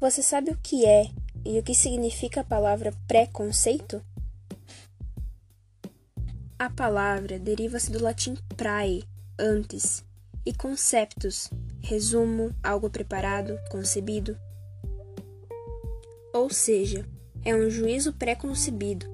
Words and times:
Você 0.00 0.22
sabe 0.22 0.50
o 0.50 0.56
que 0.56 0.86
é 0.86 1.10
e 1.44 1.58
o 1.58 1.62
que 1.62 1.74
significa 1.74 2.40
a 2.40 2.44
palavra 2.44 2.90
preconceito? 3.06 4.02
A 6.58 6.70
palavra 6.70 7.38
deriva-se 7.38 7.90
do 7.90 8.02
latim 8.02 8.34
prae, 8.56 9.04
antes, 9.38 10.02
e 10.46 10.54
conceptus, 10.54 11.50
resumo, 11.82 12.50
algo 12.62 12.88
preparado, 12.88 13.58
concebido. 13.70 14.38
Ou 16.32 16.48
seja, 16.48 17.06
é 17.44 17.54
um 17.54 17.68
juízo 17.68 18.14
pré-concebido 18.14 19.06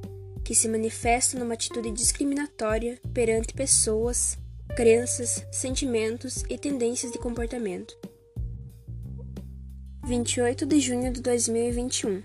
que 0.44 0.54
se 0.54 0.68
manifesta 0.68 1.36
numa 1.36 1.54
atitude 1.54 1.90
discriminatória 1.90 3.00
perante 3.12 3.52
pessoas, 3.52 4.38
crenças, 4.76 5.44
sentimentos 5.50 6.44
e 6.48 6.56
tendências 6.56 7.10
de 7.10 7.18
comportamento. 7.18 7.98
28 10.06 10.66
de 10.66 10.78
junho 10.78 11.12
de 11.12 11.20
2021 11.20 12.22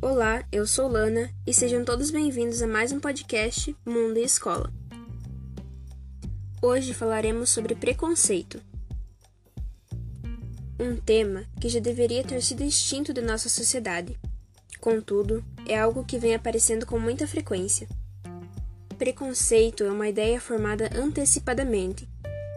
Olá, 0.00 0.42
eu 0.50 0.66
sou 0.66 0.88
Lana 0.88 1.30
e 1.46 1.52
sejam 1.52 1.84
todos 1.84 2.10
bem-vindos 2.10 2.62
a 2.62 2.66
mais 2.66 2.92
um 2.92 2.98
podcast 2.98 3.76
Mundo 3.84 4.16
e 4.16 4.24
Escola. 4.24 4.72
Hoje 6.62 6.94
falaremos 6.94 7.50
sobre 7.50 7.74
preconceito. 7.74 8.58
Um 10.78 10.96
tema 10.96 11.44
que 11.60 11.68
já 11.68 11.78
deveria 11.78 12.24
ter 12.24 12.42
sido 12.42 12.64
extinto 12.64 13.12
de 13.12 13.20
nossa 13.20 13.50
sociedade. 13.50 14.18
Contudo, 14.80 15.44
é 15.68 15.78
algo 15.78 16.06
que 16.06 16.18
vem 16.18 16.34
aparecendo 16.34 16.86
com 16.86 16.98
muita 16.98 17.26
frequência. 17.26 17.86
Preconceito 18.96 19.84
é 19.84 19.90
uma 19.90 20.08
ideia 20.08 20.40
formada 20.40 20.88
antecipadamente 20.94 22.08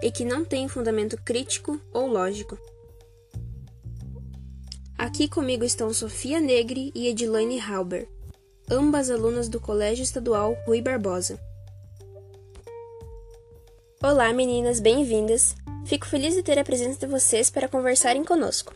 e 0.01 0.09
que 0.09 0.23
não 0.23 0.45
tem 0.45 0.69
fundamento 0.69 1.17
crítico 1.21 1.81
ou 1.91 2.07
lógico. 2.07 2.57
Aqui 5.03 5.27
comigo 5.27 5.65
estão 5.65 5.93
Sofia 5.93 6.39
Negri 6.39 6.89
e 6.95 7.09
Edilaine 7.09 7.59
Halber, 7.59 8.07
ambas 8.71 9.09
alunas 9.09 9.49
do 9.49 9.59
Colégio 9.59 10.01
Estadual 10.01 10.57
Rui 10.65 10.81
Barbosa. 10.81 11.37
Olá, 14.01 14.31
meninas, 14.31 14.79
bem-vindas. 14.79 15.57
Fico 15.85 16.05
feliz 16.07 16.35
de 16.35 16.41
ter 16.41 16.57
a 16.57 16.63
presença 16.63 16.99
de 16.99 17.05
vocês 17.05 17.49
para 17.49 17.67
conversarem 17.67 18.23
conosco. 18.23 18.73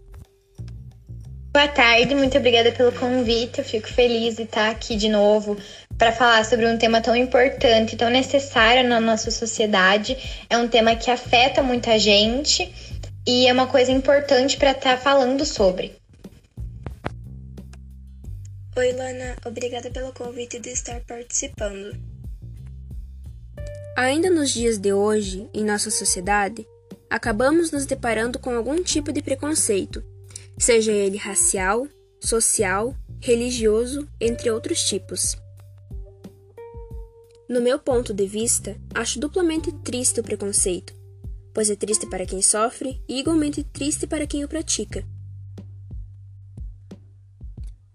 Boa 1.53 1.69
tarde, 1.69 2.13
muito 2.13 2.37
obrigada 2.37 2.73
pelo 2.73 2.91
convite. 2.91 3.59
Eu 3.59 3.63
fico 3.63 3.87
feliz 3.87 4.35
de 4.35 4.43
estar 4.43 4.69
aqui 4.69 4.97
de 4.97 5.07
novo 5.07 5.55
para 5.97 6.11
falar 6.11 6.43
sobre 6.43 6.67
um 6.67 6.77
tema 6.77 6.99
tão 6.99 7.15
importante, 7.15 7.95
tão 7.95 8.09
necessário 8.09 8.85
na 8.85 8.99
nossa 8.99 9.31
sociedade. 9.31 10.17
É 10.49 10.57
um 10.57 10.67
tema 10.67 10.93
que 10.93 11.09
afeta 11.09 11.63
muita 11.63 11.97
gente 11.97 12.69
e 13.25 13.47
é 13.47 13.53
uma 13.53 13.67
coisa 13.67 13.93
importante 13.93 14.57
para 14.57 14.71
estar 14.71 14.97
falando 14.97 15.45
sobre. 15.45 15.95
Oi, 18.77 18.91
Lana, 18.91 19.35
obrigada 19.43 19.89
pelo 19.89 20.13
convite 20.13 20.59
de 20.59 20.69
estar 20.69 21.01
participando. 21.07 21.97
Ainda 23.97 24.29
nos 24.29 24.51
dias 24.51 24.77
de 24.77 24.93
hoje, 24.93 25.49
em 25.51 25.65
nossa 25.65 25.89
sociedade, 25.89 26.63
acabamos 27.09 27.71
nos 27.71 27.87
deparando 27.87 28.37
com 28.37 28.55
algum 28.55 28.83
tipo 28.83 29.11
de 29.11 29.19
preconceito, 29.19 30.03
seja 30.59 30.91
ele 30.91 31.17
racial, 31.17 31.87
social, 32.19 32.95
religioso, 33.19 34.07
entre 34.21 34.51
outros 34.51 34.83
tipos. 34.83 35.35
No 37.49 37.59
meu 37.59 37.79
ponto 37.79 38.13
de 38.13 38.27
vista, 38.27 38.77
acho 38.93 39.19
duplamente 39.19 39.71
triste 39.83 40.19
o 40.19 40.23
preconceito, 40.23 40.93
pois 41.51 41.71
é 41.71 41.75
triste 41.75 42.05
para 42.05 42.27
quem 42.27 42.43
sofre 42.43 43.01
e 43.09 43.19
igualmente 43.19 43.63
triste 43.63 44.05
para 44.05 44.27
quem 44.27 44.43
o 44.43 44.47
pratica. 44.47 45.03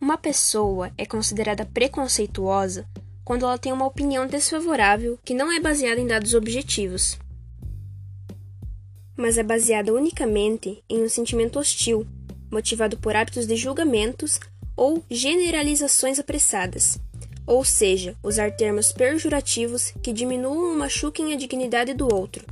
Uma 0.02 0.18
pessoa 0.18 0.90
é 0.98 1.06
considerada 1.06 1.64
preconceituosa 1.64 2.84
quando 3.24 3.44
ela 3.44 3.56
tem 3.56 3.72
uma 3.72 3.86
opinião 3.86 4.26
desfavorável 4.26 5.16
que 5.24 5.32
não 5.32 5.52
é 5.52 5.60
baseada 5.60 6.00
em 6.00 6.08
dados 6.08 6.34
objetivos, 6.34 7.16
mas 9.16 9.38
é 9.38 9.44
baseada 9.44 9.94
unicamente 9.94 10.82
em 10.91 11.04
um 11.04 11.08
sentimento 11.08 11.56
hostil, 11.56 12.04
motivado 12.50 12.98
por 12.98 13.14
hábitos 13.14 13.46
de 13.46 13.54
julgamentos 13.54 14.41
ou 14.76 15.04
generalizações 15.08 16.18
apressadas, 16.18 16.98
ou 17.46 17.64
seja, 17.64 18.16
usar 18.24 18.50
termos 18.50 18.91
pejorativos 18.91 19.94
que 20.02 20.12
diminuam 20.12 20.72
ou 20.72 20.76
machuquem 20.76 21.32
a 21.32 21.36
dignidade 21.36 21.94
do 21.94 22.12
outro. 22.12 22.44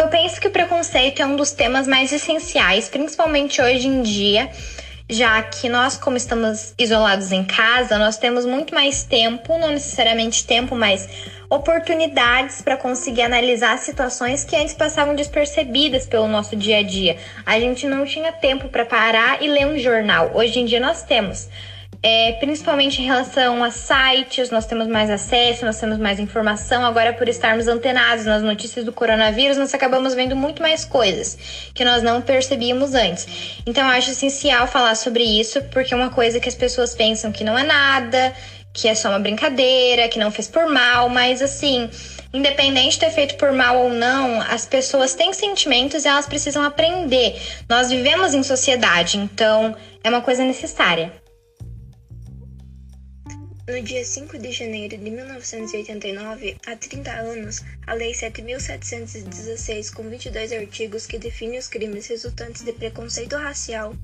Eu 0.00 0.08
penso 0.08 0.40
que 0.40 0.48
o 0.48 0.50
preconceito 0.50 1.20
é 1.20 1.26
um 1.26 1.36
dos 1.36 1.52
temas 1.52 1.86
mais 1.86 2.10
essenciais, 2.10 2.88
principalmente 2.88 3.60
hoje 3.60 3.86
em 3.86 4.00
dia, 4.00 4.50
já 5.08 5.42
que 5.42 5.68
nós, 5.68 5.96
como 5.96 6.16
estamos 6.16 6.74
isolados 6.78 7.32
em 7.32 7.44
casa, 7.44 7.98
nós 7.98 8.16
temos 8.16 8.44
muito 8.44 8.74
mais 8.74 9.02
tempo, 9.02 9.58
não 9.58 9.68
necessariamente 9.68 10.46
tempo, 10.46 10.74
mas 10.74 11.08
oportunidades 11.50 12.62
para 12.62 12.76
conseguir 12.76 13.22
analisar 13.22 13.78
situações 13.78 14.44
que 14.44 14.56
antes 14.56 14.74
passavam 14.74 15.14
despercebidas 15.14 16.06
pelo 16.06 16.26
nosso 16.26 16.56
dia 16.56 16.78
a 16.78 16.82
dia. 16.82 17.18
A 17.44 17.60
gente 17.60 17.86
não 17.86 18.06
tinha 18.06 18.32
tempo 18.32 18.68
para 18.68 18.84
parar 18.84 19.42
e 19.42 19.48
ler 19.48 19.66
um 19.66 19.78
jornal. 19.78 20.30
Hoje 20.34 20.60
em 20.60 20.64
dia 20.64 20.80
nós 20.80 21.02
temos 21.02 21.48
é, 22.02 22.32
principalmente 22.32 23.00
em 23.00 23.04
relação 23.04 23.62
a 23.62 23.70
sites, 23.70 24.50
nós 24.50 24.66
temos 24.66 24.88
mais 24.88 25.08
acesso, 25.08 25.64
nós 25.64 25.78
temos 25.78 25.98
mais 25.98 26.18
informação. 26.18 26.84
Agora, 26.84 27.12
por 27.12 27.28
estarmos 27.28 27.68
antenados 27.68 28.24
nas 28.24 28.42
notícias 28.42 28.84
do 28.84 28.92
coronavírus, 28.92 29.56
nós 29.56 29.72
acabamos 29.72 30.12
vendo 30.12 30.34
muito 30.34 30.60
mais 30.60 30.84
coisas 30.84 31.38
que 31.72 31.84
nós 31.84 32.02
não 32.02 32.20
percebíamos 32.20 32.94
antes. 32.94 33.60
Então, 33.64 33.84
eu 33.84 33.90
acho 33.92 34.10
essencial 34.10 34.66
falar 34.66 34.96
sobre 34.96 35.22
isso, 35.22 35.62
porque 35.70 35.94
é 35.94 35.96
uma 35.96 36.10
coisa 36.10 36.40
que 36.40 36.48
as 36.48 36.56
pessoas 36.56 36.92
pensam 36.92 37.30
que 37.30 37.44
não 37.44 37.56
é 37.56 37.62
nada, 37.62 38.34
que 38.72 38.88
é 38.88 38.96
só 38.96 39.08
uma 39.10 39.20
brincadeira, 39.20 40.08
que 40.08 40.18
não 40.18 40.32
fez 40.32 40.48
por 40.48 40.66
mal, 40.66 41.08
mas 41.08 41.40
assim. 41.40 41.88
Independente 42.34 42.92
de 42.92 43.00
ter 43.00 43.10
feito 43.10 43.36
por 43.36 43.52
mal 43.52 43.76
ou 43.76 43.90
não, 43.90 44.40
as 44.40 44.64
pessoas 44.64 45.14
têm 45.14 45.34
sentimentos 45.34 46.04
e 46.04 46.08
elas 46.08 46.26
precisam 46.26 46.64
aprender. 46.64 47.38
Nós 47.68 47.90
vivemos 47.90 48.32
em 48.32 48.42
sociedade, 48.42 49.18
então 49.18 49.76
é 50.02 50.08
uma 50.08 50.22
coisa 50.22 50.42
necessária. 50.42 51.21
No 53.64 53.80
dia 53.80 54.04
5 54.04 54.40
de 54.40 54.50
janeiro 54.50 54.98
de 54.98 55.08
1989, 55.08 56.56
há 56.66 56.74
30 56.74 57.12
anos, 57.12 57.62
a 57.86 57.94
Lei 57.94 58.10
7.716, 58.10 59.94
com 59.94 60.02
22 60.10 60.50
artigos 60.50 61.06
que 61.06 61.16
define 61.16 61.58
os 61.58 61.68
crimes 61.68 62.08
resultantes 62.08 62.62
de 62.62 62.72
preconceito 62.72 63.36
racial, 63.36 63.94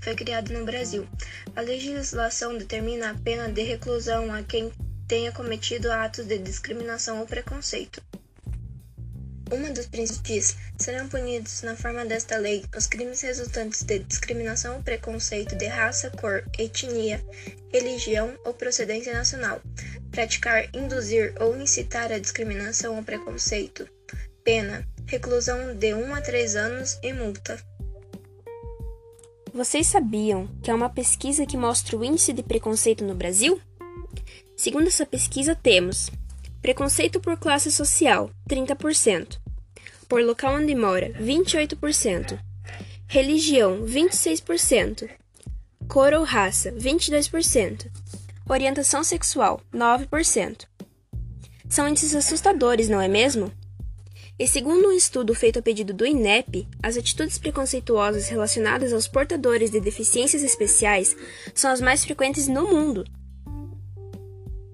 foi 0.00 0.14
criada 0.14 0.52
no 0.52 0.66
Brasil. 0.66 1.08
A 1.56 1.62
legislação 1.62 2.58
determina 2.58 3.12
a 3.12 3.14
pena 3.14 3.48
de 3.48 3.62
reclusão 3.62 4.30
a 4.34 4.42
quem 4.42 4.70
tenha 5.08 5.32
cometido 5.32 5.90
atos 5.90 6.26
de 6.26 6.36
discriminação 6.36 7.18
ou 7.18 7.26
preconceito. 7.26 8.02
Uma 9.52 9.70
dos 9.70 9.86
princípios 9.86 10.56
serão 10.76 11.08
punidos 11.08 11.62
na 11.62 11.76
forma 11.76 12.04
desta 12.04 12.36
lei 12.36 12.64
os 12.76 12.86
crimes 12.86 13.20
resultantes 13.20 13.84
de 13.84 14.00
discriminação 14.00 14.76
ou 14.76 14.82
preconceito 14.82 15.54
de 15.54 15.66
raça, 15.66 16.10
cor, 16.10 16.44
etnia, 16.58 17.24
religião 17.72 18.36
ou 18.44 18.52
procedência 18.52 19.12
nacional, 19.12 19.60
praticar, 20.10 20.68
induzir 20.74 21.32
ou 21.40 21.56
incitar 21.56 22.10
a 22.10 22.18
discriminação 22.18 22.96
ou 22.96 23.04
preconceito. 23.04 23.88
Pena: 24.42 24.84
reclusão 25.06 25.76
de 25.76 25.94
1 25.94 26.14
a 26.14 26.20
3 26.20 26.56
anos 26.56 26.98
e 27.00 27.12
multa. 27.12 27.56
Vocês 29.54 29.86
sabiam 29.86 30.48
que 30.60 30.72
há 30.72 30.74
uma 30.74 30.90
pesquisa 30.90 31.46
que 31.46 31.56
mostra 31.56 31.96
o 31.96 32.04
índice 32.04 32.32
de 32.32 32.42
preconceito 32.42 33.04
no 33.04 33.14
Brasil? 33.14 33.60
Segundo 34.56 34.88
essa 34.88 35.06
pesquisa, 35.06 35.54
temos 35.54 36.10
Preconceito 36.60 37.20
por 37.20 37.36
classe 37.36 37.70
social, 37.70 38.30
30%. 38.48 39.38
Por 40.08 40.22
local 40.22 40.54
onde 40.54 40.74
mora, 40.74 41.10
28%. 41.20 42.38
Religião, 43.08 43.84
26%. 43.84 45.08
Cor 45.88 46.12
ou 46.12 46.24
raça, 46.24 46.72
22%. 46.72 47.90
Orientação 48.48 49.04
sexual, 49.04 49.60
9%. 49.72 50.66
São 51.68 51.88
índices 51.88 52.14
assustadores, 52.14 52.88
não 52.88 53.00
é 53.00 53.08
mesmo? 53.08 53.52
E 54.38 54.46
segundo 54.46 54.88
um 54.88 54.92
estudo 54.92 55.34
feito 55.34 55.58
a 55.58 55.62
pedido 55.62 55.94
do 55.94 56.04
INEP, 56.04 56.68
as 56.82 56.96
atitudes 56.96 57.38
preconceituosas 57.38 58.28
relacionadas 58.28 58.92
aos 58.92 59.08
portadores 59.08 59.70
de 59.70 59.80
deficiências 59.80 60.42
especiais 60.42 61.16
são 61.54 61.70
as 61.70 61.80
mais 61.80 62.04
frequentes 62.04 62.46
no 62.46 62.68
mundo, 62.68 63.04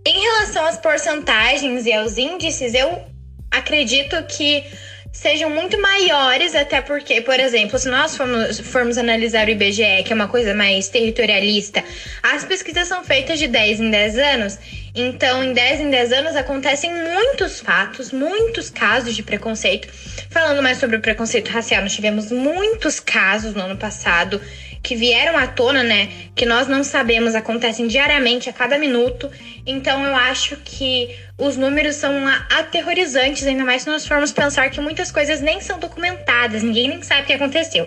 em 0.04 0.20
relação 0.20 0.66
às 0.66 0.76
porcentagens 0.78 1.86
e 1.86 1.92
aos 1.92 2.18
índices, 2.18 2.74
eu 2.74 3.02
acredito 3.50 4.22
que 4.24 4.64
sejam 5.12 5.50
muito 5.50 5.78
maiores, 5.80 6.54
até 6.54 6.80
porque, 6.80 7.20
por 7.20 7.38
exemplo, 7.38 7.78
se 7.78 7.88
nós 7.88 8.16
formos, 8.16 8.58
formos 8.60 8.96
analisar 8.96 9.46
o 9.46 9.50
IBGE, 9.50 10.02
que 10.04 10.12
é 10.12 10.14
uma 10.14 10.26
coisa 10.26 10.54
mais 10.54 10.88
territorialista, 10.88 11.84
as 12.22 12.44
pesquisas 12.44 12.88
são 12.88 13.04
feitas 13.04 13.38
de 13.38 13.46
10 13.46 13.80
em 13.80 13.90
10 13.90 14.18
anos. 14.18 14.58
Então, 14.94 15.44
em 15.44 15.52
10 15.52 15.80
em 15.80 15.90
10 15.90 16.12
anos 16.12 16.36
acontecem 16.36 16.92
muitos 16.92 17.60
fatos, 17.60 18.10
muitos 18.10 18.70
casos 18.70 19.14
de 19.14 19.22
preconceito 19.22 19.88
Falando 20.32 20.62
mais 20.62 20.78
sobre 20.78 20.96
o 20.96 21.00
preconceito 21.00 21.50
racial, 21.50 21.82
nós 21.82 21.94
tivemos 21.94 22.30
muitos 22.30 22.98
casos 22.98 23.52
no 23.52 23.64
ano 23.64 23.76
passado 23.76 24.40
que 24.82 24.96
vieram 24.96 25.38
à 25.38 25.46
tona, 25.46 25.82
né? 25.82 26.08
Que 26.34 26.44
nós 26.44 26.66
não 26.66 26.82
sabemos, 26.82 27.34
acontecem 27.34 27.86
diariamente, 27.86 28.50
a 28.50 28.52
cada 28.52 28.78
minuto. 28.78 29.30
Então 29.64 30.04
eu 30.04 30.14
acho 30.14 30.56
que 30.56 31.16
os 31.38 31.56
números 31.56 31.96
são 31.96 32.12
aterrorizantes, 32.50 33.46
ainda 33.46 33.64
mais 33.64 33.82
se 33.82 33.88
nós 33.88 34.06
formos 34.06 34.32
pensar 34.32 34.70
que 34.70 34.80
muitas 34.80 35.12
coisas 35.12 35.40
nem 35.40 35.60
são 35.60 35.78
documentadas, 35.78 36.62
ninguém 36.62 36.88
nem 36.88 37.02
sabe 37.02 37.22
o 37.22 37.26
que 37.26 37.32
aconteceu. 37.32 37.86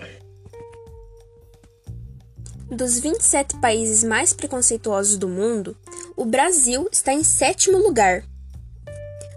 Dos 2.70 2.98
27 2.98 3.60
países 3.60 4.02
mais 4.02 4.32
preconceituosos 4.32 5.16
do 5.16 5.28
mundo, 5.28 5.76
o 6.16 6.24
Brasil 6.24 6.88
está 6.90 7.12
em 7.12 7.22
sétimo 7.22 7.78
lugar. 7.78 8.24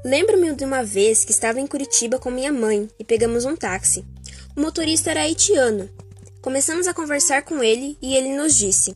Lembro-me 0.04 0.54
de 0.54 0.64
uma 0.64 0.84
vez 0.84 1.26
que 1.26 1.32
estava 1.32 1.60
em 1.60 1.68
Curitiba 1.68 2.18
com 2.18 2.32
minha 2.32 2.52
mãe 2.52 2.88
e 2.98 3.04
pegamos 3.04 3.46
um 3.46 3.56
táxi. 3.56 4.06
O 4.56 4.62
motorista 4.62 5.12
era 5.12 5.22
haitiano. 5.22 5.90
Começamos 6.42 6.88
a 6.88 6.94
conversar 6.94 7.42
com 7.42 7.62
ele 7.62 7.98
e 8.02 8.16
ele 8.16 8.34
nos 8.34 8.56
disse: 8.56 8.96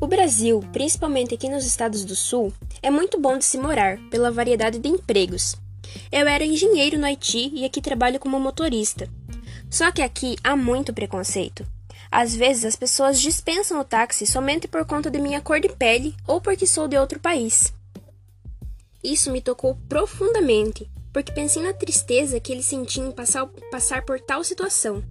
O 0.00 0.06
Brasil, 0.08 0.60
principalmente 0.72 1.32
aqui 1.32 1.48
nos 1.48 1.64
estados 1.64 2.04
do 2.04 2.16
Sul, 2.16 2.52
é 2.82 2.90
muito 2.90 3.20
bom 3.20 3.38
de 3.38 3.44
se 3.44 3.56
morar 3.56 3.98
pela 4.10 4.32
variedade 4.32 4.80
de 4.80 4.88
empregos. 4.88 5.56
Eu 6.10 6.26
era 6.26 6.44
engenheiro 6.44 6.98
no 6.98 7.06
Haiti 7.06 7.52
e 7.54 7.64
aqui 7.64 7.80
trabalho 7.80 8.18
como 8.18 8.40
motorista. 8.40 9.08
Só 9.70 9.92
que 9.92 10.02
aqui 10.02 10.36
há 10.42 10.56
muito 10.56 10.92
preconceito. 10.92 11.64
Às 12.10 12.34
vezes 12.34 12.64
as 12.64 12.74
pessoas 12.74 13.20
dispensam 13.20 13.80
o 13.80 13.84
táxi 13.84 14.26
somente 14.26 14.66
por 14.66 14.84
conta 14.84 15.08
de 15.08 15.20
minha 15.20 15.40
cor 15.40 15.60
de 15.60 15.68
pele 15.68 16.16
ou 16.26 16.40
porque 16.40 16.66
sou 16.66 16.88
de 16.88 16.98
outro 16.98 17.20
país. 17.20 17.72
Isso 19.04 19.30
me 19.30 19.40
tocou 19.40 19.76
profundamente, 19.88 20.90
porque 21.12 21.30
pensei 21.30 21.62
na 21.62 21.72
tristeza 21.72 22.40
que 22.40 22.50
ele 22.50 22.62
sentia 22.62 23.04
em 23.04 23.12
passar, 23.12 23.46
passar 23.70 24.02
por 24.02 24.18
tal 24.18 24.42
situação. 24.42 25.04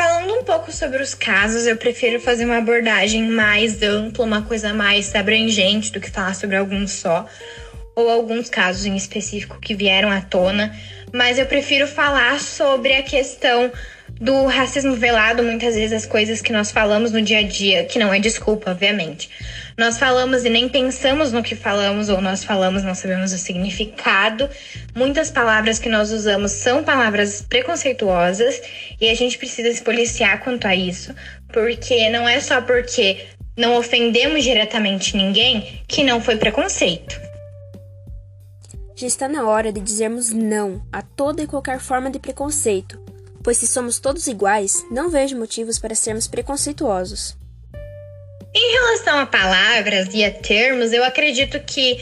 Falando 0.00 0.32
um 0.32 0.42
pouco 0.42 0.72
sobre 0.72 1.02
os 1.02 1.12
casos, 1.12 1.66
eu 1.66 1.76
prefiro 1.76 2.18
fazer 2.18 2.46
uma 2.46 2.56
abordagem 2.56 3.28
mais 3.28 3.82
ampla, 3.82 4.24
uma 4.24 4.40
coisa 4.40 4.72
mais 4.72 5.14
abrangente 5.14 5.92
do 5.92 6.00
que 6.00 6.10
falar 6.10 6.34
sobre 6.34 6.56
alguns 6.56 6.92
só, 6.92 7.26
ou 7.94 8.08
alguns 8.08 8.48
casos 8.48 8.86
em 8.86 8.96
específico 8.96 9.60
que 9.60 9.74
vieram 9.74 10.10
à 10.10 10.22
tona, 10.22 10.74
mas 11.12 11.38
eu 11.38 11.44
prefiro 11.44 11.86
falar 11.86 12.40
sobre 12.40 12.94
a 12.94 13.02
questão 13.02 13.70
do 14.18 14.46
racismo 14.46 14.94
velado, 14.94 15.42
muitas 15.42 15.74
vezes 15.74 15.92
as 15.92 16.06
coisas 16.06 16.40
que 16.40 16.50
nós 16.50 16.70
falamos 16.70 17.12
no 17.12 17.20
dia 17.20 17.40
a 17.40 17.42
dia, 17.42 17.84
que 17.84 17.98
não 17.98 18.10
é 18.10 18.18
desculpa, 18.18 18.70
obviamente. 18.70 19.28
Nós 19.80 19.96
falamos 19.98 20.44
e 20.44 20.50
nem 20.50 20.68
pensamos 20.68 21.32
no 21.32 21.42
que 21.42 21.56
falamos, 21.56 22.10
ou 22.10 22.20
nós 22.20 22.44
falamos, 22.44 22.82
não 22.82 22.94
sabemos 22.94 23.32
o 23.32 23.38
significado. 23.38 24.46
Muitas 24.94 25.30
palavras 25.30 25.78
que 25.78 25.88
nós 25.88 26.12
usamos 26.12 26.52
são 26.52 26.84
palavras 26.84 27.40
preconceituosas 27.40 28.60
e 29.00 29.08
a 29.08 29.14
gente 29.14 29.38
precisa 29.38 29.72
se 29.72 29.80
policiar 29.80 30.44
quanto 30.44 30.66
a 30.66 30.76
isso, 30.76 31.14
porque 31.50 32.10
não 32.10 32.28
é 32.28 32.40
só 32.40 32.60
porque 32.60 33.24
não 33.56 33.74
ofendemos 33.78 34.44
diretamente 34.44 35.16
ninguém 35.16 35.82
que 35.88 36.04
não 36.04 36.20
foi 36.20 36.36
preconceito. 36.36 37.18
Já 38.94 39.06
está 39.06 39.28
na 39.28 39.48
hora 39.48 39.72
de 39.72 39.80
dizermos 39.80 40.30
não 40.30 40.82
a 40.92 41.00
toda 41.00 41.42
e 41.42 41.46
qualquer 41.46 41.80
forma 41.80 42.10
de 42.10 42.18
preconceito, 42.18 43.02
pois 43.42 43.56
se 43.56 43.66
somos 43.66 43.98
todos 43.98 44.26
iguais, 44.26 44.84
não 44.90 45.08
vejo 45.08 45.38
motivos 45.38 45.78
para 45.78 45.94
sermos 45.94 46.28
preconceituosos. 46.28 47.39
Em 48.54 48.72
relação 48.72 49.18
a 49.18 49.26
palavras 49.26 50.08
e 50.12 50.24
a 50.24 50.30
termos, 50.30 50.92
eu 50.92 51.04
acredito 51.04 51.60
que 51.60 52.00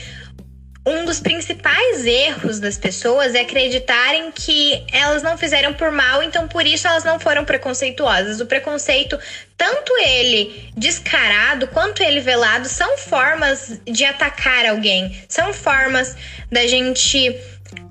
um 0.89 1.05
dos 1.05 1.21
principais 1.21 2.06
erros 2.06 2.59
das 2.59 2.79
pessoas 2.79 3.35
é 3.35 3.41
acreditarem 3.41 4.33
que 4.33 4.83
elas 4.91 5.23
não 5.23 5.37
fizeram 5.37 5.75
por 5.75 5.93
mal, 5.93 6.23
então 6.23 6.49
por 6.49 6.67
isso 6.67 6.89
elas 6.89 7.05
não 7.05 7.21
foram 7.21 7.45
preconceituosas. 7.45 8.41
O 8.41 8.47
preconceito, 8.47 9.19
tanto 9.56 9.93
ele 9.99 10.71
descarado 10.75 11.69
quanto 11.69 12.03
ele 12.03 12.21
velado, 12.21 12.67
são 12.69 12.97
formas 12.97 13.79
de 13.85 14.05
atacar 14.06 14.65
alguém, 14.65 15.23
são 15.29 15.53
formas 15.53 16.17
da 16.51 16.67
gente 16.67 17.39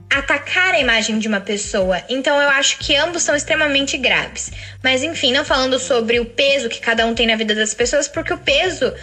atacar 0.10 0.74
a 0.74 0.80
imagem 0.80 1.20
de 1.20 1.28
uma 1.28 1.42
pessoa. 1.42 2.02
Então 2.10 2.42
eu 2.42 2.50
acho 2.50 2.78
que 2.80 2.96
ambos 2.96 3.24
são 3.24 3.36
extremamente 3.36 3.98
graves. 3.98 4.52
Mas 4.84 5.04
enfim, 5.04 5.32
não 5.34 5.44
falando 5.44 5.78
sobre 5.80 6.20
o 6.20 6.26
peso 6.26 6.70
que 6.70 6.80
cada 6.80 7.06
um 7.06 7.14
tem 7.14 7.28
na 7.28 7.36
vida 7.36 7.54
das 7.54 7.74
pessoas, 7.74 8.08
porque 8.08 8.34
o 8.34 8.38
peso 8.38 8.94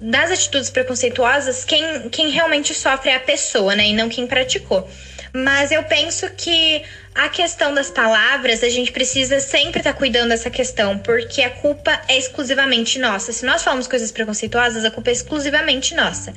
das 0.00 0.30
atitudes 0.30 0.70
preconceituosas, 0.70 1.64
quem, 1.64 2.08
quem 2.08 2.30
realmente 2.30 2.72
sofre 2.72 3.10
é 3.10 3.16
a 3.16 3.20
pessoa, 3.20 3.74
né? 3.74 3.88
E 3.88 3.92
não 3.92 4.08
quem 4.08 4.26
praticou. 4.26 4.88
Mas 5.32 5.70
eu 5.72 5.82
penso 5.82 6.30
que 6.30 6.82
a 7.14 7.28
questão 7.28 7.74
das 7.74 7.90
palavras, 7.90 8.62
a 8.62 8.68
gente 8.68 8.92
precisa 8.92 9.40
sempre 9.40 9.80
estar 9.80 9.92
tá 9.92 9.98
cuidando 9.98 10.28
dessa 10.28 10.50
questão, 10.50 10.98
porque 10.98 11.42
a 11.42 11.50
culpa 11.50 12.00
é 12.08 12.16
exclusivamente 12.16 12.98
nossa. 12.98 13.32
Se 13.32 13.44
nós 13.44 13.62
falamos 13.62 13.88
coisas 13.88 14.12
preconceituosas, 14.12 14.84
a 14.84 14.90
culpa 14.90 15.10
é 15.10 15.12
exclusivamente 15.12 15.94
nossa. 15.94 16.32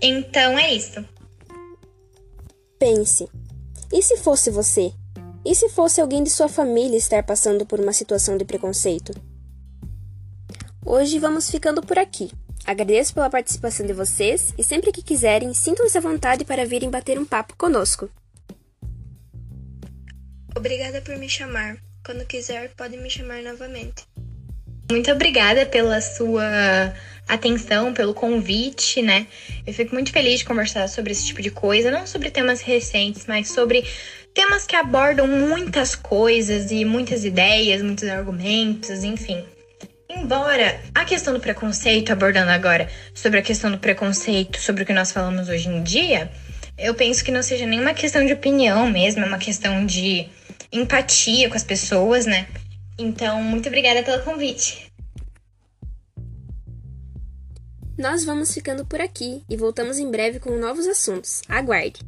Então 0.00 0.58
é 0.58 0.72
isso. 0.72 1.04
Pense: 2.82 3.28
e 3.92 4.02
se 4.02 4.16
fosse 4.16 4.50
você? 4.50 4.92
E 5.44 5.54
se 5.54 5.68
fosse 5.68 6.00
alguém 6.00 6.24
de 6.24 6.30
sua 6.30 6.48
família 6.48 6.96
estar 6.96 7.22
passando 7.22 7.64
por 7.64 7.78
uma 7.78 7.92
situação 7.92 8.36
de 8.36 8.44
preconceito? 8.44 9.14
Hoje 10.84 11.20
vamos 11.20 11.48
ficando 11.48 11.80
por 11.80 11.96
aqui. 11.96 12.32
Agradeço 12.64 13.14
pela 13.14 13.30
participação 13.30 13.86
de 13.86 13.92
vocês 13.92 14.52
e 14.58 14.64
sempre 14.64 14.90
que 14.90 15.00
quiserem, 15.00 15.54
sintam-se 15.54 15.96
à 15.96 16.00
vontade 16.00 16.44
para 16.44 16.66
virem 16.66 16.90
bater 16.90 17.20
um 17.20 17.24
papo 17.24 17.54
conosco. 17.56 18.10
Obrigada 20.56 21.00
por 21.02 21.16
me 21.16 21.28
chamar. 21.28 21.76
Quando 22.04 22.26
quiser, 22.26 22.74
pode 22.74 22.96
me 22.96 23.08
chamar 23.08 23.44
novamente. 23.44 24.11
Muito 24.92 25.10
obrigada 25.10 25.64
pela 25.64 26.02
sua 26.02 26.92
atenção, 27.26 27.94
pelo 27.94 28.12
convite, 28.12 29.00
né? 29.00 29.26
Eu 29.66 29.72
fico 29.72 29.94
muito 29.94 30.12
feliz 30.12 30.40
de 30.40 30.44
conversar 30.44 30.86
sobre 30.86 31.12
esse 31.12 31.24
tipo 31.24 31.40
de 31.40 31.50
coisa, 31.50 31.90
não 31.90 32.06
sobre 32.06 32.30
temas 32.30 32.60
recentes, 32.60 33.24
mas 33.26 33.48
sobre 33.48 33.86
temas 34.34 34.66
que 34.66 34.76
abordam 34.76 35.26
muitas 35.26 35.94
coisas 35.94 36.70
e 36.70 36.84
muitas 36.84 37.24
ideias, 37.24 37.80
muitos 37.80 38.06
argumentos, 38.06 39.02
enfim. 39.02 39.42
Embora 40.10 40.78
a 40.94 41.06
questão 41.06 41.32
do 41.32 41.40
preconceito, 41.40 42.12
abordando 42.12 42.50
agora 42.50 42.86
sobre 43.14 43.38
a 43.38 43.42
questão 43.42 43.70
do 43.70 43.78
preconceito, 43.78 44.60
sobre 44.60 44.82
o 44.82 44.86
que 44.86 44.92
nós 44.92 45.10
falamos 45.10 45.48
hoje 45.48 45.70
em 45.70 45.82
dia, 45.82 46.30
eu 46.76 46.94
penso 46.94 47.24
que 47.24 47.32
não 47.32 47.42
seja 47.42 47.64
nenhuma 47.64 47.94
questão 47.94 48.26
de 48.26 48.34
opinião 48.34 48.90
mesmo, 48.90 49.24
é 49.24 49.26
uma 49.26 49.38
questão 49.38 49.86
de 49.86 50.28
empatia 50.70 51.48
com 51.48 51.56
as 51.56 51.64
pessoas, 51.64 52.26
né? 52.26 52.46
Então, 52.98 53.42
muito 53.42 53.68
obrigada 53.68 54.02
pelo 54.02 54.22
convite. 54.22 54.91
Nós 58.02 58.24
vamos 58.24 58.52
ficando 58.52 58.84
por 58.84 59.00
aqui 59.00 59.44
e 59.48 59.56
voltamos 59.56 59.96
em 59.96 60.10
breve 60.10 60.40
com 60.40 60.58
novos 60.58 60.88
assuntos. 60.88 61.40
Aguarde! 61.48 62.00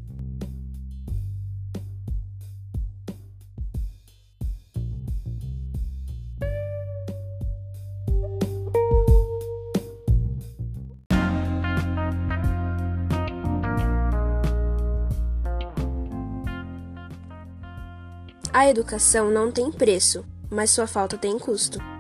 A 18.52 18.68
educação 18.68 19.30
não 19.30 19.52
tem 19.52 19.70
preço, 19.70 20.24
mas 20.50 20.72
sua 20.72 20.88
falta 20.88 21.16
tem 21.16 21.38
custo. 21.38 21.93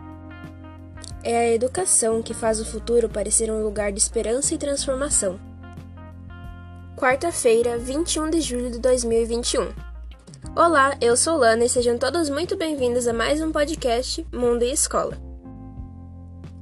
É 1.26 1.38
a 1.38 1.54
educação 1.54 2.22
que 2.22 2.34
faz 2.34 2.60
o 2.60 2.66
futuro 2.66 3.08
parecer 3.08 3.50
um 3.50 3.62
lugar 3.62 3.90
de 3.90 3.98
esperança 3.98 4.54
e 4.54 4.58
transformação. 4.58 5.40
Quarta-feira, 6.98 7.78
21 7.78 8.28
de 8.28 8.42
julho 8.42 8.70
de 8.70 8.78
2021. 8.78 9.72
Olá, 10.54 10.94
eu 11.00 11.16
sou 11.16 11.38
Lana 11.38 11.64
e 11.64 11.68
sejam 11.68 11.96
todos 11.96 12.28
muito 12.28 12.58
bem-vindos 12.58 13.08
a 13.08 13.14
mais 13.14 13.40
um 13.40 13.50
podcast 13.50 14.26
Mundo 14.30 14.64
e 14.64 14.70
Escola. 14.70 15.16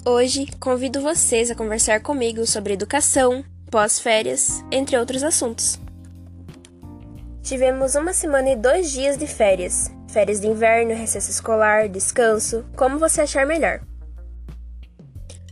Hoje 0.06 0.46
convido 0.60 1.00
vocês 1.00 1.50
a 1.50 1.56
conversar 1.56 2.00
comigo 2.00 2.46
sobre 2.46 2.74
educação, 2.74 3.44
pós-férias, 3.68 4.62
entre 4.70 4.96
outros 4.96 5.24
assuntos. 5.24 5.76
Tivemos 7.42 7.96
uma 7.96 8.12
semana 8.12 8.50
e 8.50 8.56
dois 8.56 8.92
dias 8.92 9.18
de 9.18 9.26
férias. 9.26 9.90
Férias 10.08 10.40
de 10.40 10.46
inverno, 10.46 10.94
recesso 10.94 11.32
escolar, 11.32 11.88
descanso, 11.88 12.64
como 12.76 12.96
você 12.96 13.22
achar 13.22 13.44
melhor. 13.44 13.80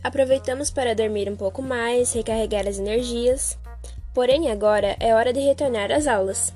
Aproveitamos 0.03 0.71
para 0.71 0.95
dormir 0.95 1.29
um 1.29 1.35
pouco 1.35 1.61
mais, 1.61 2.13
recarregar 2.13 2.67
as 2.67 2.79
energias. 2.79 3.57
Porém, 4.13 4.51
agora 4.51 4.95
é 4.99 5.13
hora 5.13 5.31
de 5.31 5.39
retornar 5.39 5.91
às 5.91 6.07
aulas. 6.07 6.53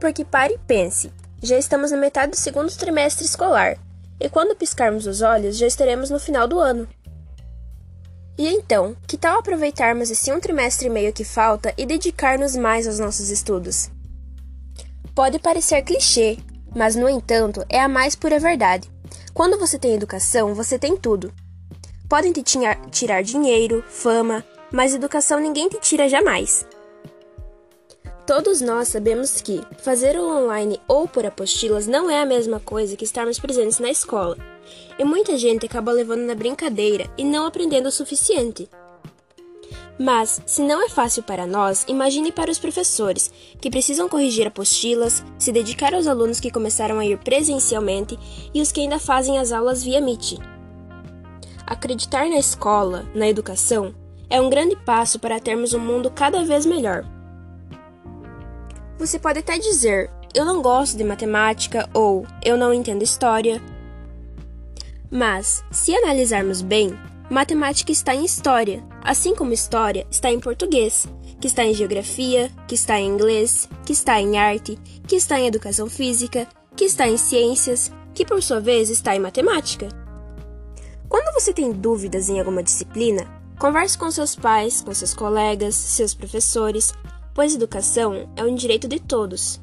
Porque 0.00 0.24
pare 0.24 0.54
e 0.54 0.58
pense, 0.58 1.12
já 1.42 1.58
estamos 1.58 1.90
na 1.90 1.96
metade 1.96 2.32
do 2.32 2.36
segundo 2.36 2.74
trimestre 2.76 3.24
escolar, 3.24 3.76
e 4.20 4.28
quando 4.28 4.56
piscarmos 4.56 5.06
os 5.06 5.22
olhos 5.22 5.56
já 5.56 5.66
estaremos 5.66 6.10
no 6.10 6.18
final 6.18 6.48
do 6.48 6.58
ano. 6.58 6.88
E 8.36 8.46
então, 8.46 8.96
que 9.06 9.18
tal 9.18 9.38
aproveitarmos 9.38 10.10
esse 10.10 10.32
um 10.32 10.38
trimestre 10.38 10.86
e 10.86 10.90
meio 10.90 11.12
que 11.12 11.24
falta 11.24 11.74
e 11.76 11.84
dedicar-nos 11.84 12.54
mais 12.54 12.86
aos 12.86 12.98
nossos 12.98 13.30
estudos? 13.30 13.90
Pode 15.14 15.40
parecer 15.40 15.82
clichê, 15.82 16.38
mas 16.74 16.94
no 16.94 17.08
entanto 17.08 17.64
é 17.68 17.80
a 17.80 17.88
mais 17.88 18.14
pura 18.14 18.38
verdade. 18.38 18.88
Quando 19.34 19.58
você 19.58 19.78
tem 19.78 19.94
educação, 19.94 20.54
você 20.54 20.78
tem 20.78 20.96
tudo. 20.96 21.32
Podem 22.08 22.32
te 22.32 22.42
tirar 22.90 23.22
dinheiro, 23.22 23.84
fama, 23.86 24.42
mas 24.72 24.94
educação 24.94 25.38
ninguém 25.38 25.68
te 25.68 25.78
tira 25.78 26.08
jamais. 26.08 26.66
Todos 28.26 28.62
nós 28.62 28.88
sabemos 28.88 29.42
que 29.42 29.60
fazer 29.82 30.18
o 30.18 30.26
online 30.26 30.80
ou 30.88 31.06
por 31.06 31.26
apostilas 31.26 31.86
não 31.86 32.08
é 32.10 32.22
a 32.22 32.26
mesma 32.26 32.60
coisa 32.60 32.96
que 32.96 33.04
estarmos 33.04 33.38
presentes 33.38 33.78
na 33.78 33.90
escola, 33.90 34.38
e 34.98 35.04
muita 35.04 35.36
gente 35.36 35.66
acaba 35.66 35.92
levando 35.92 36.22
na 36.22 36.34
brincadeira 36.34 37.10
e 37.18 37.24
não 37.24 37.44
aprendendo 37.44 37.88
o 37.88 37.92
suficiente. 37.92 38.70
Mas, 39.98 40.40
se 40.46 40.62
não 40.62 40.82
é 40.82 40.88
fácil 40.88 41.22
para 41.22 41.46
nós, 41.46 41.84
imagine 41.88 42.32
para 42.32 42.50
os 42.50 42.58
professores, 42.58 43.30
que 43.60 43.70
precisam 43.70 44.08
corrigir 44.08 44.46
apostilas, 44.46 45.22
se 45.38 45.52
dedicar 45.52 45.92
aos 45.94 46.06
alunos 46.06 46.40
que 46.40 46.50
começaram 46.50 47.00
a 47.00 47.04
ir 47.04 47.18
presencialmente 47.18 48.18
e 48.54 48.62
os 48.62 48.72
que 48.72 48.80
ainda 48.80 48.98
fazem 48.98 49.38
as 49.38 49.52
aulas 49.52 49.82
via 49.82 50.00
Meet. 50.00 50.38
Acreditar 51.68 52.26
na 52.30 52.38
escola, 52.38 53.06
na 53.14 53.28
educação, 53.28 53.94
é 54.30 54.40
um 54.40 54.48
grande 54.48 54.74
passo 54.74 55.18
para 55.18 55.38
termos 55.38 55.74
um 55.74 55.78
mundo 55.78 56.10
cada 56.10 56.42
vez 56.42 56.64
melhor. 56.64 57.04
Você 58.98 59.18
pode 59.18 59.40
até 59.40 59.58
dizer: 59.58 60.10
eu 60.34 60.46
não 60.46 60.62
gosto 60.62 60.96
de 60.96 61.04
matemática 61.04 61.86
ou 61.92 62.26
eu 62.42 62.56
não 62.56 62.72
entendo 62.72 63.02
história. 63.02 63.60
Mas, 65.10 65.62
se 65.70 65.94
analisarmos 65.94 66.62
bem, 66.62 66.98
matemática 67.28 67.92
está 67.92 68.14
em 68.14 68.24
história, 68.24 68.82
assim 69.02 69.34
como 69.34 69.52
história 69.52 70.06
está 70.10 70.30
em 70.30 70.40
português, 70.40 71.06
que 71.38 71.48
está 71.48 71.66
em 71.66 71.74
geografia, 71.74 72.50
que 72.66 72.76
está 72.76 72.98
em 72.98 73.10
inglês, 73.10 73.68
que 73.84 73.92
está 73.92 74.18
em 74.18 74.38
arte, 74.38 74.78
que 75.06 75.16
está 75.16 75.38
em 75.38 75.46
educação 75.46 75.86
física, 75.86 76.48
que 76.74 76.86
está 76.86 77.06
em 77.06 77.18
ciências, 77.18 77.92
que 78.14 78.24
por 78.24 78.42
sua 78.42 78.58
vez 78.58 78.88
está 78.88 79.14
em 79.14 79.20
matemática. 79.20 80.07
Quando 81.08 81.32
você 81.34 81.52
tem 81.52 81.72
dúvidas 81.72 82.28
em 82.28 82.38
alguma 82.38 82.62
disciplina, 82.62 83.26
converse 83.58 83.96
com 83.96 84.10
seus 84.10 84.34
pais, 84.34 84.80
com 84.80 84.92
seus 84.92 85.14
colegas, 85.14 85.74
seus 85.74 86.14
professores 86.14 86.92
pois 87.38 87.54
educação 87.54 88.28
é 88.34 88.42
um 88.42 88.52
direito 88.52 88.88
de 88.88 88.98
todos. 88.98 89.60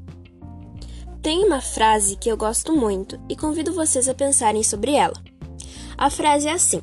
Tem 1.22 1.44
uma 1.44 1.60
frase 1.60 2.16
que 2.16 2.30
eu 2.32 2.38
gosto 2.38 2.74
muito 2.74 3.20
e 3.28 3.36
convido 3.36 3.74
vocês 3.74 4.08
a 4.08 4.14
pensarem 4.14 4.64
sobre 4.64 4.94
ela. 4.94 5.22
A 5.98 6.10
frase 6.10 6.48
é 6.48 6.54
assim: 6.54 6.82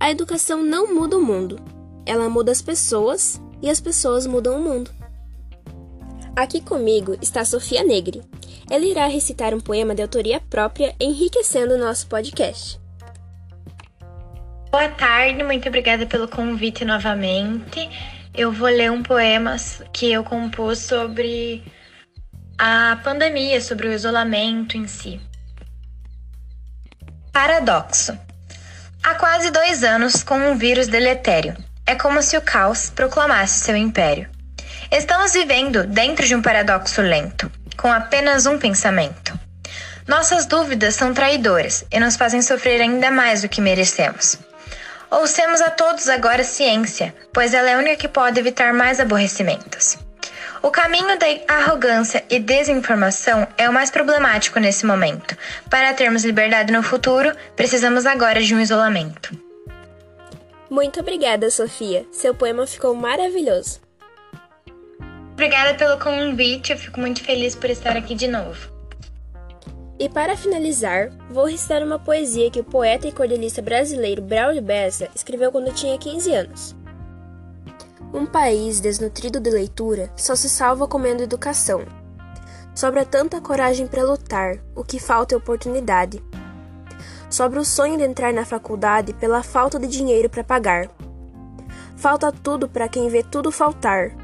A 0.00 0.10
educação 0.10 0.62
não 0.62 0.94
muda 0.94 1.18
o 1.18 1.22
mundo, 1.22 1.58
ela 2.06 2.30
muda 2.30 2.50
as 2.50 2.62
pessoas 2.62 3.38
e 3.60 3.68
as 3.68 3.78
pessoas 3.78 4.26
mudam 4.26 4.58
o 4.58 4.64
mundo. 4.64 4.90
Aqui 6.34 6.62
comigo 6.62 7.14
está 7.20 7.44
Sofia 7.44 7.84
Negri. 7.84 8.22
Ela 8.70 8.86
irá 8.86 9.06
recitar 9.06 9.52
um 9.52 9.60
poema 9.60 9.94
de 9.94 10.00
autoria 10.00 10.40
própria, 10.48 10.96
enriquecendo 10.98 11.74
o 11.74 11.78
nosso 11.78 12.06
podcast. 12.06 12.80
Boa 14.70 14.88
tarde, 14.88 15.42
muito 15.42 15.68
obrigada 15.68 16.06
pelo 16.06 16.28
convite 16.28 16.84
novamente 16.84 17.88
eu 18.34 18.52
vou 18.52 18.68
ler 18.68 18.90
um 18.90 19.02
poema 19.02 19.56
que 19.92 20.10
eu 20.10 20.22
compus 20.22 20.78
sobre 20.78 21.64
a 22.58 22.98
pandemia, 23.02 23.60
sobre 23.60 23.88
o 23.88 23.92
isolamento 23.92 24.76
em 24.76 24.86
si. 24.86 25.20
Paradoxo. 27.32 28.16
Há 29.02 29.14
quase 29.14 29.50
dois 29.50 29.82
anos 29.82 30.22
com 30.22 30.36
um 30.36 30.56
vírus 30.56 30.86
deletério. 30.86 31.56
É 31.86 31.94
como 31.94 32.22
se 32.22 32.36
o 32.36 32.42
caos 32.42 32.90
proclamasse 32.90 33.60
seu 33.60 33.76
império. 33.76 34.28
Estamos 34.90 35.32
vivendo 35.32 35.86
dentro 35.86 36.26
de 36.26 36.34
um 36.34 36.42
paradoxo 36.42 37.00
lento, 37.00 37.50
com 37.76 37.90
apenas 37.90 38.46
um 38.46 38.58
pensamento. 38.58 39.38
Nossas 40.06 40.46
dúvidas 40.46 40.94
são 40.94 41.14
traidoras 41.14 41.84
e 41.90 41.98
nos 41.98 42.16
fazem 42.16 42.42
sofrer 42.42 42.80
ainda 42.80 43.10
mais 43.10 43.42
do 43.42 43.48
que 43.48 43.60
merecemos. 43.60 44.49
Ouçamos 45.10 45.60
a 45.60 45.70
todos 45.70 46.08
agora 46.08 46.44
ciência, 46.44 47.12
pois 47.32 47.52
ela 47.52 47.68
é 47.68 47.74
a 47.74 47.78
única 47.78 47.96
que 47.96 48.06
pode 48.06 48.38
evitar 48.38 48.72
mais 48.72 49.00
aborrecimentos. 49.00 49.98
O 50.62 50.70
caminho 50.70 51.18
da 51.18 51.26
arrogância 51.52 52.24
e 52.30 52.38
desinformação 52.38 53.48
é 53.58 53.68
o 53.68 53.72
mais 53.72 53.90
problemático 53.90 54.60
nesse 54.60 54.86
momento. 54.86 55.36
Para 55.68 55.94
termos 55.94 56.24
liberdade 56.24 56.72
no 56.72 56.82
futuro, 56.82 57.32
precisamos 57.56 58.06
agora 58.06 58.40
de 58.40 58.54
um 58.54 58.60
isolamento. 58.60 59.36
Muito 60.70 61.00
obrigada, 61.00 61.50
Sofia. 61.50 62.06
Seu 62.12 62.32
poema 62.32 62.64
ficou 62.66 62.94
maravilhoso. 62.94 63.80
Obrigada 65.32 65.74
pelo 65.74 65.98
convite, 65.98 66.70
eu 66.70 66.78
fico 66.78 67.00
muito 67.00 67.24
feliz 67.24 67.56
por 67.56 67.68
estar 67.68 67.96
aqui 67.96 68.14
de 68.14 68.28
novo. 68.28 68.79
E 70.00 70.08
para 70.08 70.34
finalizar, 70.34 71.10
vou 71.30 71.44
recitar 71.44 71.82
uma 71.82 71.98
poesia 71.98 72.50
que 72.50 72.58
o 72.58 72.64
poeta 72.64 73.06
e 73.06 73.12
cordelista 73.12 73.60
brasileiro 73.60 74.22
Braulio 74.22 74.62
Bessa 74.62 75.10
escreveu 75.14 75.52
quando 75.52 75.74
tinha 75.74 75.98
15 75.98 76.32
anos. 76.32 76.76
Um 78.10 78.24
país 78.24 78.80
desnutrido 78.80 79.38
de 79.38 79.50
leitura 79.50 80.10
só 80.16 80.34
se 80.34 80.48
salva 80.48 80.88
comendo 80.88 81.22
educação. 81.22 81.84
Sobra 82.74 83.04
tanta 83.04 83.42
coragem 83.42 83.86
para 83.86 84.02
lutar, 84.02 84.56
o 84.74 84.82
que 84.82 84.98
falta 84.98 85.34
é 85.34 85.36
oportunidade. 85.36 86.24
Sobra 87.28 87.60
o 87.60 87.64
sonho 87.64 87.98
de 87.98 88.04
entrar 88.04 88.32
na 88.32 88.46
faculdade 88.46 89.12
pela 89.12 89.42
falta 89.42 89.78
de 89.78 89.86
dinheiro 89.86 90.30
para 90.30 90.42
pagar. 90.42 90.88
Falta 91.94 92.32
tudo 92.32 92.66
para 92.66 92.88
quem 92.88 93.10
vê 93.10 93.22
tudo 93.22 93.52
faltar. 93.52 94.16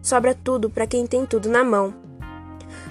Sobra 0.00 0.34
tudo 0.34 0.70
para 0.70 0.86
quem 0.86 1.06
tem 1.06 1.26
tudo 1.26 1.50
na 1.50 1.62
mão. 1.62 1.92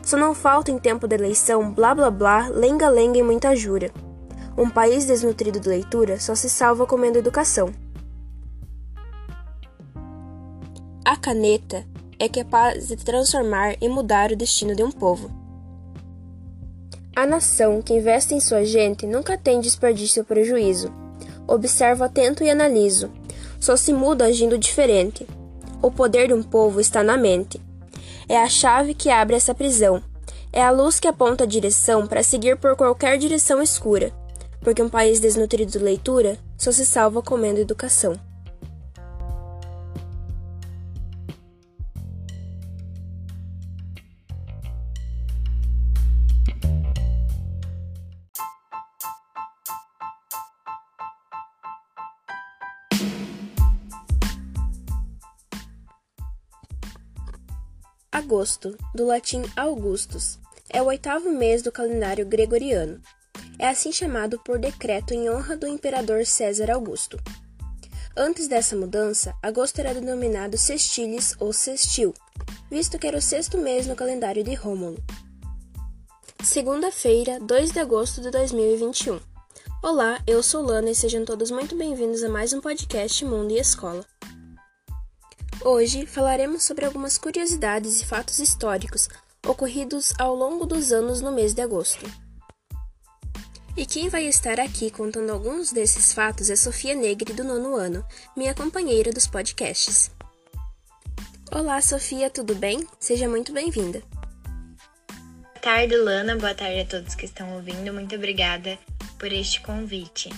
Só 0.10 0.18
não 0.18 0.34
falta 0.34 0.72
em 0.72 0.80
tempo 0.80 1.08
de 1.08 1.14
eleição 1.14 1.72
blá 1.72 1.94
blá 1.94 2.10
blá, 2.10 2.48
lenga 2.48 2.90
lenga 2.90 3.20
e 3.20 3.22
muita 3.22 3.56
jura. 3.56 3.92
Um 4.58 4.68
país 4.68 5.06
desnutrido 5.06 5.60
de 5.60 5.70
leitura 5.70 6.20
só 6.20 6.34
se 6.34 6.50
salva 6.50 6.88
comendo 6.88 7.20
educação. 7.20 7.72
A 11.06 11.16
caneta 11.16 11.86
é 12.18 12.28
capaz 12.28 12.88
de 12.88 12.96
transformar 12.96 13.76
e 13.80 13.88
mudar 13.88 14.32
o 14.32 14.36
destino 14.36 14.76
de 14.76 14.82
um 14.82 14.90
povo. 14.90 15.30
A 17.16 17.28
nação 17.28 17.80
que 17.80 17.94
investe 17.94 18.34
em 18.34 18.40
sua 18.40 18.66
gente 18.66 19.06
nunca 19.06 19.38
tem 19.38 19.60
desperdício 19.60 20.24
ou 20.24 20.26
prejuízo. 20.26 20.92
Observo 21.48 22.04
atento 22.04 22.44
e 22.44 22.50
analiso. 22.50 23.12
Só 23.60 23.78
se 23.78 23.94
muda 23.94 24.26
agindo 24.26 24.58
diferente. 24.58 25.28
O 25.84 25.92
poder 25.92 26.30
de 26.30 26.34
um 26.34 26.42
povo 26.42 26.82
está 26.82 27.04
na 27.04 27.16
mente. 27.16 27.62
É 28.30 28.38
a 28.38 28.48
chave 28.48 28.94
que 28.94 29.10
abre 29.10 29.36
essa 29.36 29.56
prisão. 29.56 30.04
É 30.54 30.62
a 30.62 30.70
luz 30.70 31.00
que 31.00 31.08
aponta 31.08 31.46
a 31.46 31.48
direção 31.48 32.06
para 32.06 32.22
seguir 32.22 32.58
por 32.58 32.76
qualquer 32.76 33.18
direção 33.18 33.60
escura. 33.60 34.14
Porque 34.62 34.84
um 34.84 34.88
país 34.88 35.20
desnutrido 35.20 35.72
de 35.72 35.80
leitura 35.80 36.38
só 36.56 36.72
se 36.72 36.86
salva 36.86 37.24
comendo 37.24 37.60
educação. 37.60 38.29
Agosto, 58.12 58.76
do 58.96 59.06
latim 59.06 59.44
Augustus, 59.56 60.40
é 60.68 60.82
o 60.82 60.88
oitavo 60.88 61.30
mês 61.30 61.62
do 61.62 61.72
calendário 61.72 62.26
gregoriano. 62.26 63.00
É 63.60 63.68
assim 63.68 63.92
chamado 63.92 64.40
por 64.40 64.58
decreto 64.58 65.14
em 65.14 65.30
honra 65.30 65.56
do 65.56 65.68
imperador 65.68 66.26
César 66.26 66.72
Augusto. 66.72 67.20
Antes 68.18 68.48
dessa 68.48 68.76
mudança, 68.76 69.36
agosto 69.44 69.78
era 69.78 69.94
denominado 69.94 70.58
Sestilis 70.58 71.36
ou 71.40 71.54
Sestil, 71.54 72.12
visto 72.70 72.98
que 72.98 73.06
era 73.06 73.20
o 73.20 73.22
sexto 73.22 73.60
mês 73.60 73.86
no 73.86 73.96
calendário 73.96 74.44
de 74.44 74.56
Rômulo. 74.56 74.98
Segunda-feira, 76.44 77.40
2 77.40 77.72
de 77.72 77.80
agosto 77.80 78.22
de 78.22 78.32
2021. 78.32 79.20
Olá, 79.84 80.20
eu 80.26 80.42
sou 80.42 80.64
Lana 80.64 80.90
e 80.90 80.96
sejam 80.96 81.24
todos 81.24 81.52
muito 81.52 81.76
bem-vindos 81.76 82.24
a 82.24 82.30
mais 82.30 82.54
um 82.54 82.60
podcast 82.60 83.24
Mundo 83.24 83.52
e 83.52 83.60
Escola. 83.60 84.04
Hoje 85.62 86.06
falaremos 86.06 86.64
sobre 86.64 86.86
algumas 86.86 87.18
curiosidades 87.18 88.00
e 88.00 88.06
fatos 88.06 88.40
históricos 88.40 89.10
ocorridos 89.46 90.14
ao 90.18 90.34
longo 90.34 90.66
dos 90.66 90.94
anos 90.94 91.20
no 91.20 91.34
mês 91.34 91.54
de 91.54 91.62
agosto. 91.62 92.06
E 93.76 93.86
quem 93.86 94.08
vai 94.08 94.26
estar 94.26 94.58
aqui 94.58 94.90
contando 94.90 95.30
alguns 95.32 95.74
desses 95.74 96.14
fatos 96.14 96.50
é 96.50 96.56
Sofia 96.56 96.96
Negri, 96.96 97.34
do 97.34 97.44
nono 97.44 97.76
ano, 97.76 98.06
minha 98.38 98.54
companheira 98.54 99.12
dos 99.12 99.28
podcasts. 99.28 100.10
Olá, 101.52 101.82
Sofia, 101.82 102.30
tudo 102.30 102.56
bem? 102.56 102.88
Seja 102.98 103.28
muito 103.28 103.52
bem-vinda. 103.52 104.02
Boa 105.10 105.62
tarde, 105.62 105.98
Lana. 105.98 106.38
Boa 106.38 106.56
tarde 106.56 106.80
a 106.80 106.86
todos 106.86 107.16
que 107.16 107.26
estão 107.26 107.56
ouvindo. 107.56 107.94
Muito 107.94 108.16
obrigada 108.16 108.80
por 109.18 109.32
este 109.34 109.60
convite. 109.62 110.30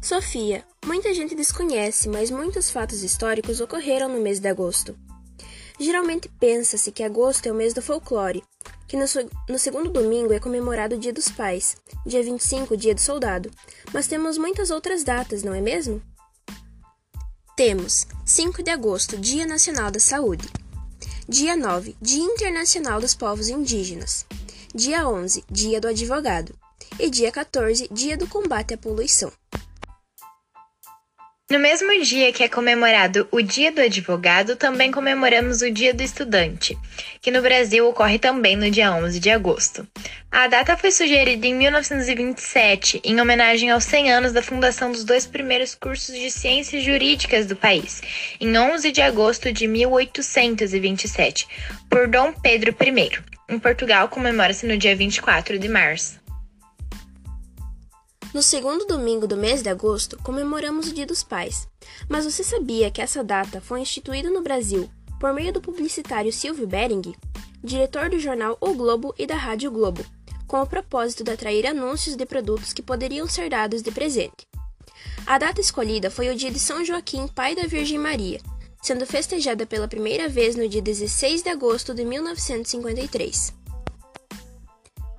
Sofia, 0.00 0.64
muita 0.84 1.12
gente 1.14 1.34
desconhece, 1.34 2.08
mas 2.08 2.30
muitos 2.30 2.70
fatos 2.70 3.02
históricos 3.02 3.60
ocorreram 3.60 4.08
no 4.08 4.20
mês 4.20 4.40
de 4.40 4.48
agosto. 4.48 4.96
Geralmente 5.78 6.28
pensa-se 6.40 6.92
que 6.92 7.02
agosto 7.02 7.46
é 7.46 7.52
o 7.52 7.54
mês 7.54 7.72
do 7.72 7.80
folclore, 7.80 8.42
que 8.86 8.96
no, 8.96 9.04
no, 9.48 9.58
segundo 9.58 9.90
domingo 9.90 10.32
é 10.32 10.40
comemorado 10.40 10.96
o 10.96 10.98
Dia 10.98 11.12
dos 11.12 11.28
Pais, 11.30 11.76
dia 12.04 12.22
25, 12.22 12.76
Dia 12.76 12.94
do 12.94 13.00
Soldado, 13.00 13.50
mas 13.92 14.06
temos 14.06 14.36
muitas 14.36 14.70
outras 14.70 15.04
datas, 15.04 15.42
não 15.42 15.54
é 15.54 15.60
mesmo? 15.60 16.02
Temos 17.56 18.06
5 18.26 18.62
de 18.62 18.70
agosto, 18.70 19.16
Dia 19.16 19.46
Nacional 19.46 19.90
da 19.90 20.00
Saúde, 20.00 20.48
dia 21.28 21.56
9, 21.56 21.96
Dia 22.00 22.24
Internacional 22.24 23.00
dos 23.00 23.14
Povos 23.14 23.48
Indígenas, 23.48 24.26
dia 24.74 25.08
11, 25.08 25.44
Dia 25.50 25.80
do 25.80 25.88
Advogado 25.88 26.54
e 26.98 27.08
dia 27.08 27.30
14, 27.30 27.88
Dia 27.92 28.16
do 28.16 28.26
Combate 28.26 28.74
à 28.74 28.78
Poluição. 28.78 29.32
No 31.50 31.58
mesmo 31.58 32.00
dia 32.04 32.32
que 32.32 32.44
é 32.44 32.48
comemorado 32.48 33.26
o 33.32 33.42
Dia 33.42 33.72
do 33.72 33.80
Advogado, 33.80 34.54
também 34.54 34.92
comemoramos 34.92 35.62
o 35.62 35.70
Dia 35.72 35.92
do 35.92 36.00
Estudante, 36.00 36.78
que 37.20 37.32
no 37.32 37.42
Brasil 37.42 37.88
ocorre 37.88 38.20
também 38.20 38.54
no 38.54 38.70
dia 38.70 38.94
11 38.94 39.18
de 39.18 39.30
agosto. 39.30 39.84
A 40.30 40.46
data 40.46 40.76
foi 40.76 40.92
sugerida 40.92 41.44
em 41.44 41.54
1927, 41.56 43.00
em 43.02 43.20
homenagem 43.20 43.68
aos 43.68 43.82
100 43.82 44.12
anos 44.12 44.32
da 44.32 44.42
fundação 44.42 44.92
dos 44.92 45.02
dois 45.02 45.26
primeiros 45.26 45.74
cursos 45.74 46.14
de 46.14 46.30
ciências 46.30 46.84
jurídicas 46.84 47.46
do 47.46 47.56
país, 47.56 48.00
em 48.40 48.56
11 48.56 48.92
de 48.92 49.02
agosto 49.02 49.52
de 49.52 49.66
1827, 49.66 51.48
por 51.90 52.06
Dom 52.06 52.32
Pedro 52.32 52.72
I. 52.80 53.10
Em 53.48 53.58
Portugal, 53.58 54.06
comemora-se 54.06 54.64
no 54.66 54.78
dia 54.78 54.94
24 54.94 55.58
de 55.58 55.68
março. 55.68 56.19
No 58.32 58.42
segundo 58.42 58.86
domingo 58.86 59.26
do 59.26 59.36
mês 59.36 59.60
de 59.60 59.68
agosto, 59.68 60.16
comemoramos 60.22 60.86
o 60.86 60.94
Dia 60.94 61.04
dos 61.04 61.24
Pais. 61.24 61.66
Mas 62.08 62.24
você 62.24 62.44
sabia 62.44 62.88
que 62.88 63.02
essa 63.02 63.24
data 63.24 63.60
foi 63.60 63.80
instituída 63.80 64.30
no 64.30 64.40
Brasil 64.40 64.88
por 65.18 65.32
meio 65.32 65.52
do 65.52 65.60
publicitário 65.60 66.32
Silvio 66.32 66.66
Bering, 66.66 67.12
diretor 67.62 68.08
do 68.08 68.20
jornal 68.20 68.56
O 68.60 68.72
Globo 68.72 69.12
e 69.18 69.26
da 69.26 69.34
Rádio 69.34 69.72
Globo, 69.72 70.04
com 70.46 70.62
o 70.62 70.66
propósito 70.66 71.24
de 71.24 71.32
atrair 71.32 71.66
anúncios 71.66 72.14
de 72.14 72.24
produtos 72.24 72.72
que 72.72 72.82
poderiam 72.82 73.26
ser 73.26 73.50
dados 73.50 73.82
de 73.82 73.90
presente. 73.90 74.46
A 75.26 75.36
data 75.36 75.60
escolhida 75.60 76.08
foi 76.08 76.30
o 76.30 76.36
dia 76.36 76.52
de 76.52 76.58
São 76.60 76.84
Joaquim, 76.84 77.26
pai 77.26 77.56
da 77.56 77.66
Virgem 77.66 77.98
Maria, 77.98 78.40
sendo 78.80 79.04
festejada 79.04 79.66
pela 79.66 79.88
primeira 79.88 80.28
vez 80.28 80.54
no 80.54 80.68
dia 80.68 80.80
16 80.80 81.42
de 81.42 81.50
agosto 81.50 81.92
de 81.92 82.04
1953. 82.04 83.59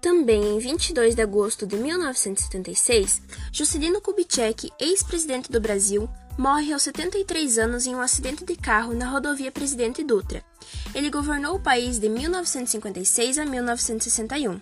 Também 0.01 0.55
em 0.55 0.57
22 0.57 1.13
de 1.13 1.21
agosto 1.21 1.67
de 1.67 1.77
1976, 1.77 3.21
Juscelino 3.53 4.01
Kubitschek, 4.01 4.71
ex-presidente 4.79 5.51
do 5.51 5.61
Brasil, 5.61 6.09
morre 6.35 6.73
aos 6.73 6.81
73 6.81 7.59
anos 7.59 7.85
em 7.85 7.93
um 7.93 8.01
acidente 8.01 8.43
de 8.43 8.55
carro 8.55 8.95
na 8.95 9.07
rodovia 9.07 9.51
Presidente 9.51 10.03
Dutra. 10.03 10.43
Ele 10.95 11.11
governou 11.11 11.55
o 11.55 11.59
país 11.59 11.99
de 11.99 12.09
1956 12.09 13.37
a 13.37 13.45
1961. 13.45 14.59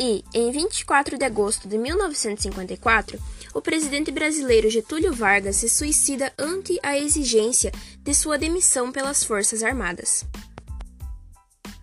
E, 0.00 0.24
em 0.32 0.50
24 0.50 1.18
de 1.18 1.24
agosto 1.26 1.68
de 1.68 1.76
1954, 1.76 3.20
o 3.52 3.60
presidente 3.60 4.10
brasileiro 4.10 4.70
Getúlio 4.70 5.12
Vargas 5.12 5.56
se 5.56 5.68
suicida 5.68 6.32
ante 6.38 6.80
a 6.82 6.98
exigência 6.98 7.70
de 8.02 8.14
sua 8.14 8.38
demissão 8.38 8.90
pelas 8.90 9.22
Forças 9.22 9.62
Armadas 9.62 10.24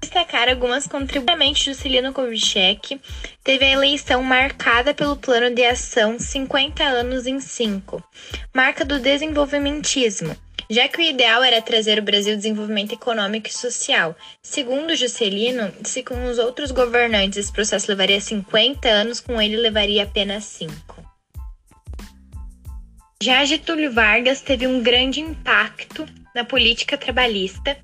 destacar 0.01 0.49
algumas 0.49 0.87
contribuições 0.87 1.59
de 1.59 1.65
Juscelino 1.65 2.11
Kubitschek, 2.11 2.99
teve 3.43 3.65
a 3.65 3.71
eleição 3.71 4.23
marcada 4.23 4.93
pelo 4.93 5.15
Plano 5.15 5.53
de 5.53 5.63
Ação 5.63 6.17
50 6.19 6.83
anos 6.83 7.27
em 7.27 7.39
5, 7.39 8.03
marca 8.53 8.83
do 8.83 8.99
desenvolvimentismo, 8.99 10.35
já 10.69 10.87
que 10.87 10.97
o 10.97 11.01
ideal 11.01 11.43
era 11.43 11.61
trazer 11.61 11.99
o 11.99 12.03
Brasil 12.03 12.35
desenvolvimento 12.35 12.93
econômico 12.93 13.47
e 13.47 13.53
social. 13.53 14.15
Segundo 14.41 14.95
Juscelino, 14.95 15.71
se 15.83 16.01
com 16.01 16.25
os 16.25 16.39
outros 16.39 16.71
governantes 16.71 17.37
esse 17.37 17.51
processo 17.51 17.89
levaria 17.89 18.19
50 18.19 18.89
anos, 18.89 19.19
com 19.19 19.41
ele 19.41 19.57
levaria 19.57 20.03
apenas 20.03 20.45
5. 20.45 20.73
Já 23.21 23.45
Getúlio 23.45 23.93
Vargas 23.93 24.41
teve 24.41 24.65
um 24.65 24.81
grande 24.81 25.19
impacto 25.19 26.07
na 26.35 26.43
política 26.43 26.97
trabalhista, 26.97 27.77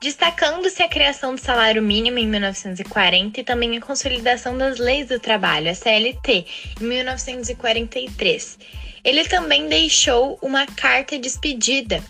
destacando-se 0.00 0.82
a 0.82 0.88
criação 0.88 1.34
do 1.34 1.40
salário 1.40 1.82
mínimo 1.82 2.18
em 2.18 2.26
1940 2.26 3.40
e 3.40 3.44
também 3.44 3.76
a 3.76 3.80
consolidação 3.80 4.56
das 4.56 4.78
leis 4.78 5.08
do 5.08 5.18
trabalho, 5.18 5.70
a 5.70 5.74
CLT, 5.74 6.46
em 6.80 6.84
1943. 6.84 8.58
Ele 9.02 9.24
também 9.24 9.68
deixou 9.68 10.38
uma 10.40 10.66
carta 10.66 11.16
de 11.16 11.22
despedida, 11.22 12.02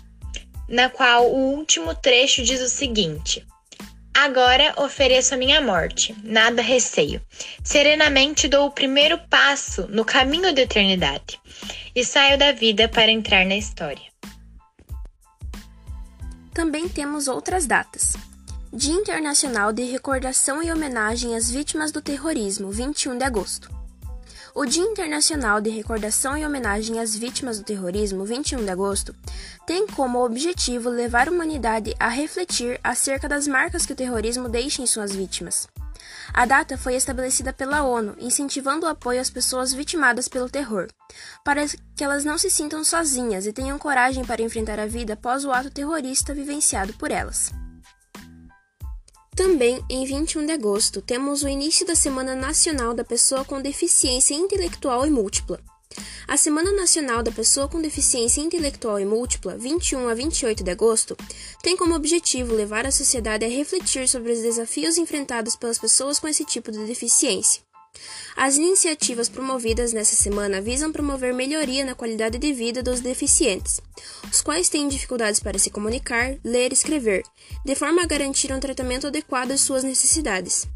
na 0.69 0.89
qual 0.89 1.27
o 1.27 1.55
último 1.57 1.95
trecho 1.95 2.43
diz 2.43 2.61
o 2.61 2.69
seguinte: 2.69 3.45
Agora 4.15 4.73
ofereço 4.77 5.35
a 5.35 5.37
minha 5.37 5.61
morte, 5.61 6.15
nada 6.23 6.63
receio. 6.63 7.21
Serenamente 7.65 8.47
dou 8.47 8.67
o 8.67 8.71
primeiro 8.71 9.19
passo 9.29 9.89
no 9.89 10.05
caminho 10.05 10.55
da 10.55 10.63
eternidade 10.63 11.39
e 11.95 12.05
saio 12.05 12.39
da 12.39 12.53
vida 12.53 12.89
para 12.89 13.11
entrar 13.11 13.45
na 13.45 13.57
história. 13.57 14.14
Também 16.55 16.89
temos 16.89 17.27
outras 17.27 17.67
datas. 17.67 18.13
Dia 18.73 18.95
Internacional 18.95 19.73
de 19.73 19.83
Recordação 19.83 20.63
e 20.63 20.71
Homenagem 20.71 21.35
às 21.35 21.51
Vítimas 21.51 21.91
do 21.91 22.01
Terrorismo, 22.01 22.71
21 22.71 23.19
de 23.19 23.25
agosto. 23.25 23.69
O 24.55 24.65
Dia 24.65 24.85
Internacional 24.85 25.61
de 25.61 25.69
Recordação 25.69 26.39
e 26.39 26.47
Homenagem 26.47 27.01
às 27.01 27.17
Vítimas 27.17 27.59
do 27.59 27.65
Terrorismo, 27.65 28.25
21 28.25 28.65
de 28.65 28.71
agosto, 28.71 29.13
tem 29.67 29.85
como 29.89 30.25
objetivo 30.25 30.89
levar 30.89 31.27
a 31.27 31.33
humanidade 31.33 31.93
a 31.99 32.07
refletir 32.07 32.79
acerca 32.85 33.29
das 33.29 33.49
marcas 33.49 33.85
que 33.85 33.93
o 33.93 33.97
terrorismo 33.97 34.49
deixa 34.49 34.81
em 34.81 34.87
suas 34.87 35.13
vítimas. 35.13 35.67
A 36.37 36.47
data 36.47 36.77
foi 36.77 36.97
estabelecida 36.97 37.53
pela 37.53 37.85
ONU, 37.85 38.17
incentivando 38.19 38.87
o 38.87 38.89
apoio 38.89 39.21
às 39.21 39.31
pessoas 39.31 39.73
vitimadas 39.73 40.27
pelo 40.27 40.51
terror, 40.51 40.89
para 41.45 41.65
que 41.95 42.03
elas 42.03 42.25
não 42.25 42.37
se 42.37 42.51
sintam 42.51 42.83
sozinhas 42.83 43.47
e 43.47 43.53
tenham 43.53 43.79
coragem 43.79 44.25
para 44.25 44.43
enfrentar 44.43 44.81
a 44.81 44.87
vida 44.87 45.13
após 45.13 45.45
o 45.45 45.53
ato 45.53 45.71
terrorista 45.71 46.35
vivenciado 46.35 46.93
por 46.95 47.13
elas. 47.13 47.53
Também, 49.37 49.81
em 49.89 50.05
21 50.05 50.45
de 50.47 50.53
agosto, 50.53 51.01
temos 51.01 51.45
o 51.45 51.49
início 51.49 51.87
da 51.87 51.95
Semana 51.95 52.35
Nacional 52.35 52.95
da 52.95 53.05
Pessoa 53.05 53.45
com 53.45 53.63
Deficiência 53.63 54.35
Intelectual 54.35 55.07
e 55.07 55.11
Múltipla, 55.11 55.61
a 56.27 56.37
Semana 56.37 56.73
Nacional 56.73 57.23
da 57.23 57.31
Pessoa 57.31 57.69
com 57.69 57.81
Deficiência 57.81 58.41
Intelectual 58.41 58.99
e 58.99 59.05
Múltipla, 59.05 59.57
21 59.57 60.09
a 60.09 60.15
28 60.15 60.65
de 60.65 60.71
agosto, 60.71 61.17
tem 61.63 61.77
como 61.77 61.95
objetivo 61.95 62.55
levar 62.55 62.87
a 62.87 62.91
sociedade 62.91 63.45
a 63.45 63.49
refletir 63.49 64.09
sobre 64.09 64.33
os 64.33 64.41
desafios 64.41 64.99
enfrentados 64.99 65.55
pelas 65.55 65.79
pessoas 65.79 66.19
com 66.19 66.27
esse 66.27 66.45
tipo 66.45 66.73
de 66.73 66.85
deficiência. 66.87 67.63
As 68.37 68.57
iniciativas 68.57 69.29
promovidas 69.29 69.93
nessa 69.93 70.17
semana 70.17 70.61
visam 70.61 70.91
promover 70.91 71.33
melhoria 71.33 71.85
na 71.85 71.95
qualidade 71.95 72.39
de 72.39 72.53
vida 72.53 72.83
dos 72.83 73.01
deficientes, 73.01 73.81
os 74.31 74.41
quais 74.41 74.69
têm 74.69 74.89
dificuldades 74.89 75.39
para 75.39 75.59
se 75.59 75.71
comunicar, 75.71 76.37
ler 76.43 76.73
e 76.73 76.75
escrever, 76.75 77.23
de 77.65 77.75
forma 77.75 78.03
a 78.03 78.07
garantir 78.07 78.53
um 78.53 78.59
tratamento 78.59 79.07
adequado 79.07 79.53
às 79.53 79.61
suas 79.61 79.85
necessidades. 79.85 80.67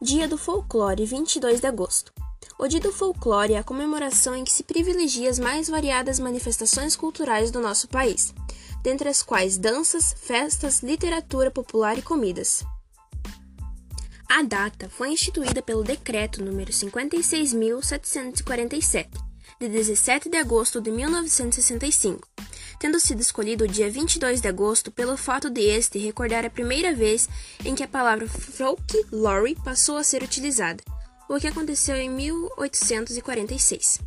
Dia 0.00 0.28
do 0.28 0.38
Folclore, 0.38 1.04
22 1.04 1.60
de 1.60 1.66
agosto. 1.66 2.12
O 2.60 2.66
Dia 2.66 2.80
do 2.80 2.90
Folclore 2.90 3.52
é 3.52 3.58
a 3.58 3.62
comemoração 3.62 4.34
em 4.34 4.42
que 4.42 4.50
se 4.50 4.64
privilegia 4.64 5.30
as 5.30 5.38
mais 5.38 5.68
variadas 5.68 6.18
manifestações 6.18 6.96
culturais 6.96 7.52
do 7.52 7.60
nosso 7.60 7.86
país, 7.86 8.34
dentre 8.82 9.08
as 9.08 9.22
quais 9.22 9.56
danças, 9.56 10.12
festas, 10.20 10.82
literatura 10.82 11.52
popular 11.52 11.96
e 11.96 12.02
comidas. 12.02 12.64
A 14.28 14.42
data 14.42 14.88
foi 14.88 15.10
instituída 15.10 15.62
pelo 15.62 15.84
Decreto 15.84 16.44
número 16.44 16.72
56.747, 16.72 19.06
de 19.60 19.68
17 19.68 20.28
de 20.28 20.36
agosto 20.36 20.80
de 20.80 20.90
1965, 20.90 22.26
tendo 22.80 22.98
sido 22.98 23.20
escolhido 23.20 23.66
o 23.66 23.68
dia 23.68 23.88
22 23.88 24.40
de 24.40 24.48
agosto 24.48 24.90
pelo 24.90 25.16
fato 25.16 25.48
de 25.48 25.60
este 25.60 25.96
recordar 26.00 26.44
a 26.44 26.50
primeira 26.50 26.92
vez 26.92 27.28
em 27.64 27.76
que 27.76 27.84
a 27.84 27.88
palavra 27.88 28.26
folklore 28.26 29.54
passou 29.62 29.96
a 29.96 30.02
ser 30.02 30.24
utilizada, 30.24 30.82
o 31.28 31.38
que 31.38 31.46
aconteceu 31.46 31.96
em 31.96 32.08
1846. 32.08 34.00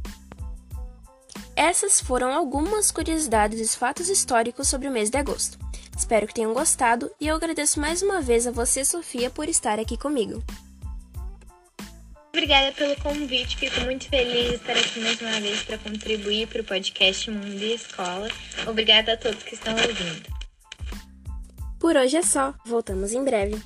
Essas 1.56 2.02
foram 2.02 2.34
algumas 2.34 2.92
curiosidades 2.92 3.60
e 3.60 3.78
fatos 3.78 4.10
históricos 4.10 4.68
sobre 4.68 4.88
o 4.88 4.92
mês 4.92 5.10
de 5.10 5.18
agosto. 5.18 5.60
Espero 5.96 6.26
que 6.26 6.34
tenham 6.34 6.54
gostado 6.54 7.12
e 7.20 7.28
eu 7.28 7.36
agradeço 7.36 7.80
mais 7.80 8.02
uma 8.02 8.22
vez 8.22 8.48
a 8.48 8.52
você, 8.52 8.84
Sofia, 8.84 9.30
por 9.30 9.48
estar 9.48 9.80
aqui 9.80 9.96
comigo. 9.98 10.44
Obrigada 12.30 12.72
pelo 12.72 12.96
convite, 13.02 13.58
fico 13.58 13.82
muito 13.82 14.08
feliz 14.08 14.50
de 14.50 14.56
estar 14.56 14.72
aqui 14.72 15.02
mais 15.02 15.22
uma 15.22 15.40
vez 15.42 15.64
para 15.64 15.78
contribuir 15.78 16.48
para 16.48 16.62
o 16.62 16.64
podcast 16.64 17.30
Mundo 17.30 17.62
e 17.62 17.76
Escola. 17.76 18.30
Obrigada 18.66 19.14
a 19.14 19.18
todos 19.18 19.44
que 19.44 19.54
estão 19.54 19.74
ouvindo. 19.74 20.32
Por 21.78 21.98
hoje 21.98 22.18
é 22.18 22.22
só, 22.22 22.54
voltamos 22.66 23.12
em 23.12 23.24
breve. 23.24 23.62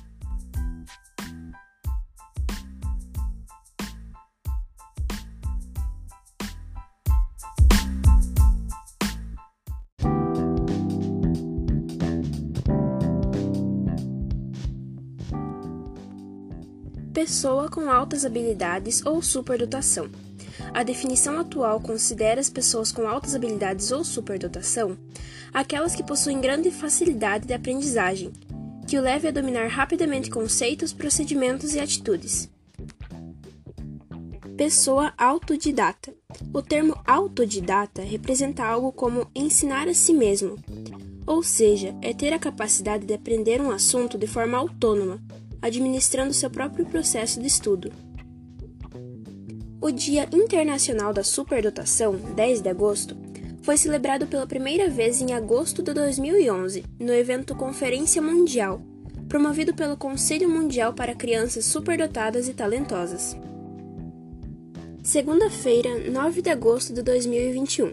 Pessoa 17.26 17.68
com 17.68 17.90
altas 17.90 18.24
habilidades 18.24 19.04
ou 19.04 19.20
superdotação. 19.20 20.08
A 20.72 20.84
definição 20.84 21.40
atual 21.40 21.80
considera 21.80 22.40
as 22.40 22.48
pessoas 22.48 22.92
com 22.92 23.04
altas 23.08 23.34
habilidades 23.34 23.90
ou 23.90 24.04
superdotação 24.04 24.96
aquelas 25.52 25.96
que 25.96 26.04
possuem 26.04 26.40
grande 26.40 26.70
facilidade 26.70 27.46
de 27.46 27.54
aprendizagem, 27.54 28.30
que 28.86 28.96
o 28.96 29.00
leve 29.00 29.26
a 29.26 29.30
dominar 29.32 29.66
rapidamente 29.68 30.30
conceitos, 30.30 30.92
procedimentos 30.92 31.74
e 31.74 31.80
atitudes. 31.80 32.48
Pessoa 34.56 35.12
autodidata. 35.18 36.14
O 36.52 36.62
termo 36.62 36.96
autodidata 37.06 38.02
representa 38.02 38.64
algo 38.64 38.92
como 38.92 39.28
ensinar 39.34 39.88
a 39.88 39.94
si 39.94 40.12
mesmo, 40.12 40.56
ou 41.26 41.42
seja, 41.42 41.96
é 42.02 42.12
ter 42.12 42.32
a 42.32 42.38
capacidade 42.38 43.04
de 43.04 43.14
aprender 43.14 43.60
um 43.60 43.70
assunto 43.70 44.16
de 44.16 44.26
forma 44.26 44.58
autônoma, 44.58 45.20
administrando 45.66 46.32
seu 46.32 46.48
próprio 46.48 46.86
processo 46.86 47.40
de 47.40 47.46
estudo. 47.46 47.92
O 49.80 49.90
Dia 49.90 50.28
Internacional 50.32 51.12
da 51.12 51.22
Superdotação, 51.22 52.16
10 52.16 52.62
de 52.62 52.68
agosto, 52.68 53.16
foi 53.62 53.76
celebrado 53.76 54.26
pela 54.26 54.46
primeira 54.46 54.88
vez 54.88 55.20
em 55.20 55.32
agosto 55.32 55.82
de 55.82 55.92
2011, 55.92 56.84
no 57.00 57.12
evento 57.12 57.54
Conferência 57.54 58.22
Mundial, 58.22 58.80
promovido 59.28 59.74
pelo 59.74 59.96
Conselho 59.96 60.48
Mundial 60.48 60.94
para 60.94 61.14
Crianças 61.14 61.64
Superdotadas 61.64 62.48
e 62.48 62.54
Talentosas. 62.54 63.36
Segunda-feira, 65.02 66.10
9 66.10 66.42
de 66.42 66.50
agosto 66.50 66.92
de 66.92 67.02
2021. 67.02 67.92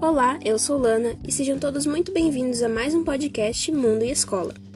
Olá, 0.00 0.38
eu 0.44 0.58
sou 0.58 0.78
Lana 0.78 1.16
e 1.26 1.32
sejam 1.32 1.58
todos 1.58 1.84
muito 1.84 2.12
bem-vindos 2.12 2.62
a 2.62 2.68
mais 2.68 2.94
um 2.94 3.02
podcast 3.02 3.70
Mundo 3.72 4.04
e 4.04 4.10
Escola. 4.10 4.67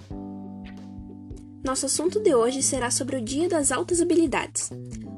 Nosso 1.64 1.86
assunto 1.86 2.18
de 2.18 2.34
hoje 2.34 2.60
será 2.60 2.90
sobre 2.90 3.16
o 3.16 3.20
Dia 3.20 3.48
das 3.48 3.70
Altas 3.70 4.00
Habilidades. 4.00 4.68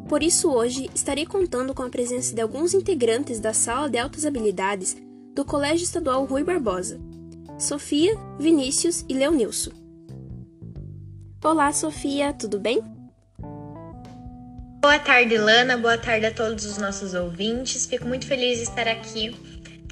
Por 0.07 0.23
isso, 0.23 0.51
hoje 0.53 0.91
estarei 0.95 1.25
contando 1.25 1.73
com 1.73 1.83
a 1.83 1.89
presença 1.89 2.35
de 2.35 2.41
alguns 2.43 2.75
integrantes 2.75 3.41
da 3.41 3.55
Sala 3.55 3.89
de 3.89 3.97
Altas 3.97 4.27
Habilidades 4.27 4.95
do 5.35 5.43
Colégio 5.43 5.85
Estadual 5.85 6.27
Rui 6.27 6.45
Barbosa: 6.45 7.01
Sofia, 7.59 8.15
Vinícius 8.39 9.07
e 9.09 9.15
Leonilson. 9.15 9.71
Olá, 11.43 11.73
Sofia, 11.73 12.35
tudo 12.35 12.61
bem? 12.61 12.83
Boa 14.83 14.99
tarde, 14.99 15.39
Lana. 15.39 15.79
Boa 15.79 15.97
tarde 15.97 16.27
a 16.27 16.35
todos 16.35 16.67
os 16.67 16.77
nossos 16.77 17.15
ouvintes. 17.15 17.87
Fico 17.87 18.07
muito 18.07 18.27
feliz 18.27 18.59
de 18.59 18.65
estar 18.65 18.87
aqui 18.87 19.35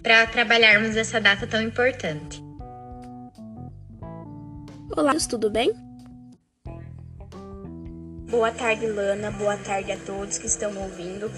para 0.02 0.26
trabalharmos 0.26 0.96
essa 0.96 1.18
data 1.18 1.46
tão 1.46 1.62
importante. 1.62 2.42
Olá, 4.94 5.14
tudo 5.26 5.48
bem? 5.48 5.72
Boa 8.32 8.50
tarde, 8.50 8.86
Lana. 8.86 9.30
Boa 9.30 9.58
tarde 9.58 9.92
a 9.92 9.96
todos 9.98 10.38
que 10.38 10.46
estão 10.46 10.74
ouvindo. 10.78 11.30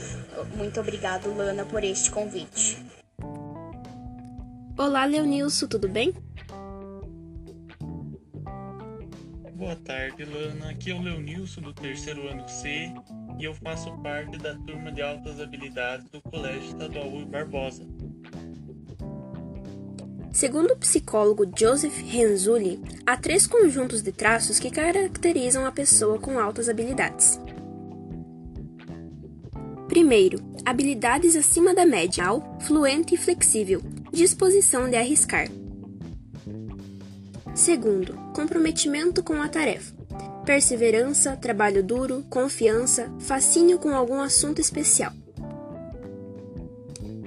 Muito 0.57 0.79
obrigado, 0.79 1.37
Lana, 1.37 1.65
por 1.65 1.83
este 1.83 2.09
convite. 2.09 2.79
Olá, 4.79 5.05
Leonilson, 5.05 5.67
tudo 5.67 5.89
bem? 5.89 6.15
Boa 9.55 9.75
tarde, 9.75 10.25
Lana. 10.25 10.71
Aqui 10.71 10.93
é 10.93 10.95
o 10.95 11.03
Leonilson 11.03 11.63
do 11.63 11.75
terceiro 11.75 12.29
ano 12.29 12.49
C 12.49 12.95
e 13.41 13.45
eu 13.45 13.55
faço 13.55 13.93
parte 13.99 14.39
da 14.39 14.55
turma 14.55 14.93
de 14.93 15.03
altas 15.03 15.41
habilidades 15.41 16.09
do 16.11 16.23
Colégio 16.23 16.69
Estadual 16.69 17.09
Rui 17.09 17.25
Barbosa. 17.25 17.85
Segundo 20.35 20.73
o 20.73 20.77
psicólogo 20.77 21.49
Joseph 21.57 21.97
Renzulli, 21.97 22.83
há 23.07 23.17
três 23.17 23.47
conjuntos 23.47 24.03
de 24.03 24.11
traços 24.11 24.59
que 24.59 24.69
caracterizam 24.69 25.65
a 25.65 25.71
pessoa 25.71 26.19
com 26.19 26.41
altas 26.41 26.69
habilidades. 26.69 27.39
Primeiro, 29.87 30.41
habilidades 30.65 31.37
acima 31.37 31.73
da 31.73 31.87
média, 31.87 32.25
fluente 32.63 33.15
e 33.15 33.17
flexível, 33.17 33.81
disposição 34.13 34.91
de 34.91 34.97
arriscar. 34.97 35.49
Segundo, 37.55 38.15
comprometimento 38.35 39.23
com 39.23 39.41
a 39.41 39.47
tarefa, 39.47 39.95
perseverança, 40.45 41.37
trabalho 41.37 41.81
duro, 41.81 42.25
confiança, 42.29 43.09
fascínio 43.21 43.79
com 43.79 43.95
algum 43.95 44.21
assunto 44.21 44.61
especial. 44.61 45.13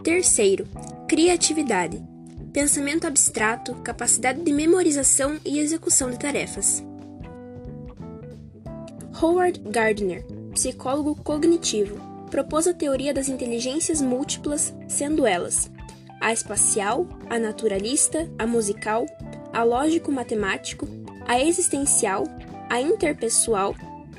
Terceiro, 0.03 0.67
criatividade, 1.07 2.05
pensamento 2.53 3.05
abstrato, 3.05 3.75
capacidade 3.75 4.41
de 4.41 4.51
memorização 4.51 5.39
e 5.45 5.59
execução 5.59 6.09
de 6.09 6.19
tarefas. 6.19 6.83
Howard 9.21 9.59
Gardner, 9.69 10.25
psicólogo 10.53 11.15
cognitivo, 11.15 11.97
propôs 12.29 12.67
a 12.67 12.73
teoria 12.73 13.13
das 13.13 13.29
inteligências 13.29 14.01
múltiplas, 14.01 14.73
sendo 14.87 15.25
elas 15.25 15.71
a 16.19 16.33
espacial, 16.33 17.07
a 17.29 17.37
naturalista, 17.37 18.29
a 18.37 18.47
musical, 18.47 19.05
a 19.53 19.63
lógico-matemático, 19.63 20.87
a 21.25 21.39
existencial, 21.39 22.23
a 22.69 22.81
interpessoal, 22.81 23.75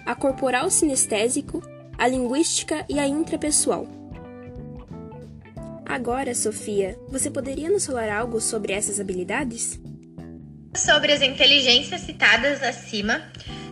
a 0.06 0.14
corporal 0.14 0.70
sinestésico, 0.70 1.62
a 1.96 2.06
linguística 2.06 2.84
e 2.88 2.98
a 2.98 3.06
intrapessoal. 3.06 3.97
Agora, 5.98 6.32
Sofia, 6.32 6.96
você 7.08 7.28
poderia 7.28 7.68
nos 7.68 7.84
falar 7.84 8.08
algo 8.08 8.40
sobre 8.40 8.72
essas 8.72 9.00
habilidades? 9.00 9.80
Sobre 10.72 11.12
as 11.12 11.20
inteligências 11.20 12.02
citadas 12.02 12.62
acima, 12.62 13.20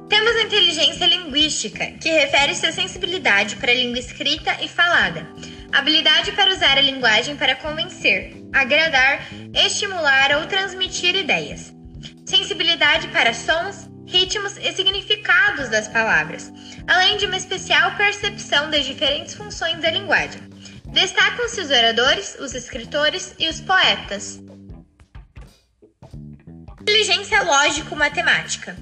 temos 0.09 0.35
a 0.35 0.43
inteligência 0.43 1.07
linguística, 1.07 1.87
que 2.03 2.11
refere-se 2.11 2.67
à 2.67 2.73
sensibilidade 2.73 3.55
para 3.55 3.71
a 3.71 3.75
língua 3.77 4.01
escrita 4.01 4.57
e 4.61 4.67
falada, 4.67 5.25
habilidade 5.73 6.33
para 6.33 6.51
usar 6.51 6.77
a 6.77 6.81
linguagem 6.81 7.37
para 7.37 7.55
convencer, 7.55 8.35
agradar, 8.53 9.25
estimular 9.55 10.37
ou 10.41 10.49
transmitir 10.49 11.15
ideias, 11.15 11.73
sensibilidade 12.25 13.07
para 13.07 13.33
sons, 13.33 13.89
ritmos 14.05 14.57
e 14.57 14.73
significados 14.73 15.69
das 15.69 15.87
palavras, 15.87 16.53
além 16.89 17.19
de 17.19 17.27
uma 17.27 17.37
especial 17.37 17.95
percepção 17.97 18.69
das 18.69 18.85
diferentes 18.85 19.33
funções 19.33 19.79
da 19.79 19.93
linguagem. 19.93 20.56
Destacam-se 20.97 21.61
os 21.61 21.69
oradores, 21.69 22.39
os 22.41 22.55
escritores 22.55 23.35
e 23.39 23.47
os 23.51 23.61
poetas. 23.61 24.41
Inteligência 26.81 27.43
lógico-matemática. 27.43 28.75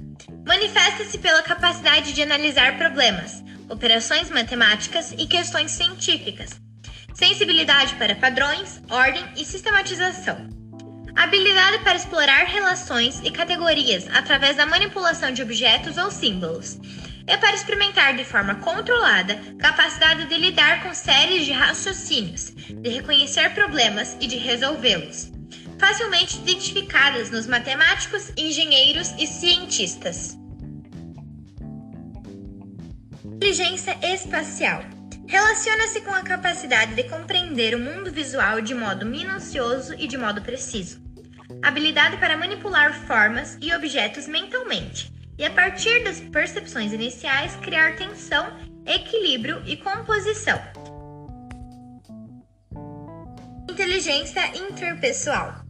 Manifesta-se 0.47 1.19
pela 1.19 1.43
capacidade 1.43 2.13
de 2.13 2.23
analisar 2.23 2.79
problemas, 2.79 3.43
operações 3.69 4.31
matemáticas 4.31 5.11
e 5.19 5.27
questões 5.27 5.73
científicas. 5.73 6.51
Sensibilidade 7.13 7.97
para 7.97 8.15
padrões, 8.15 8.81
ordem 8.89 9.25
e 9.37 9.45
sistematização. 9.45 10.37
Habilidade 11.17 11.83
para 11.83 11.97
explorar 11.97 12.45
relações 12.45 13.21
e 13.25 13.31
categorias 13.33 14.07
através 14.15 14.57
da 14.57 14.65
manipulação 14.65 15.33
de 15.33 15.43
objetos 15.43 15.99
ou 15.99 16.13
símbolos 16.13 16.79
é 17.27 17.37
para 17.37 17.55
experimentar 17.55 18.15
de 18.17 18.25
forma 18.25 18.57
controlada 18.57 19.39
capacidade 19.59 20.27
de 20.27 20.37
lidar 20.37 20.83
com 20.83 20.95
séries 20.95 21.45
de 21.45 21.53
raciocínios, 21.53 22.51
de 22.51 22.89
reconhecer 22.89 23.55
problemas 23.55 24.17
e 24.21 24.27
de 24.27 24.37
resolvê-los, 24.37 25.33
facilmente 25.79 26.37
identificadas 26.39 27.31
nos 27.31 27.47
matemáticos, 27.47 28.33
engenheiros 28.37 29.15
e 29.19 29.27
cientistas. 29.27 30.39
Inteligência 33.25 33.99
espacial 34.03 34.83
relaciona-se 35.27 36.01
com 36.03 36.13
a 36.13 36.23
capacidade 36.23 36.95
de 36.95 37.05
compreender 37.05 37.75
o 37.75 37.79
mundo 37.79 38.13
visual 38.13 38.61
de 38.61 38.75
modo 38.75 39.07
minucioso 39.07 39.95
e 39.95 40.07
de 40.07 40.17
modo 40.17 40.43
preciso. 40.43 41.03
Habilidade 41.63 42.19
para 42.19 42.37
manipular 42.37 42.95
formas 43.07 43.57
e 43.61 43.75
objetos 43.75 44.29
mentalmente, 44.29 45.14
e 45.39 45.45
a 45.45 45.51
partir 45.51 46.05
das 46.05 46.21
percepções 46.21 46.93
iniciais 46.93 47.57
criar 47.57 47.97
tensão, 47.97 48.47
equilíbrio 48.87 49.63
e 49.67 49.77
composição. 49.77 50.61
Inteligência 53.69 54.57
interpessoal 54.57 55.65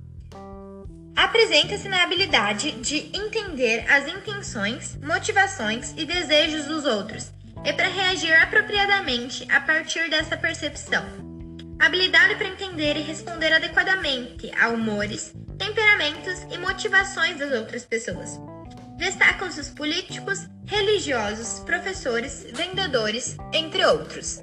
apresenta-se 1.16 1.88
na 1.88 2.02
habilidade 2.02 2.72
de 2.72 3.10
entender 3.16 3.90
as 3.90 4.06
intenções, 4.08 4.98
motivações 5.02 5.94
e 5.96 6.04
desejos 6.04 6.66
dos 6.66 6.84
outros 6.84 7.32
e 7.64 7.72
para 7.72 7.88
reagir 7.88 8.34
apropriadamente 8.34 9.46
a 9.50 9.60
partir 9.60 10.10
dessa 10.10 10.36
percepção. 10.36 11.04
Habilidade 11.78 12.36
para 12.36 12.48
entender 12.48 12.96
e 12.96 13.02
responder 13.02 13.52
adequadamente 13.52 14.50
a 14.60 14.68
humores, 14.68 15.32
temperamentos 15.58 16.42
e 16.52 16.58
motivações 16.58 17.38
das 17.38 17.52
outras 17.52 17.84
pessoas. 17.84 18.38
Destacam-se 18.96 19.60
os 19.60 19.70
políticos, 19.70 20.48
religiosos, 20.66 21.60
professores, 21.64 22.46
vendedores, 22.52 23.36
entre 23.52 23.84
outros. 23.84 24.40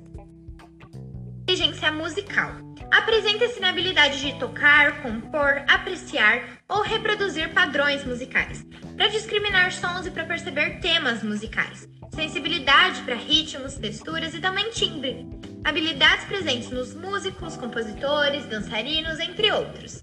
Inteligência 1.43 1.91
musical. 1.91 2.51
Apresenta-se 2.91 3.59
na 3.61 3.69
habilidade 3.69 4.19
de 4.19 4.37
tocar, 4.37 5.01
compor, 5.01 5.63
apreciar 5.67 6.59
ou 6.67 6.81
reproduzir 6.81 7.53
padrões 7.53 8.03
musicais, 8.03 8.65
para 8.97 9.07
discriminar 9.07 9.71
sons 9.71 10.05
e 10.05 10.11
para 10.11 10.25
perceber 10.25 10.79
temas 10.81 11.23
musicais, 11.23 11.87
sensibilidade 12.13 13.01
para 13.03 13.15
ritmos, 13.15 13.75
texturas 13.75 14.33
e 14.33 14.41
também 14.41 14.69
timbre, 14.71 15.25
habilidades 15.63 16.25
presentes 16.25 16.69
nos 16.69 16.93
músicos, 16.93 17.55
compositores, 17.55 18.45
dançarinos, 18.47 19.19
entre 19.19 19.49
outros. 19.51 20.01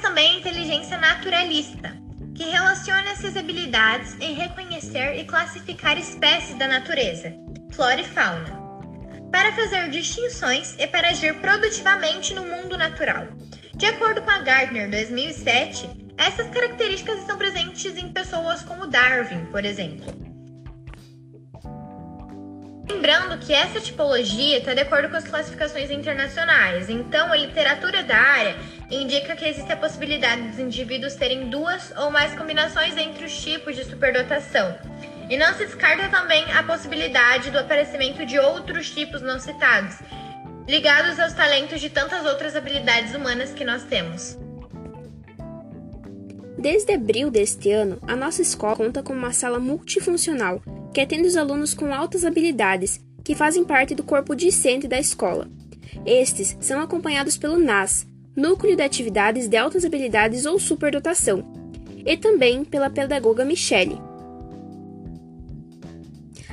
Também 0.00 0.36
a 0.36 0.38
inteligência 0.38 0.96
naturalista, 0.96 1.97
que 2.38 2.44
relaciona 2.44 3.10
essas 3.10 3.36
habilidades 3.36 4.16
em 4.20 4.32
reconhecer 4.32 5.18
e 5.18 5.24
classificar 5.24 5.98
espécies 5.98 6.56
da 6.56 6.68
natureza, 6.68 7.34
flora 7.72 8.00
e 8.00 8.04
fauna, 8.04 8.56
para 9.32 9.52
fazer 9.54 9.90
distinções 9.90 10.76
e 10.78 10.86
para 10.86 11.08
agir 11.08 11.34
produtivamente 11.40 12.32
no 12.34 12.44
mundo 12.44 12.78
natural. 12.78 13.26
De 13.74 13.86
acordo 13.86 14.22
com 14.22 14.30
a 14.30 14.38
Gardner 14.38 14.88
2007, 14.88 16.12
essas 16.16 16.48
características 16.50 17.18
estão 17.18 17.36
presentes 17.36 17.96
em 17.96 18.12
pessoas 18.12 18.62
como 18.62 18.86
Darwin, 18.86 19.46
por 19.46 19.64
exemplo. 19.64 20.06
Lembrando 22.88 23.38
que 23.44 23.52
essa 23.52 23.80
tipologia 23.80 24.58
está 24.58 24.74
de 24.74 24.80
acordo 24.80 25.08
com 25.08 25.16
as 25.16 25.26
classificações 25.26 25.90
internacionais, 25.90 26.88
então 26.88 27.32
a 27.32 27.36
literatura 27.36 28.04
da 28.04 28.16
área 28.16 28.56
indica 28.90 29.36
que 29.36 29.44
existe 29.44 29.70
a 29.70 29.76
possibilidade 29.76 30.42
dos 30.42 30.58
indivíduos 30.58 31.14
terem 31.14 31.50
duas 31.50 31.92
ou 31.96 32.10
mais 32.10 32.34
combinações 32.34 32.96
entre 32.96 33.24
os 33.24 33.42
tipos 33.42 33.76
de 33.76 33.84
superdotação. 33.84 34.76
E 35.28 35.36
não 35.36 35.52
se 35.54 35.66
descarta 35.66 36.08
também 36.08 36.44
a 36.52 36.62
possibilidade 36.62 37.50
do 37.50 37.58
aparecimento 37.58 38.24
de 38.24 38.38
outros 38.38 38.90
tipos 38.90 39.20
não 39.20 39.38
citados, 39.38 39.96
ligados 40.66 41.18
aos 41.18 41.34
talentos 41.34 41.80
de 41.80 41.90
tantas 41.90 42.24
outras 42.24 42.56
habilidades 42.56 43.14
humanas 43.14 43.52
que 43.52 43.64
nós 43.64 43.84
temos. 43.84 44.38
Desde 46.58 46.92
abril 46.92 47.30
deste 47.30 47.70
ano, 47.70 47.98
a 48.02 48.16
nossa 48.16 48.42
escola 48.42 48.74
conta 48.74 49.02
com 49.02 49.12
uma 49.12 49.32
sala 49.32 49.60
multifuncional 49.60 50.60
que 50.92 51.00
atende 51.00 51.28
os 51.28 51.36
alunos 51.36 51.74
com 51.74 51.94
altas 51.94 52.24
habilidades 52.24 53.00
que 53.22 53.34
fazem 53.34 53.64
parte 53.64 53.94
do 53.94 54.02
corpo 54.02 54.34
discente 54.34 54.88
da 54.88 54.98
escola. 54.98 55.48
Estes 56.04 56.56
são 56.60 56.80
acompanhados 56.80 57.36
pelo 57.36 57.58
NAS, 57.58 58.06
Núcleo 58.38 58.76
de 58.76 58.82
Atividades 58.84 59.48
de 59.48 59.56
Altas 59.56 59.84
Habilidades 59.84 60.46
ou 60.46 60.60
Superdotação, 60.60 61.44
e 62.06 62.16
também 62.16 62.64
pela 62.64 62.88
pedagoga 62.88 63.44
Michele. 63.44 63.98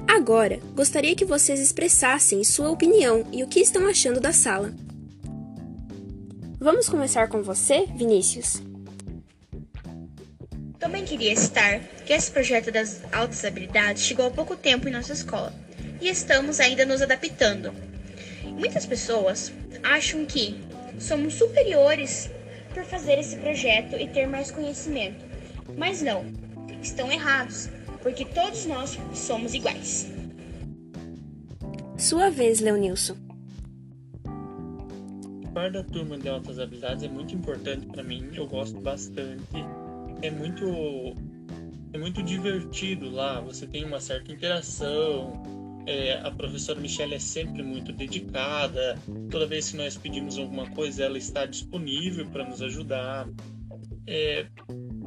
Agora, 0.08 0.60
gostaria 0.74 1.15
que 1.15 1.24
vocês 1.24 1.60
expressassem 1.60 2.43
sua 2.43 2.71
opinião 2.71 3.28
e 3.32 3.43
o 3.43 3.48
que 3.48 3.60
estão 3.60 3.86
achando 3.86 4.19
da 4.19 4.34
sala. 4.34 4.74
Vamos 6.60 6.89
começar 6.89 7.28
com 7.28 7.43
você, 7.43 7.86
Vinícius. 7.95 8.63
Também 10.80 11.06
queria 11.06 11.36
citar 11.36 11.82
que 12.04 12.13
esse 12.13 12.32
projeto 12.32 12.71
das 12.71 13.04
altas 13.13 13.45
habilidades 13.45 14.02
chegou 14.02 14.26
há 14.26 14.32
pouco 14.32 14.56
tempo 14.56 14.89
em 14.89 14.91
nossa 14.91 15.13
escola 15.13 15.54
e 16.02 16.10
estamos 16.10 16.60
ainda 16.60 16.84
nos 16.84 17.04
adaptando. 17.04 17.71
Muitas 18.43 18.88
pessoas 18.88 19.52
acham 19.84 20.26
que 20.26 20.65
somos 20.99 21.34
superiores 21.36 22.29
por 22.73 22.84
fazer 22.84 23.19
esse 23.19 23.38
projeto 23.38 23.95
e 23.95 24.08
ter 24.08 24.27
mais 24.27 24.51
conhecimento. 24.51 25.23
Mas 25.77 26.01
não, 26.01 26.25
estão 26.81 27.12
errados, 27.12 27.69
porque 28.01 28.25
todos 28.25 28.65
nós 28.65 28.97
somos 29.13 29.53
iguais. 29.53 30.12
Sua 31.97 32.29
vez, 32.29 32.60
Leonilson. 32.60 33.15
Par 35.53 35.71
da 35.71 35.84
turma 35.84 36.17
de 36.17 36.27
altas 36.27 36.60
habilidades 36.60 37.03
é 37.03 37.08
muito 37.08 37.34
importante 37.34 37.86
para 37.88 38.03
mim, 38.03 38.29
eu 38.34 38.45
gosto 38.45 38.79
bastante. 38.81 39.43
É 40.21 40.29
muito 40.29 40.65
é 41.93 41.97
muito 41.97 42.21
divertido 42.21 43.10
lá, 43.10 43.39
você 43.39 43.65
tem 43.65 43.86
uma 43.86 44.01
certa 44.01 44.29
interação, 44.29 45.41
é, 45.86 46.19
a 46.24 46.32
professora 46.32 46.80
Michelle 46.80 47.13
é 47.13 47.19
sempre 47.19 47.62
muito 47.62 47.91
dedicada. 47.91 48.98
Toda 49.30 49.45
vez 49.45 49.71
que 49.71 49.78
nós 49.78 49.98
pedimos 49.98 50.38
alguma 50.38 50.69
coisa, 50.71 51.04
ela 51.04 51.17
está 51.17 51.45
disponível 51.45 52.26
para 52.28 52.48
nos 52.48 52.62
ajudar. 52.62 53.28
É, 54.08 54.48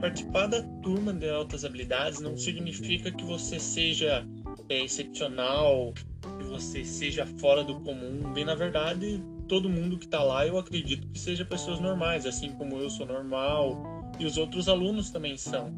participar 0.01 0.47
da 0.47 0.63
turma 0.83 1.13
de 1.13 1.29
altas 1.29 1.65
habilidades 1.65 2.21
não 2.21 2.37
significa 2.37 3.11
que 3.11 3.25
você 3.25 3.59
seja 3.59 4.27
é, 4.69 4.85
excepcional, 4.85 5.93
que 6.39 6.45
você 6.45 6.85
seja 6.85 7.27
fora 7.27 7.65
do 7.65 7.81
comum. 7.81 8.33
Bem, 8.33 8.45
na 8.45 8.55
verdade, 8.55 9.23
todo 9.49 9.69
mundo 9.69 9.99
que 9.99 10.05
está 10.05 10.23
lá, 10.23 10.47
eu 10.47 10.59
acredito 10.59 11.09
que 11.09 11.19
seja 11.19 11.45
pessoas 11.45 11.81
normais, 11.81 12.27
assim 12.27 12.53
como 12.53 12.77
eu 12.77 12.91
sou 12.91 13.07
normal 13.07 14.13
e 14.19 14.27
os 14.27 14.37
outros 14.37 14.69
alunos 14.69 15.11
também 15.11 15.37
são. 15.37 15.73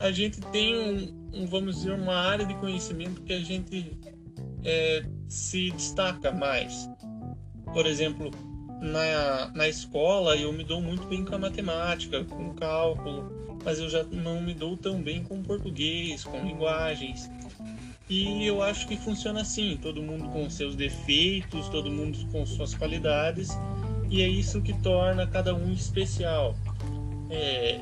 A 0.00 0.10
gente 0.10 0.40
tem 0.50 0.74
um, 0.74 1.42
um 1.42 1.46
vamos 1.46 1.76
dizer, 1.76 1.92
uma 1.92 2.14
área 2.14 2.44
de 2.44 2.54
conhecimento 2.54 3.22
que 3.22 3.32
a 3.32 3.40
gente 3.40 3.96
é, 4.64 5.04
se 5.28 5.70
destaca 5.70 6.32
mais. 6.32 6.88
Por 7.72 7.86
exemplo, 7.86 8.30
na, 8.80 9.50
na 9.54 9.68
escola 9.68 10.36
eu 10.36 10.52
me 10.52 10.64
dou 10.64 10.80
muito 10.80 11.06
bem 11.06 11.24
com 11.24 11.34
a 11.34 11.38
matemática, 11.38 12.24
com 12.24 12.52
cálculo, 12.54 13.58
mas 13.64 13.78
eu 13.78 13.88
já 13.88 14.02
não 14.04 14.40
me 14.42 14.54
dou 14.54 14.76
tão 14.76 15.00
bem 15.00 15.22
com 15.22 15.42
português, 15.42 16.24
com 16.24 16.38
linguagens. 16.44 17.30
E 18.10 18.44
eu 18.44 18.62
acho 18.62 18.86
que 18.86 18.96
funciona 18.96 19.40
assim, 19.40 19.78
todo 19.80 20.02
mundo 20.02 20.28
com 20.30 20.50
seus 20.50 20.76
defeitos, 20.76 21.68
todo 21.68 21.90
mundo 21.90 22.18
com 22.30 22.44
suas 22.44 22.74
qualidades, 22.74 23.50
e 24.10 24.20
é 24.20 24.28
isso 24.28 24.60
que 24.60 24.74
torna 24.82 25.26
cada 25.26 25.54
um 25.54 25.72
especial. 25.72 26.54
É, 27.30 27.80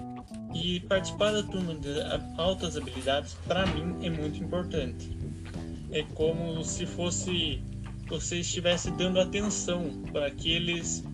e 0.54 0.80
participar 0.80 1.32
da 1.32 1.42
turma 1.42 1.74
de 1.74 1.88
altas 2.36 2.76
habilidades, 2.76 3.34
para 3.46 3.66
mim, 3.66 4.04
é 4.04 4.10
muito 4.10 4.42
importante 4.42 5.19
é 5.92 6.02
como 6.14 6.62
se 6.64 6.86
fosse 6.86 7.62
você 8.08 8.40
estivesse 8.40 8.90
dando 8.90 9.20
atenção 9.20 10.02
para 10.12 10.26
aqueles 10.26 11.04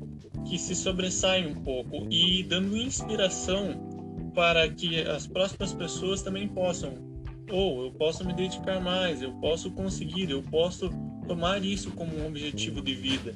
que 0.48 0.58
se 0.58 0.74
sobressaem 0.74 1.46
um 1.46 1.54
pouco 1.54 2.06
e 2.10 2.42
dando 2.42 2.76
inspiração 2.76 4.30
para 4.34 4.68
que 4.68 5.00
as 5.02 5.26
próximas 5.26 5.74
pessoas 5.74 6.22
também 6.22 6.48
possam 6.48 7.06
ou 7.50 7.78
oh, 7.78 7.84
eu 7.86 7.92
posso 7.92 8.24
me 8.24 8.32
dedicar 8.32 8.80
mais, 8.80 9.22
eu 9.22 9.32
posso 9.34 9.70
conseguir, 9.70 10.30
eu 10.30 10.42
posso 10.42 10.90
tomar 11.28 11.62
isso 11.64 11.92
como 11.92 12.16
um 12.16 12.26
objetivo 12.26 12.82
de 12.82 12.94
vida. 12.94 13.34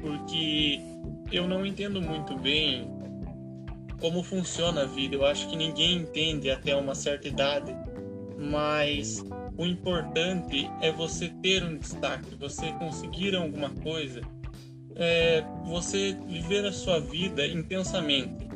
Porque 0.00 0.80
eu 1.30 1.48
não 1.48 1.64
entendo 1.64 2.02
muito 2.02 2.36
bem 2.36 2.90
como 4.00 4.22
funciona 4.22 4.82
a 4.82 4.84
vida. 4.84 5.14
Eu 5.14 5.24
acho 5.24 5.48
que 5.48 5.56
ninguém 5.56 5.98
entende 5.98 6.50
até 6.50 6.76
uma 6.76 6.94
certa 6.94 7.28
idade, 7.28 7.74
mas 8.42 9.24
o 9.56 9.64
importante 9.64 10.68
é 10.80 10.90
você 10.90 11.28
ter 11.42 11.62
um 11.62 11.76
destaque, 11.76 12.34
você 12.34 12.72
conseguir 12.72 13.36
alguma 13.36 13.70
coisa, 13.70 14.20
é 14.96 15.44
você 15.64 16.16
viver 16.26 16.66
a 16.66 16.72
sua 16.72 17.00
vida 17.00 17.46
intensamente. 17.46 18.48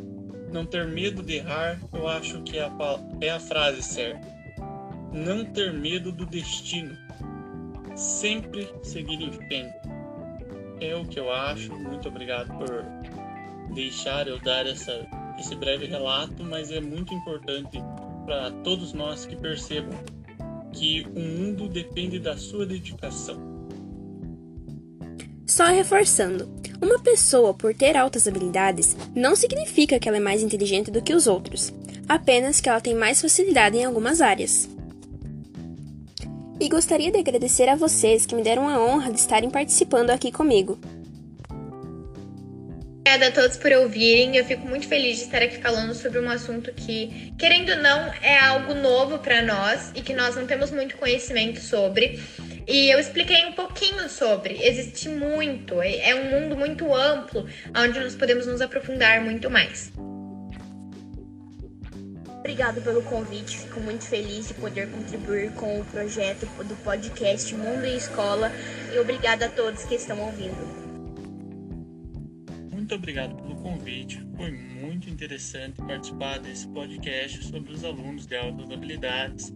Não 0.53 0.67
ter 0.67 0.87
medo 0.87 1.23
de 1.23 1.35
errar, 1.37 1.79
eu 1.93 2.09
acho 2.09 2.43
que 2.43 2.59
é 2.59 2.65
a, 2.65 2.73
é 3.21 3.31
a 3.31 3.41
frase 3.41 3.83
certa. 3.83 4.27
Não 5.13 5.45
ter 5.45 5.73
medo 5.73 6.11
do 6.11 6.27
destino. 6.27 6.97
Sempre 7.95 8.69
seguir 8.83 9.21
em 9.23 9.33
frente. 9.33 9.75
É 10.81 10.95
o 10.95 11.05
que 11.05 11.19
eu 11.19 11.33
acho. 11.33 11.73
Muito 11.75 12.09
obrigado 12.09 12.57
por 12.59 12.85
deixar 13.75 14.29
eu 14.29 14.39
dar 14.41 14.67
essa, 14.67 15.07
esse 15.39 15.55
breve 15.55 15.87
relato, 15.87 16.45
mas 16.45 16.71
é 16.71 16.81
muito 16.81 17.15
importante 17.15 17.79
para 18.27 18.51
todos 18.51 18.93
nós 18.93 19.25
que 19.25 19.37
percebam 19.37 19.97
que 20.73 21.07
o 21.15 21.21
mundo 21.21 21.69
depende 21.69 22.19
da 22.19 22.37
sua 22.37 22.67
dedicação. 22.67 23.57
Só 25.47 25.67
reforçando, 25.67 26.51
uma 26.83 26.99
pessoa, 26.99 27.55
por 27.55 27.73
ter 27.73 27.97
altas 27.97 28.27
habilidades, 28.27 28.97
não 29.15 29.35
significa 29.35 29.99
que 29.99 30.09
ela 30.09 30.19
é 30.19 30.21
mais 30.21 30.43
inteligente 30.43 30.91
do 30.91 31.01
que 31.01 31.15
os 31.15 31.27
outros, 31.27 31.73
apenas 32.09 32.61
que 32.61 32.69
ela 32.69 32.81
tem 32.81 32.95
mais 32.95 33.23
facilidade 33.23 33.79
em 33.79 33.85
algumas 33.85 34.21
áreas. 34.21 34.69
E 36.59 36.69
gostaria 36.69 37.13
de 37.13 37.19
agradecer 37.19 37.69
a 37.69 37.77
vocês 37.77 38.27
que 38.27 38.35
me 38.35 38.43
deram 38.43 38.69
a 38.69 38.79
honra 38.79 39.13
de 39.13 39.21
estarem 39.21 39.51
participando 39.51 40.11
aqui 40.11 40.33
comigo. 40.33 40.79
Obrigada 43.07 43.29
a 43.29 43.41
todos 43.41 43.57
por 43.57 43.71
ouvirem. 43.71 44.37
Eu 44.37 44.45
fico 44.45 44.67
muito 44.67 44.89
feliz 44.89 45.19
de 45.19 45.23
estar 45.27 45.41
aqui 45.41 45.59
falando 45.59 45.95
sobre 45.95 46.19
um 46.19 46.29
assunto 46.29 46.73
que, 46.73 47.33
querendo 47.39 47.71
ou 47.71 47.77
não, 47.77 48.13
é 48.21 48.37
algo 48.37 48.75
novo 48.75 49.21
para 49.21 49.43
nós 49.43 49.93
e 49.95 50.03
que 50.03 50.13
nós 50.13 50.35
não 50.35 50.45
temos 50.45 50.73
muito 50.73 50.97
conhecimento 50.97 51.61
sobre. 51.61 52.21
E 52.67 52.91
eu 52.91 52.99
expliquei 52.99 53.47
um 53.47 53.53
pouquinho 53.53 54.09
sobre. 54.09 54.59
Existe 54.61 55.09
muito, 55.09 55.81
é 55.81 56.17
um 56.17 56.25
mundo 56.33 56.57
muito 56.57 56.93
amplo 56.93 57.49
onde 57.77 58.01
nós 58.01 58.17
podemos 58.17 58.45
nos 58.45 58.61
aprofundar 58.61 59.21
muito 59.21 59.49
mais. 59.49 59.93
Obrigado 62.41 62.83
pelo 62.83 63.03
convite, 63.03 63.59
fico 63.59 63.79
muito 63.79 64.03
feliz 64.03 64.49
de 64.49 64.55
poder 64.55 64.91
contribuir 64.91 65.53
com 65.53 65.79
o 65.81 65.85
projeto 65.85 66.45
do 66.65 66.75
podcast 66.83 67.55
Mundo 67.55 67.87
e 67.87 67.97
Escola 67.97 68.51
e 68.93 68.99
obrigada 68.99 69.47
a 69.47 69.49
todos 69.49 69.85
que 69.85 69.95
estão 69.95 70.19
ouvindo 70.21 70.86
muito 72.87 72.95
obrigado 72.95 73.35
pelo 73.35 73.57
convite. 73.57 74.25
Foi 74.37 74.53
muito 74.53 75.11
interessante 75.11 75.83
participar 75.83 76.39
desse 76.39 76.69
podcast 76.69 77.45
sobre 77.45 77.73
os 77.73 77.83
alunos 77.83 78.27
de 78.27 78.37
altas 78.37 78.71
habilidades. 78.71 79.53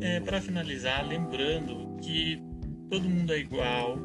É, 0.00 0.20
para 0.20 0.40
finalizar, 0.40 1.04
lembrando 1.04 1.98
que 2.00 2.40
todo 2.88 3.08
mundo 3.08 3.32
é 3.32 3.38
igual, 3.40 3.98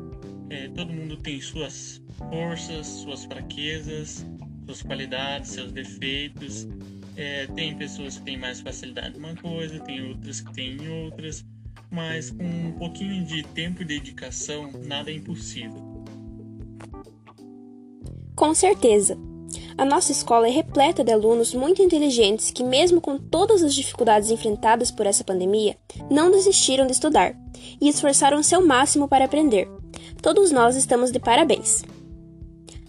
é, 0.49 0.69
todo 0.69 0.91
mundo 0.91 1.17
tem 1.17 1.39
suas 1.39 2.01
forças, 2.31 2.87
suas 2.87 3.25
fraquezas, 3.25 4.25
suas 4.65 4.81
qualidades, 4.81 5.51
seus 5.51 5.71
defeitos. 5.71 6.67
É, 7.15 7.45
tem 7.45 7.77
pessoas 7.77 8.17
que 8.17 8.23
têm 8.23 8.37
mais 8.37 8.59
facilidade 8.59 9.15
em 9.15 9.19
uma 9.19 9.35
coisa, 9.35 9.79
tem 9.81 10.01
outras 10.01 10.41
que 10.41 10.51
têm 10.51 10.89
outras, 10.89 11.45
mas 11.91 12.31
com 12.31 12.43
um 12.43 12.71
pouquinho 12.71 13.23
de 13.23 13.43
tempo 13.43 13.83
e 13.83 13.85
dedicação, 13.85 14.71
nada 14.83 15.11
é 15.11 15.13
impossível. 15.13 15.92
Com 18.35 18.53
certeza. 18.53 19.17
A 19.77 19.85
nossa 19.85 20.11
escola 20.11 20.47
é 20.47 20.51
repleta 20.51 21.03
de 21.03 21.11
alunos 21.11 21.53
muito 21.53 21.81
inteligentes 21.81 22.51
que, 22.51 22.63
mesmo 22.63 23.01
com 23.01 23.17
todas 23.17 23.63
as 23.63 23.73
dificuldades 23.73 24.29
enfrentadas 24.29 24.91
por 24.91 25.05
essa 25.05 25.23
pandemia, 25.23 25.77
não 26.09 26.29
desistiram 26.29 26.85
de 26.85 26.93
estudar 26.93 27.35
e 27.79 27.89
esforçaram 27.89 28.43
seu 28.43 28.65
máximo 28.65 29.07
para 29.07 29.25
aprender. 29.25 29.69
Todos 30.21 30.51
nós 30.51 30.75
estamos 30.75 31.11
de 31.11 31.19
parabéns. 31.19 31.83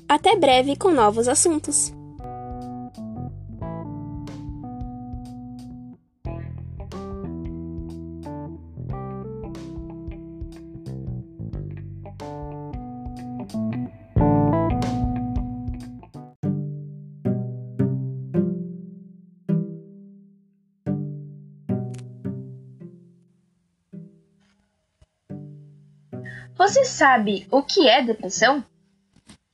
Até 0.09 0.37
breve 0.37 0.77
com 0.77 0.91
novos 0.91 1.29
assuntos! 1.29 1.94
Você 26.75 26.87
sabe 26.87 27.47
o 27.53 27.63
que 27.63 27.89
é 27.89 28.03
depressão? 28.03 28.65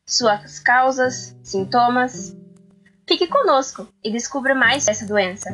Suas 0.07 0.59
causas, 0.59 1.37
sintomas? 1.43 2.35
Fique 3.07 3.27
conosco 3.27 3.87
e 4.03 4.11
descubra 4.11 4.55
mais 4.55 4.89
essa 4.89 5.05
doença. 5.05 5.51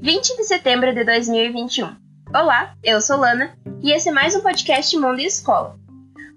20 0.00 0.36
de 0.36 0.44
setembro 0.44 0.94
de 0.94 1.02
2021. 1.02 1.92
Olá, 2.32 2.72
eu 2.84 3.00
sou 3.00 3.16
Lana 3.16 3.58
e 3.82 3.90
esse 3.90 4.10
é 4.10 4.12
mais 4.12 4.36
um 4.36 4.40
podcast 4.40 4.96
Mundo 4.96 5.18
e 5.18 5.26
Escola. 5.26 5.76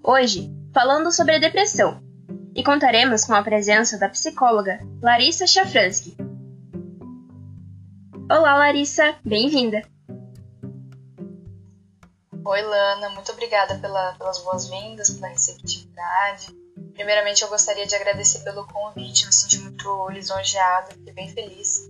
Hoje, 0.02 0.52
falando 0.74 1.12
sobre 1.12 1.36
a 1.36 1.38
depressão, 1.38 2.02
e 2.56 2.64
contaremos 2.64 3.24
com 3.24 3.34
a 3.34 3.42
presença 3.44 4.00
da 4.00 4.08
psicóloga 4.08 4.80
Larissa 5.00 5.46
Chafransky. 5.46 6.16
Olá, 8.28 8.56
Larissa, 8.56 9.14
bem-vinda! 9.24 9.80
Oi, 12.44 12.60
Lana, 12.60 13.10
muito 13.10 13.30
obrigada 13.30 13.78
pela, 13.78 14.14
pelas 14.14 14.38
boas-vindas, 14.38 15.10
pela 15.10 15.28
receptividade. 15.28 16.48
Primeiramente, 16.92 17.42
eu 17.42 17.48
gostaria 17.48 17.86
de 17.86 17.94
agradecer 17.94 18.40
pelo 18.40 18.66
convite, 18.66 19.26
me 19.26 19.32
senti 19.32 19.58
muito 19.58 20.08
lisonjeada, 20.10 20.88
fiquei 20.90 21.12
bem 21.12 21.28
feliz 21.28 21.88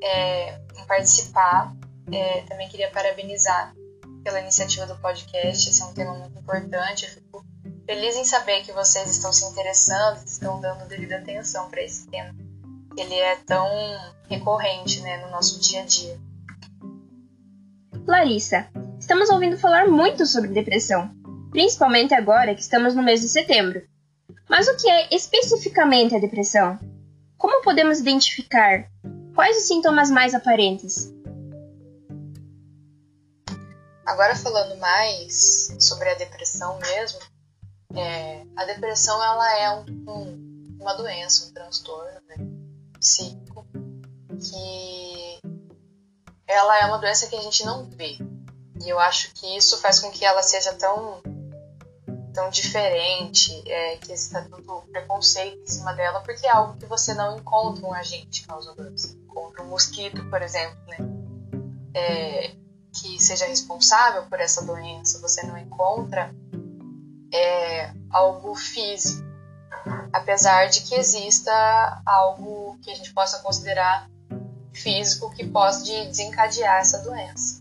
é, 0.00 0.60
em 0.76 0.86
participar. 0.86 1.74
É, 2.12 2.42
também 2.42 2.68
queria 2.68 2.90
parabenizar 2.90 3.74
pela 4.22 4.40
iniciativa 4.40 4.86
do 4.86 4.96
podcast, 4.98 5.68
esse 5.68 5.82
é 5.82 5.84
um 5.84 5.92
tema 5.92 6.14
muito 6.14 6.38
importante. 6.38 7.04
Eu 7.04 7.10
fico 7.10 7.44
feliz 7.84 8.16
em 8.16 8.24
saber 8.24 8.62
que 8.62 8.70
vocês 8.70 9.10
estão 9.10 9.32
se 9.32 9.44
interessando, 9.46 10.24
estão 10.24 10.60
dando 10.60 10.86
devida 10.86 11.16
atenção 11.16 11.68
para 11.68 11.82
esse 11.82 12.06
tema. 12.06 12.34
Ele 12.96 13.14
é 13.14 13.34
tão 13.36 13.66
recorrente 14.28 15.00
né, 15.00 15.24
no 15.24 15.30
nosso 15.30 15.58
dia 15.58 15.82
a 15.82 15.84
dia. 15.84 16.20
Larissa, 18.06 18.70
estamos 19.08 19.30
ouvindo 19.30 19.56
falar 19.56 19.88
muito 19.88 20.26
sobre 20.26 20.50
depressão, 20.50 21.10
principalmente 21.50 22.12
agora 22.12 22.54
que 22.54 22.60
estamos 22.60 22.94
no 22.94 23.02
mês 23.02 23.22
de 23.22 23.28
setembro. 23.30 23.80
Mas 24.46 24.68
o 24.68 24.76
que 24.76 24.86
é 24.86 25.08
especificamente 25.14 26.14
a 26.14 26.18
depressão? 26.18 26.78
Como 27.38 27.62
podemos 27.62 28.00
identificar? 28.00 28.86
Quais 29.34 29.56
os 29.56 29.66
sintomas 29.66 30.10
mais 30.10 30.34
aparentes? 30.34 31.10
Agora 34.04 34.36
falando 34.36 34.76
mais 34.76 35.74
sobre 35.80 36.10
a 36.10 36.14
depressão 36.14 36.78
mesmo, 36.78 37.20
é, 37.94 38.42
a 38.56 38.66
depressão 38.66 39.24
ela 39.24 39.58
é 39.58 39.70
um, 39.70 39.84
um, 40.06 40.76
uma 40.82 40.92
doença, 40.92 41.48
um 41.48 41.54
transtorno 41.54 42.20
né, 42.28 42.36
psíquico 43.00 43.66
que 44.38 45.40
ela 46.46 46.78
é 46.80 46.84
uma 46.84 46.98
doença 46.98 47.26
que 47.26 47.36
a 47.36 47.40
gente 47.40 47.64
não 47.64 47.88
vê. 47.88 48.18
E 48.84 48.88
eu 48.88 48.98
acho 48.98 49.32
que 49.34 49.56
isso 49.56 49.78
faz 49.78 50.00
com 50.00 50.10
que 50.10 50.24
ela 50.24 50.42
seja 50.42 50.72
tão 50.74 51.22
tão 52.38 52.50
diferente, 52.50 53.52
é, 53.66 53.96
que 53.96 54.12
exista 54.12 54.46
tanto 54.48 54.82
preconceito 54.92 55.60
em 55.60 55.66
cima 55.66 55.92
dela, 55.92 56.20
porque 56.20 56.46
é 56.46 56.50
algo 56.50 56.78
que 56.78 56.86
você 56.86 57.12
não 57.12 57.36
encontra 57.36 57.84
um 57.84 57.92
agente 57.92 58.46
causador. 58.46 58.92
Você 58.92 59.16
encontra 59.16 59.62
um 59.64 59.68
mosquito, 59.68 60.24
por 60.30 60.40
exemplo, 60.40 60.78
né? 60.86 60.98
É, 61.94 62.54
que 62.92 63.20
seja 63.20 63.44
responsável 63.46 64.22
por 64.26 64.38
essa 64.38 64.64
doença. 64.64 65.20
Você 65.20 65.44
não 65.46 65.58
encontra 65.58 66.32
é, 67.34 67.92
algo 68.10 68.54
físico, 68.54 69.26
apesar 70.12 70.66
de 70.66 70.82
que 70.82 70.94
exista 70.94 72.02
algo 72.06 72.78
que 72.82 72.90
a 72.90 72.94
gente 72.94 73.12
possa 73.12 73.40
considerar 73.40 74.08
físico 74.72 75.30
que 75.34 75.44
pode 75.44 76.06
desencadear 76.06 76.80
essa 76.80 76.98
doença. 76.98 77.57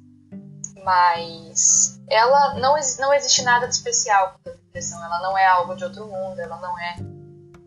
Mas 0.84 2.00
ela 2.10 2.56
não, 2.56 2.76
não 3.00 3.14
existe 3.14 3.42
nada 3.42 3.68
de 3.68 3.74
especial 3.74 4.36
com 4.44 4.50
a 4.50 4.54
depressão, 4.54 5.04
ela 5.04 5.20
não 5.22 5.38
é 5.38 5.46
algo 5.46 5.76
de 5.76 5.84
outro 5.84 6.06
mundo, 6.06 6.40
ela 6.40 6.58
não 6.58 6.80
é, 6.80 6.96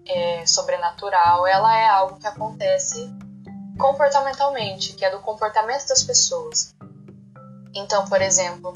é 0.07 0.47
sobrenatural, 0.47 1.47
ela 1.47 1.77
é 1.77 1.89
algo 1.89 2.19
que 2.19 2.27
acontece 2.27 3.13
comportamentalmente, 3.79 4.95
que 4.95 5.05
é 5.05 5.11
do 5.11 5.21
comportamento 5.21 5.89
das 5.89 6.03
pessoas. 6.03 6.75
Então, 7.75 8.07
por 8.07 8.21
exemplo, 8.21 8.73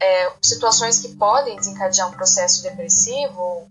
é, 0.00 0.32
situações 0.42 1.00
que 1.00 1.14
podem 1.16 1.56
desencadear 1.56 2.08
um 2.08 2.12
processo 2.12 2.62
depressivo 2.62 3.70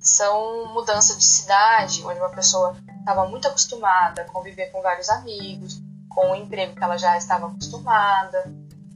são 0.00 0.72
mudança 0.72 1.16
de 1.16 1.24
cidade, 1.24 2.04
onde 2.04 2.18
uma 2.18 2.30
pessoa 2.30 2.76
estava 2.98 3.26
muito 3.26 3.48
acostumada 3.48 4.22
a 4.22 4.24
conviver 4.24 4.70
com 4.70 4.82
vários 4.82 5.08
amigos, 5.08 5.80
com 6.08 6.32
o 6.32 6.34
emprego 6.34 6.74
que 6.74 6.82
ela 6.82 6.96
já 6.96 7.16
estava 7.16 7.46
acostumada, 7.46 8.44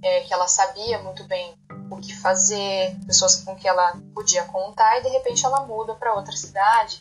é, 0.02 0.20
que 0.20 0.34
ela 0.34 0.48
sabia 0.48 0.98
muito 0.98 1.24
bem 1.24 1.54
o 1.90 1.96
que 1.96 2.14
fazer, 2.16 2.96
pessoas 3.06 3.36
com 3.36 3.54
que 3.54 3.68
ela 3.68 3.92
podia 4.14 4.44
contar, 4.44 4.98
e 4.98 5.02
de 5.02 5.08
repente 5.08 5.44
ela 5.44 5.64
muda 5.66 5.94
para 5.94 6.14
outra 6.14 6.34
cidade, 6.36 7.00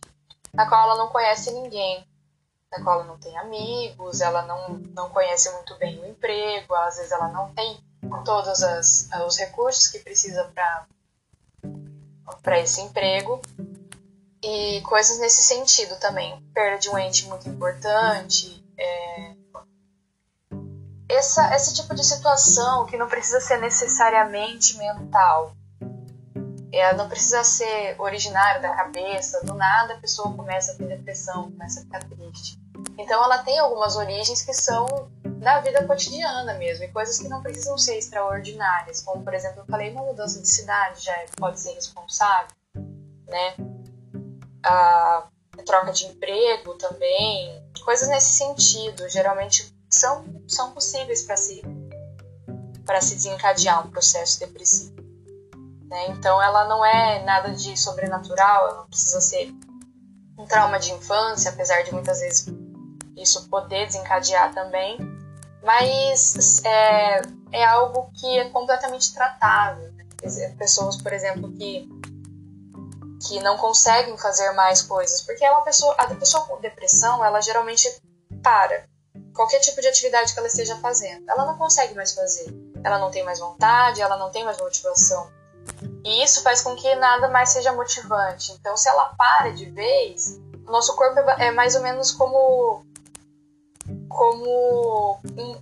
na 0.54 0.68
qual 0.68 0.84
ela 0.84 0.98
não 0.98 1.08
conhece 1.08 1.52
ninguém, 1.52 2.06
na 2.72 2.84
qual 2.84 3.00
ela 3.00 3.08
não 3.08 3.18
tem 3.18 3.38
amigos, 3.38 4.22
ela 4.22 4.42
não, 4.44 4.70
não 4.94 5.10
conhece 5.10 5.52
muito 5.54 5.76
bem 5.78 6.00
o 6.00 6.06
emprego, 6.06 6.74
às 6.76 6.98
vezes 6.98 7.12
ela 7.12 7.30
não 7.30 7.54
tem 7.54 7.80
todos 8.26 8.62
as, 8.64 9.10
os 9.26 9.38
recursos 9.38 9.88
que 9.88 10.00
precisa 10.00 10.52
para 12.42 12.60
esse 12.60 12.82
emprego 12.82 13.42
e 14.44 14.82
coisas 14.82 15.20
nesse 15.20 15.44
sentido 15.44 15.98
também. 16.00 16.42
Perda 16.54 16.80
de 16.80 16.90
um 16.90 16.98
ente 16.98 17.28
muito 17.28 17.48
importante. 17.48 18.64
É... 18.78 19.36
Essa, 21.12 21.56
esse 21.56 21.74
tipo 21.74 21.94
de 21.94 22.04
situação 22.06 22.86
que 22.86 22.98
não 22.98 23.08
precisa 23.08 23.42
ser 23.42 23.58
necessariamente 23.58 24.78
mental. 24.78 25.54
Ela 26.72 26.94
não 26.94 27.10
precisa 27.10 27.44
ser 27.44 28.00
originária 28.00 28.62
da 28.62 28.74
cabeça, 28.74 29.46
do 29.46 29.54
nada 29.54 29.96
a 29.96 29.98
pessoa 29.98 30.34
começa 30.34 30.72
a 30.72 30.76
ter 30.76 30.88
depressão, 30.88 31.52
começa 31.52 31.82
a 31.82 31.84
ficar 31.84 32.04
triste. 32.06 32.58
Então 32.98 33.22
ela 33.24 33.40
tem 33.40 33.60
algumas 33.60 33.98
origens 33.98 34.42
que 34.42 34.54
são 34.54 35.12
da 35.42 35.60
vida 35.60 35.86
cotidiana 35.86 36.54
mesmo, 36.54 36.86
e 36.86 36.88
coisas 36.90 37.18
que 37.18 37.28
não 37.28 37.42
precisam 37.42 37.78
ser 37.78 37.98
extraordinárias, 37.98 39.02
como 39.02 39.24
por 39.24 39.34
exemplo, 39.34 39.62
eu 39.62 39.66
falei, 39.66 39.92
uma 39.92 40.04
mudança 40.04 40.40
de 40.40 40.48
cidade 40.48 41.04
já 41.04 41.14
pode 41.36 41.60
ser 41.60 41.74
responsável, 41.74 42.56
né? 43.28 43.56
a 44.64 45.28
troca 45.66 45.92
de 45.92 46.06
emprego 46.06 46.76
também, 46.76 47.64
coisas 47.84 48.08
nesse 48.08 48.34
sentido, 48.34 49.10
geralmente 49.10 49.74
são, 49.92 50.26
são 50.48 50.72
possíveis 50.72 51.24
para 51.24 51.38
se, 51.38 51.62
se 53.02 53.16
desencadear 53.16 53.86
um 53.86 53.92
processo 53.92 54.40
depressivo. 54.40 54.96
Né? 55.86 56.08
Então, 56.12 56.42
ela 56.42 56.68
não 56.68 56.84
é 56.86 57.24
nada 57.24 57.52
de 57.52 57.78
sobrenatural, 57.78 58.68
ela 58.68 58.78
não 58.78 58.88
precisa 58.88 59.20
ser 59.20 59.54
um 60.38 60.46
trauma 60.46 60.80
de 60.80 60.92
infância, 60.92 61.52
apesar 61.52 61.84
de 61.84 61.94
muitas 61.94 62.20
vezes 62.20 62.48
isso 63.18 63.48
poder 63.50 63.86
desencadear 63.86 64.54
também, 64.54 64.98
mas 65.62 66.64
é, 66.64 67.22
é 67.52 67.66
algo 67.66 68.10
que 68.16 68.40
é 68.40 68.50
completamente 68.50 69.14
tratável. 69.14 69.92
Né? 69.92 70.06
Pessoas, 70.58 70.98
por 71.02 71.12
exemplo, 71.14 71.52
que 71.54 71.90
que 73.28 73.40
não 73.42 73.56
conseguem 73.56 74.18
fazer 74.18 74.52
mais 74.54 74.82
coisas, 74.82 75.22
porque 75.22 75.48
uma 75.48 75.62
pessoa, 75.62 75.94
a 75.96 76.08
pessoa 76.16 76.44
com 76.46 76.60
depressão, 76.60 77.24
ela 77.24 77.40
geralmente 77.40 77.88
para. 78.42 78.90
Qualquer 79.34 79.60
tipo 79.60 79.82
de 79.82 79.88
atividade 79.88 80.34
que 80.34 80.40
ela 80.40 80.48
esteja 80.48 80.76
fazendo. 80.78 81.30
Ela 81.30 81.46
não 81.46 81.58
consegue 81.58 81.94
mais 81.94 82.14
fazer. 82.14 82.54
Ela 82.84 82.98
não 82.98 83.12
tem 83.12 83.24
mais 83.24 83.40
vontade, 83.40 84.02
ela 84.02 84.18
não 84.18 84.32
tem 84.32 84.44
mais 84.44 84.58
motivação. 84.58 85.32
E 86.04 86.24
isso 86.24 86.42
faz 86.42 86.62
com 86.62 86.76
que 86.76 86.96
nada 86.96 87.30
mais 87.30 87.50
seja 87.50 87.72
motivante. 87.74 88.52
Então, 88.54 88.76
se 88.76 88.90
ela 88.90 89.14
para 89.18 89.52
de 89.52 89.66
vez, 89.70 90.40
o 90.68 90.72
nosso 90.72 90.96
corpo 90.96 91.20
é, 91.20 91.48
é 91.48 91.52
mais 91.52 91.76
ou 91.76 91.82
menos 91.82 92.12
como 92.12 92.84
como 94.08 95.20
um, 95.38 95.62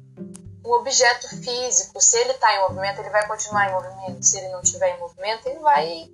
um 0.65 0.71
objeto 0.73 1.27
físico. 1.27 2.01
Se 2.01 2.17
ele 2.17 2.31
está 2.31 2.53
em 2.55 2.61
movimento, 2.61 2.99
ele 2.99 3.09
vai 3.09 3.27
continuar 3.27 3.69
em 3.69 3.73
movimento. 3.73 4.23
Se 4.23 4.37
ele 4.37 4.49
não 4.49 4.61
estiver 4.61 4.95
em 4.95 4.99
movimento, 4.99 5.47
ele 5.47 5.59
vai 5.59 6.09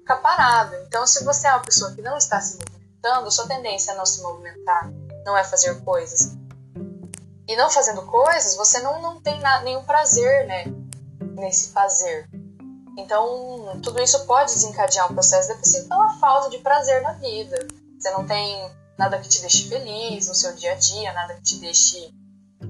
ficar 0.00 0.16
parado. 0.16 0.74
Então, 0.86 1.06
se 1.06 1.24
você 1.24 1.46
é 1.46 1.50
uma 1.50 1.62
pessoa 1.62 1.92
que 1.94 2.02
não 2.02 2.16
está 2.16 2.40
se 2.40 2.58
movimentando, 2.58 3.30
sua 3.30 3.48
tendência 3.48 3.92
é 3.92 3.94
não 3.94 4.06
se 4.06 4.22
movimentar, 4.22 4.90
não 5.24 5.36
é 5.36 5.44
fazer 5.44 5.82
coisas. 5.82 6.36
E 7.46 7.56
não 7.56 7.70
fazendo 7.70 8.02
coisas, 8.02 8.56
você 8.56 8.80
não, 8.80 9.02
não 9.02 9.20
tem 9.20 9.38
nenhum 9.62 9.84
prazer 9.84 10.46
né, 10.46 10.64
nesse 11.34 11.70
fazer. 11.72 12.28
Então, 12.96 13.80
tudo 13.82 14.00
isso 14.00 14.24
pode 14.24 14.52
desencadear 14.52 15.10
um 15.10 15.14
processo 15.14 15.48
depressivo 15.48 15.88
pela 15.88 16.14
falta 16.18 16.48
de 16.48 16.58
prazer 16.58 17.02
na 17.02 17.12
vida. 17.14 17.58
Você 17.98 18.10
não 18.12 18.26
tem 18.26 18.70
nada 18.96 19.18
que 19.18 19.28
te 19.28 19.40
deixe 19.40 19.68
feliz 19.68 20.28
no 20.28 20.34
seu 20.34 20.54
dia 20.54 20.72
a 20.72 20.76
dia, 20.76 21.12
nada 21.12 21.34
que 21.34 21.42
te 21.42 21.56
deixe 21.58 22.14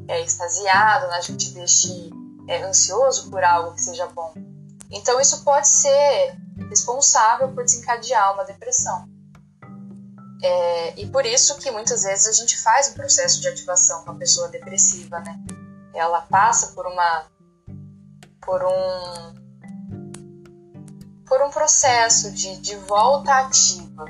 é, 0.08 0.20
extasiado, 0.22 1.06
nada 1.08 1.22
que 1.22 1.36
te 1.36 1.50
deixe 1.50 2.10
é, 2.48 2.62
ansioso 2.62 3.30
por 3.30 3.44
algo 3.44 3.74
que 3.74 3.82
seja 3.82 4.06
bom. 4.06 4.32
Então, 4.90 5.20
isso 5.20 5.44
pode 5.44 5.68
ser 5.68 6.36
responsável 6.68 7.52
por 7.52 7.64
desencadear 7.64 8.34
uma 8.34 8.44
depressão. 8.44 9.13
É, 10.46 11.00
e 11.00 11.06
por 11.06 11.24
isso 11.24 11.56
que 11.56 11.70
muitas 11.70 12.02
vezes 12.02 12.26
a 12.26 12.32
gente 12.32 12.60
faz 12.60 12.88
um 12.88 12.92
processo 12.92 13.40
de 13.40 13.48
ativação 13.48 14.04
com 14.04 14.10
a 14.10 14.14
pessoa 14.14 14.46
depressiva, 14.48 15.18
né? 15.20 15.42
Ela 15.94 16.20
passa 16.20 16.72
por 16.74 16.86
uma 16.86 17.24
por 18.42 18.62
um 18.62 19.34
por 21.26 21.40
um 21.40 21.50
processo 21.50 22.30
de, 22.30 22.58
de 22.58 22.76
volta 22.76 23.32
ativa, 23.38 24.04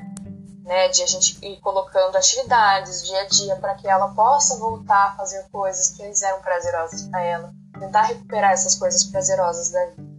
né? 0.65 0.89
De 0.89 1.05
a 1.05 1.07
gente 1.07 1.39
ir 1.41 1.61
colocando 1.61 2.17
atividades 2.17 3.05
dia 3.05 3.21
a 3.21 3.27
dia 3.29 3.57
para 3.57 3.77
que 3.77 3.87
ela 3.87 4.09
possa 4.09 4.57
voltar 4.59 5.11
a 5.11 5.17
fazer 5.17 5.47
coisas 5.53 5.91
que 5.91 6.03
antes 6.03 6.21
eram 6.21 6.41
prazerosas 6.41 7.03
para 7.03 7.23
ela, 7.23 7.55
tentar 7.79 8.03
recuperar 8.03 8.51
essas 8.51 8.75
coisas 8.75 9.05
prazerosas 9.05 9.71
da 9.71 9.87
vida. 9.91 10.15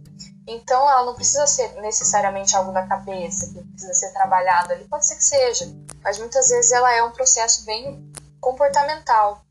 Então, 0.48 0.88
ela 0.88 1.04
não 1.04 1.14
precisa 1.14 1.46
ser 1.46 1.74
necessariamente 1.82 2.56
algo 2.56 2.72
da 2.72 2.86
cabeça, 2.86 3.52
que 3.52 3.62
precisa 3.64 3.92
ser 3.92 4.12
trabalhado 4.12 4.72
ali, 4.72 4.84
pode 4.84 5.04
ser 5.04 5.16
que 5.16 5.24
seja, 5.24 5.66
mas 6.06 6.18
muitas 6.18 6.50
vezes 6.50 6.70
ela 6.70 6.94
é 6.94 7.02
um 7.02 7.10
processo 7.10 7.64
bem 7.64 8.12
comportamental 8.40 9.44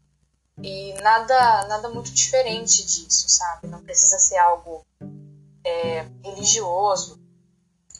e 0.63 0.93
nada, 1.01 1.67
nada 1.67 1.89
muito 1.89 2.09
diferente 2.13 2.85
disso, 2.85 3.27
sabe? 3.27 3.67
Não 3.67 3.83
precisa 3.83 4.17
ser 4.19 4.37
algo 4.37 4.81
é, 5.65 6.05
religioso, 6.23 7.19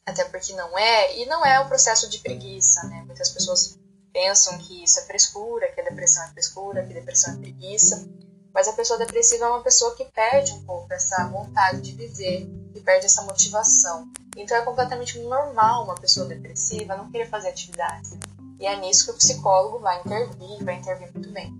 até 0.06 0.24
porque 0.24 0.54
não 0.54 0.78
é, 0.78 1.18
e 1.18 1.26
não 1.26 1.46
é 1.46 1.60
um 1.60 1.68
processo 1.68 2.10
de 2.10 2.20
preguiça, 2.20 2.82
né? 2.84 3.04
Muitas 3.06 3.30
pessoas 3.30 3.78
pensam 4.14 4.58
que 4.60 4.86
isso 4.86 5.02
é 5.02 5.04
frescura, 5.04 5.70
que 5.74 5.82
a 5.82 5.84
depressão 5.84 6.24
é 6.24 6.30
frescura, 6.30 6.86
que 6.86 6.94
a 6.94 7.00
depressão 7.00 7.34
é 7.34 7.38
preguiça, 7.38 8.08
mas 8.54 8.70
a 8.70 8.74
pessoa 8.74 8.98
depressiva 8.98 9.44
é 9.44 9.50
uma 9.50 9.64
pessoa 9.64 9.94
que 9.98 10.06
perde 10.06 10.54
um 10.54 10.64
pouco 10.64 10.94
essa 10.94 11.28
vontade 11.28 11.82
de 11.82 11.92
viver, 11.92 12.50
que 12.72 12.80
perde 12.80 13.06
essa 13.06 13.22
motivação. 13.24 14.10
Então 14.38 14.56
é 14.56 14.62
completamente 14.62 15.20
normal 15.20 15.84
uma 15.84 15.96
pessoa 15.96 16.26
depressiva 16.26 16.96
não 16.96 17.12
querer 17.12 17.30
fazer 17.30 17.50
atividades. 17.50 18.14
E 18.60 18.66
é 18.66 18.76
nisso 18.78 19.06
que 19.06 19.12
o 19.12 19.18
psicólogo 19.18 19.80
vai 19.80 20.00
intervir, 20.00 20.64
vai 20.64 20.76
intervir 20.76 21.12
muito 21.14 21.32
bem. 21.32 21.54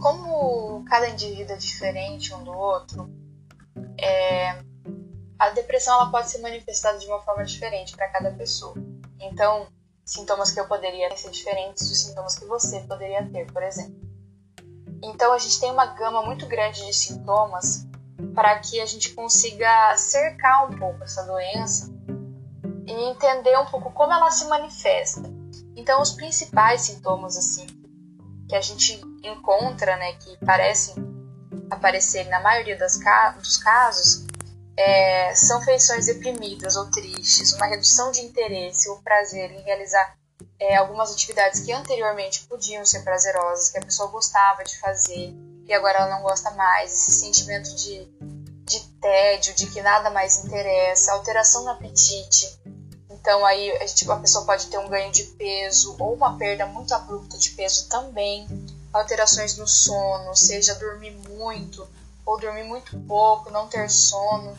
Como 0.00 0.84
cada 0.84 1.08
indivíduo 1.08 1.54
é 1.54 1.58
diferente 1.58 2.32
um 2.32 2.44
do 2.44 2.52
outro, 2.52 3.10
é, 3.98 4.58
a 5.38 5.50
depressão 5.50 5.94
ela 5.94 6.10
pode 6.10 6.30
ser 6.30 6.38
manifestada 6.38 6.98
de 6.98 7.06
uma 7.06 7.20
forma 7.20 7.44
diferente 7.44 7.94
para 7.94 8.08
cada 8.08 8.30
pessoa. 8.32 8.74
Então, 9.20 9.66
sintomas 10.04 10.50
que 10.50 10.60
eu 10.60 10.66
poderia 10.66 11.08
ter 11.10 11.16
ser 11.16 11.30
diferentes 11.30 11.88
dos 11.88 11.98
sintomas 11.98 12.38
que 12.38 12.44
você 12.46 12.80
poderia 12.80 13.28
ter, 13.30 13.50
por 13.52 13.62
exemplo. 13.62 13.96
Então, 15.02 15.32
a 15.32 15.38
gente 15.38 15.60
tem 15.60 15.70
uma 15.70 15.86
gama 15.86 16.22
muito 16.22 16.46
grande 16.46 16.86
de 16.86 16.92
sintomas 16.92 17.86
para 18.34 18.58
que 18.60 18.80
a 18.80 18.86
gente 18.86 19.12
consiga 19.14 19.96
cercar 19.96 20.70
um 20.70 20.78
pouco 20.78 21.04
essa 21.04 21.22
doença 21.24 21.95
e 22.86 22.92
entender 22.92 23.58
um 23.58 23.66
pouco 23.66 23.90
como 23.92 24.12
ela 24.12 24.30
se 24.30 24.46
manifesta. 24.46 25.22
Então, 25.74 26.00
os 26.00 26.12
principais 26.12 26.82
sintomas 26.82 27.36
assim 27.36 27.66
que 28.48 28.54
a 28.54 28.60
gente 28.60 29.00
encontra, 29.22 29.96
né, 29.96 30.12
que 30.14 30.36
parecem 30.44 30.94
aparecer 31.70 32.24
na 32.28 32.40
maioria 32.40 32.78
das 32.78 32.96
ca 32.96 33.30
dos 33.32 33.56
casos, 33.56 34.24
é, 34.76 35.34
são 35.34 35.60
feições 35.62 36.06
deprimidas 36.06 36.76
ou 36.76 36.90
tristes, 36.90 37.52
uma 37.54 37.66
redução 37.66 38.10
de 38.12 38.20
interesse 38.20 38.88
ou 38.88 38.98
prazer 38.98 39.50
em 39.50 39.62
realizar 39.62 40.16
é, 40.60 40.76
algumas 40.76 41.12
atividades 41.12 41.60
que 41.60 41.72
anteriormente 41.72 42.46
podiam 42.46 42.84
ser 42.84 43.02
prazerosas, 43.02 43.70
que 43.70 43.78
a 43.78 43.82
pessoa 43.82 44.10
gostava 44.10 44.62
de 44.64 44.78
fazer 44.78 45.34
e 45.66 45.74
agora 45.74 45.98
ela 45.98 46.10
não 46.10 46.22
gosta 46.22 46.50
mais, 46.52 46.92
esse 46.92 47.12
sentimento 47.12 47.74
de, 47.74 48.04
de 48.64 48.80
tédio, 49.00 49.54
de 49.54 49.66
que 49.66 49.82
nada 49.82 50.10
mais 50.10 50.44
interessa, 50.44 51.12
alteração 51.12 51.64
no 51.64 51.70
apetite. 51.70 52.46
Então 53.26 53.44
aí 53.44 53.72
a, 53.78 53.84
gente, 53.84 54.08
a 54.08 54.16
pessoa 54.18 54.44
pode 54.44 54.68
ter 54.68 54.78
um 54.78 54.88
ganho 54.88 55.10
de 55.10 55.24
peso 55.24 55.96
ou 55.98 56.14
uma 56.14 56.38
perda 56.38 56.64
muito 56.64 56.94
abrupta 56.94 57.36
de 57.36 57.50
peso 57.50 57.88
também, 57.88 58.46
alterações 58.92 59.56
no 59.56 59.66
sono, 59.66 60.32
seja 60.36 60.76
dormir 60.76 61.10
muito 61.30 61.84
ou 62.24 62.38
dormir 62.38 62.62
muito 62.62 62.96
pouco, 63.00 63.50
não 63.50 63.66
ter 63.66 63.90
sono, 63.90 64.56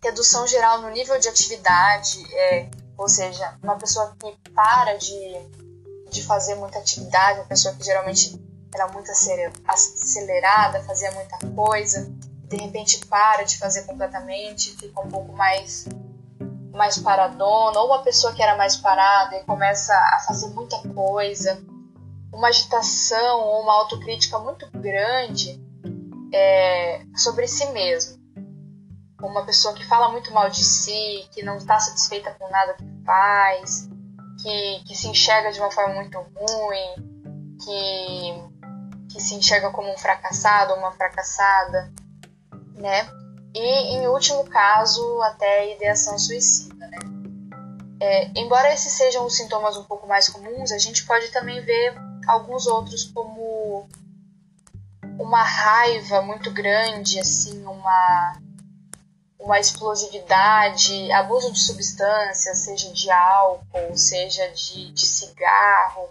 redução 0.00 0.46
geral 0.46 0.82
no 0.82 0.90
nível 0.90 1.18
de 1.18 1.28
atividade, 1.28 2.24
é, 2.32 2.70
ou 2.96 3.08
seja, 3.08 3.58
uma 3.60 3.74
pessoa 3.74 4.14
que 4.20 4.50
para 4.50 4.96
de, 4.96 5.40
de 6.12 6.22
fazer 6.22 6.54
muita 6.54 6.78
atividade, 6.78 7.40
uma 7.40 7.46
pessoa 7.46 7.74
que 7.74 7.82
geralmente 7.82 8.40
era 8.72 8.86
muito 8.86 9.10
acelerada, 9.66 10.84
fazia 10.84 11.10
muita 11.10 11.38
coisa, 11.56 12.08
de 12.44 12.56
repente 12.56 13.04
para 13.06 13.42
de 13.42 13.58
fazer 13.58 13.82
completamente, 13.82 14.76
fica 14.76 15.00
um 15.00 15.08
pouco 15.08 15.32
mais 15.32 15.86
mais 16.78 16.96
paradona, 16.96 17.78
ou 17.80 17.88
uma 17.88 18.02
pessoa 18.02 18.32
que 18.32 18.42
era 18.42 18.56
mais 18.56 18.76
parada 18.76 19.36
e 19.36 19.44
começa 19.44 19.92
a 19.92 20.20
fazer 20.26 20.48
muita 20.54 20.78
coisa, 20.94 21.60
uma 22.32 22.48
agitação 22.48 23.40
ou 23.40 23.62
uma 23.62 23.74
autocrítica 23.74 24.38
muito 24.38 24.66
grande 24.70 25.60
é, 26.32 27.02
sobre 27.16 27.46
si 27.48 27.66
mesmo. 27.72 28.16
Uma 29.20 29.44
pessoa 29.44 29.74
que 29.74 29.84
fala 29.84 30.10
muito 30.10 30.32
mal 30.32 30.48
de 30.48 30.64
si, 30.64 31.28
que 31.32 31.42
não 31.42 31.56
está 31.56 31.80
satisfeita 31.80 32.30
com 32.38 32.48
nada 32.48 32.74
que 32.74 32.86
faz, 33.04 33.88
que, 34.40 34.84
que 34.86 34.94
se 34.94 35.08
enxerga 35.08 35.50
de 35.50 35.58
uma 35.58 35.72
forma 35.72 35.94
muito 35.96 36.16
ruim, 36.18 37.56
que, 37.64 39.12
que 39.12 39.20
se 39.20 39.34
enxerga 39.34 39.70
como 39.70 39.92
um 39.92 39.98
fracassado 39.98 40.72
ou 40.72 40.78
uma 40.78 40.92
fracassada, 40.92 41.92
né? 42.76 43.08
E, 43.54 43.96
em 43.96 44.06
último 44.08 44.44
caso, 44.44 45.22
até 45.22 45.74
ideação 45.74 46.18
suicida, 46.18 46.86
né? 46.86 46.98
É, 48.00 48.30
embora 48.36 48.72
esses 48.72 48.92
sejam 48.92 49.26
os 49.26 49.36
sintomas 49.36 49.76
um 49.76 49.84
pouco 49.84 50.06
mais 50.06 50.28
comuns, 50.28 50.70
a 50.70 50.78
gente 50.78 51.04
pode 51.04 51.28
também 51.30 51.60
ver 51.64 51.94
alguns 52.28 52.66
outros 52.66 53.04
como 53.04 53.88
uma 55.18 55.42
raiva 55.42 56.22
muito 56.22 56.50
grande, 56.52 57.18
assim, 57.18 57.64
uma, 57.64 58.40
uma 59.38 59.58
explosividade, 59.58 61.10
abuso 61.10 61.52
de 61.52 61.58
substâncias, 61.58 62.58
seja 62.58 62.92
de 62.92 63.10
álcool, 63.10 63.96
seja 63.96 64.48
de, 64.50 64.92
de 64.92 65.06
cigarro, 65.06 66.08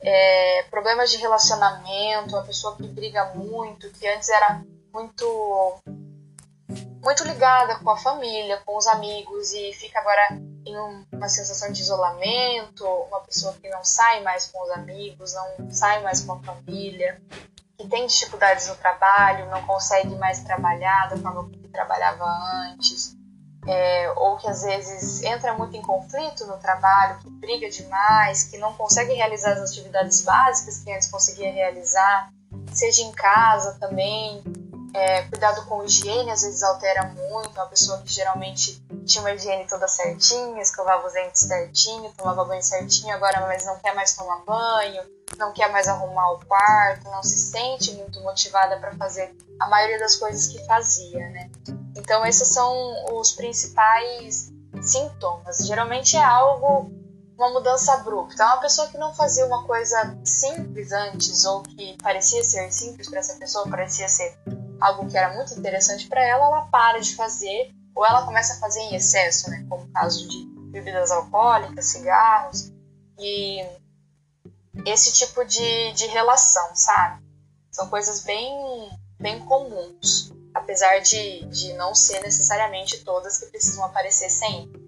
é, 0.00 0.62
problemas 0.70 1.10
de 1.10 1.18
relacionamento, 1.18 2.34
uma 2.34 2.44
pessoa 2.44 2.76
que 2.76 2.86
briga 2.86 3.34
muito, 3.34 3.90
que 3.90 4.06
antes 4.08 4.28
era 4.30 4.62
muito 4.92 5.82
muito 7.04 7.22
ligada 7.24 7.76
com 7.76 7.90
a 7.90 7.96
família, 7.98 8.60
com 8.64 8.76
os 8.76 8.86
amigos 8.86 9.52
e 9.52 9.72
fica 9.74 10.00
agora 10.00 10.40
em 10.66 10.74
uma 11.12 11.28
sensação 11.28 11.70
de 11.70 11.82
isolamento, 11.82 12.84
uma 12.86 13.20
pessoa 13.20 13.52
que 13.52 13.68
não 13.68 13.84
sai 13.84 14.22
mais 14.22 14.46
com 14.46 14.62
os 14.62 14.70
amigos, 14.70 15.34
não 15.34 15.70
sai 15.70 16.02
mais 16.02 16.22
com 16.22 16.32
a 16.32 16.42
família, 16.42 17.20
que 17.76 17.86
tem 17.86 18.06
dificuldades 18.06 18.66
no 18.68 18.74
trabalho, 18.76 19.50
não 19.50 19.62
consegue 19.66 20.14
mais 20.16 20.40
trabalhar 20.40 21.10
da 21.10 21.18
forma 21.18 21.48
que 21.50 21.68
trabalhava 21.68 22.24
antes, 22.72 23.14
é, 23.66 24.10
ou 24.16 24.38
que 24.38 24.48
às 24.48 24.62
vezes 24.62 25.22
entra 25.22 25.52
muito 25.52 25.76
em 25.76 25.82
conflito 25.82 26.46
no 26.46 26.56
trabalho, 26.56 27.18
que 27.18 27.30
briga 27.30 27.68
demais, 27.68 28.44
que 28.44 28.56
não 28.56 28.72
consegue 28.74 29.12
realizar 29.12 29.52
as 29.52 29.70
atividades 29.70 30.22
básicas 30.22 30.78
que 30.78 30.90
antes 30.90 31.10
conseguia 31.10 31.52
realizar, 31.52 32.30
seja 32.72 33.02
em 33.02 33.12
casa 33.12 33.76
também. 33.78 34.42
É, 34.94 35.22
cuidado 35.22 35.66
com 35.66 35.82
higiene 35.82 36.30
às 36.30 36.42
vezes 36.42 36.62
altera 36.62 37.02
muito, 37.02 37.50
uma 37.50 37.66
pessoa 37.66 38.00
que 38.02 38.12
geralmente 38.12 38.80
tinha 39.04 39.22
uma 39.22 39.32
higiene 39.32 39.66
toda 39.66 39.88
certinha, 39.88 40.62
escovava 40.62 41.04
os 41.04 41.12
dentes 41.12 41.42
certinho, 41.42 42.12
tomava 42.16 42.44
banho 42.44 42.62
certinho, 42.62 43.12
agora 43.12 43.40
mas 43.40 43.66
não 43.66 43.76
quer 43.80 43.92
mais 43.92 44.14
tomar 44.14 44.44
banho, 44.44 45.02
não 45.36 45.52
quer 45.52 45.68
mais 45.72 45.88
arrumar 45.88 46.34
o 46.34 46.44
quarto, 46.46 47.10
não 47.10 47.24
se 47.24 47.36
sente 47.36 47.92
muito 47.94 48.20
motivada 48.20 48.78
para 48.78 48.94
fazer 48.94 49.36
a 49.58 49.68
maioria 49.68 49.98
das 49.98 50.14
coisas 50.14 50.46
que 50.46 50.64
fazia, 50.64 51.28
né? 51.30 51.50
Então 51.96 52.24
esses 52.24 52.46
são 52.46 52.72
os 53.18 53.32
principais 53.32 54.52
sintomas. 54.80 55.58
Geralmente 55.66 56.16
é 56.16 56.22
algo 56.22 56.88
uma 57.36 57.50
mudança 57.50 57.94
abrupta. 57.94 58.44
Uma 58.44 58.58
pessoa 58.58 58.86
que 58.86 58.96
não 58.96 59.12
fazia 59.12 59.44
uma 59.44 59.64
coisa 59.64 60.16
simples 60.24 60.92
antes 60.92 61.44
ou 61.44 61.62
que 61.62 61.96
parecia 62.00 62.44
ser 62.44 62.70
simples 62.72 63.08
para 63.08 63.18
essa 63.18 63.34
pessoa, 63.34 63.68
parecia 63.68 64.08
ser 64.08 64.38
algo 64.84 65.08
que 65.08 65.16
era 65.16 65.34
muito 65.34 65.54
interessante 65.58 66.06
para 66.08 66.22
ela, 66.22 66.46
ela 66.46 66.62
para 66.66 67.00
de 67.00 67.14
fazer 67.14 67.74
ou 67.94 68.04
ela 68.04 68.24
começa 68.24 68.54
a 68.54 68.58
fazer 68.58 68.80
em 68.80 68.94
excesso, 68.94 69.48
né? 69.50 69.64
Como 69.68 69.84
o 69.84 69.92
caso 69.92 70.28
de 70.28 70.44
bebidas 70.70 71.10
alcoólicas, 71.10 71.86
cigarros 71.86 72.72
e 73.18 73.64
esse 74.84 75.12
tipo 75.12 75.44
de, 75.44 75.92
de 75.92 76.06
relação, 76.06 76.74
sabe? 76.74 77.22
São 77.70 77.88
coisas 77.88 78.24
bem, 78.24 78.50
bem 79.18 79.38
comuns, 79.40 80.32
apesar 80.52 80.98
de, 80.98 81.44
de 81.46 81.72
não 81.74 81.94
ser 81.94 82.20
necessariamente 82.20 83.04
todas 83.04 83.38
que 83.38 83.46
precisam 83.46 83.84
aparecer 83.84 84.30
sempre. 84.30 84.82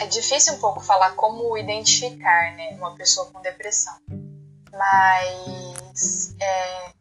É 0.00 0.06
difícil 0.06 0.54
um 0.54 0.58
pouco 0.58 0.80
falar 0.80 1.12
como 1.12 1.58
identificar 1.58 2.56
né, 2.56 2.70
uma 2.76 2.94
pessoa 2.94 3.30
com 3.30 3.42
depressão, 3.42 3.96
mas 4.72 5.69
é, 6.40 6.92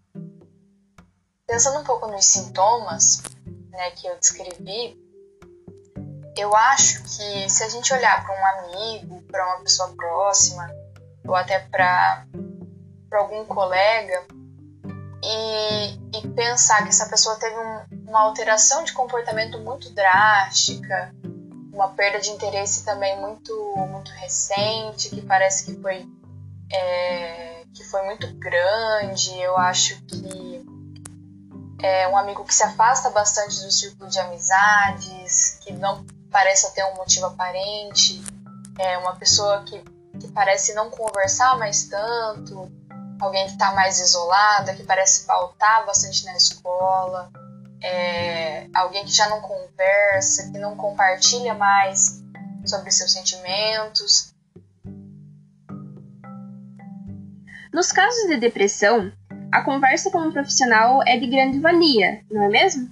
pensando 1.48 1.80
um 1.80 1.84
pouco 1.84 2.08
nos 2.08 2.26
sintomas 2.26 3.22
né, 3.72 3.92
que 3.92 4.08
eu 4.08 4.18
descrevi, 4.20 4.98
eu 6.38 6.56
acho 6.56 7.04
que 7.04 7.50
se 7.50 7.64
a 7.64 7.70
gente 7.70 7.94
olhar 7.94 8.26
para 8.26 8.40
um 8.40 8.46
amigo, 8.46 9.22
para 9.24 9.46
uma 9.48 9.64
pessoa 9.64 9.90
próxima, 9.96 10.70
ou 11.28 11.36
até 11.36 11.60
para 11.60 12.26
algum 13.12 13.46
colega, 13.46 14.26
e, 15.22 16.18
e, 16.18 16.28
pensar 16.30 16.84
que 16.84 16.90
essa 16.90 17.10
pessoa 17.10 17.36
teve 17.36 17.56
um, 17.58 18.10
uma 18.10 18.22
alteração 18.22 18.84
de 18.84 18.94
comportamento 18.94 19.60
muito 19.60 19.90
drástica, 19.94 21.14
uma 21.74 21.90
perda 21.90 22.20
de 22.20 22.30
interesse 22.30 22.86
também 22.86 23.20
muito, 23.20 23.54
muito 23.90 24.12
recente, 24.12 25.10
que 25.10 25.22
parece 25.22 25.66
que 25.66 25.82
foi, 25.82 26.08
é, 26.72 27.59
que 27.74 27.84
foi 27.84 28.04
muito 28.04 28.28
grande, 28.34 29.38
eu 29.40 29.58
acho 29.58 30.02
que 30.04 30.66
é 31.82 32.08
um 32.08 32.18
amigo 32.18 32.44
que 32.44 32.54
se 32.54 32.64
afasta 32.64 33.10
bastante 33.10 33.62
do 33.62 33.72
círculo 33.72 34.10
de 34.10 34.20
amizades, 34.20 35.60
que 35.62 35.72
não 35.74 36.06
parece 36.30 36.74
ter 36.74 36.84
um 36.86 36.96
motivo 36.96 37.28
aparente, 37.28 38.22
é 38.78 38.98
uma 38.98 39.16
pessoa 39.16 39.64
que, 39.64 39.80
que 40.20 40.28
parece 40.30 40.74
não 40.74 40.90
conversar 40.90 41.58
mais 41.58 41.86
tanto, 41.86 42.72
alguém 43.20 43.46
que 43.46 43.54
está 43.54 43.72
mais 43.74 44.00
isolada, 44.00 44.74
que 44.76 44.84
parece 44.84 45.26
faltar 45.26 45.86
bastante 45.86 46.26
na 46.26 46.36
escola, 46.36 47.32
é, 47.82 48.68
alguém 48.74 49.06
que 49.06 49.12
já 49.12 49.30
não 49.30 49.42
conversa, 49.42 50.52
que 50.52 50.58
não 50.58 50.76
compartilha 50.76 51.54
mais 51.54 52.22
sobre 52.66 52.92
seus 52.92 53.12
sentimentos. 53.12 54.34
Nos 57.72 57.92
casos 57.92 58.28
de 58.28 58.38
depressão, 58.38 59.12
a 59.52 59.64
conversa 59.64 60.10
com 60.10 60.20
um 60.20 60.32
profissional 60.32 61.02
é 61.08 61.18
de 61.18 61.28
grande 61.28 61.60
valia, 61.60 62.24
não 62.30 62.44
é 62.44 62.50
mesmo? 62.50 62.90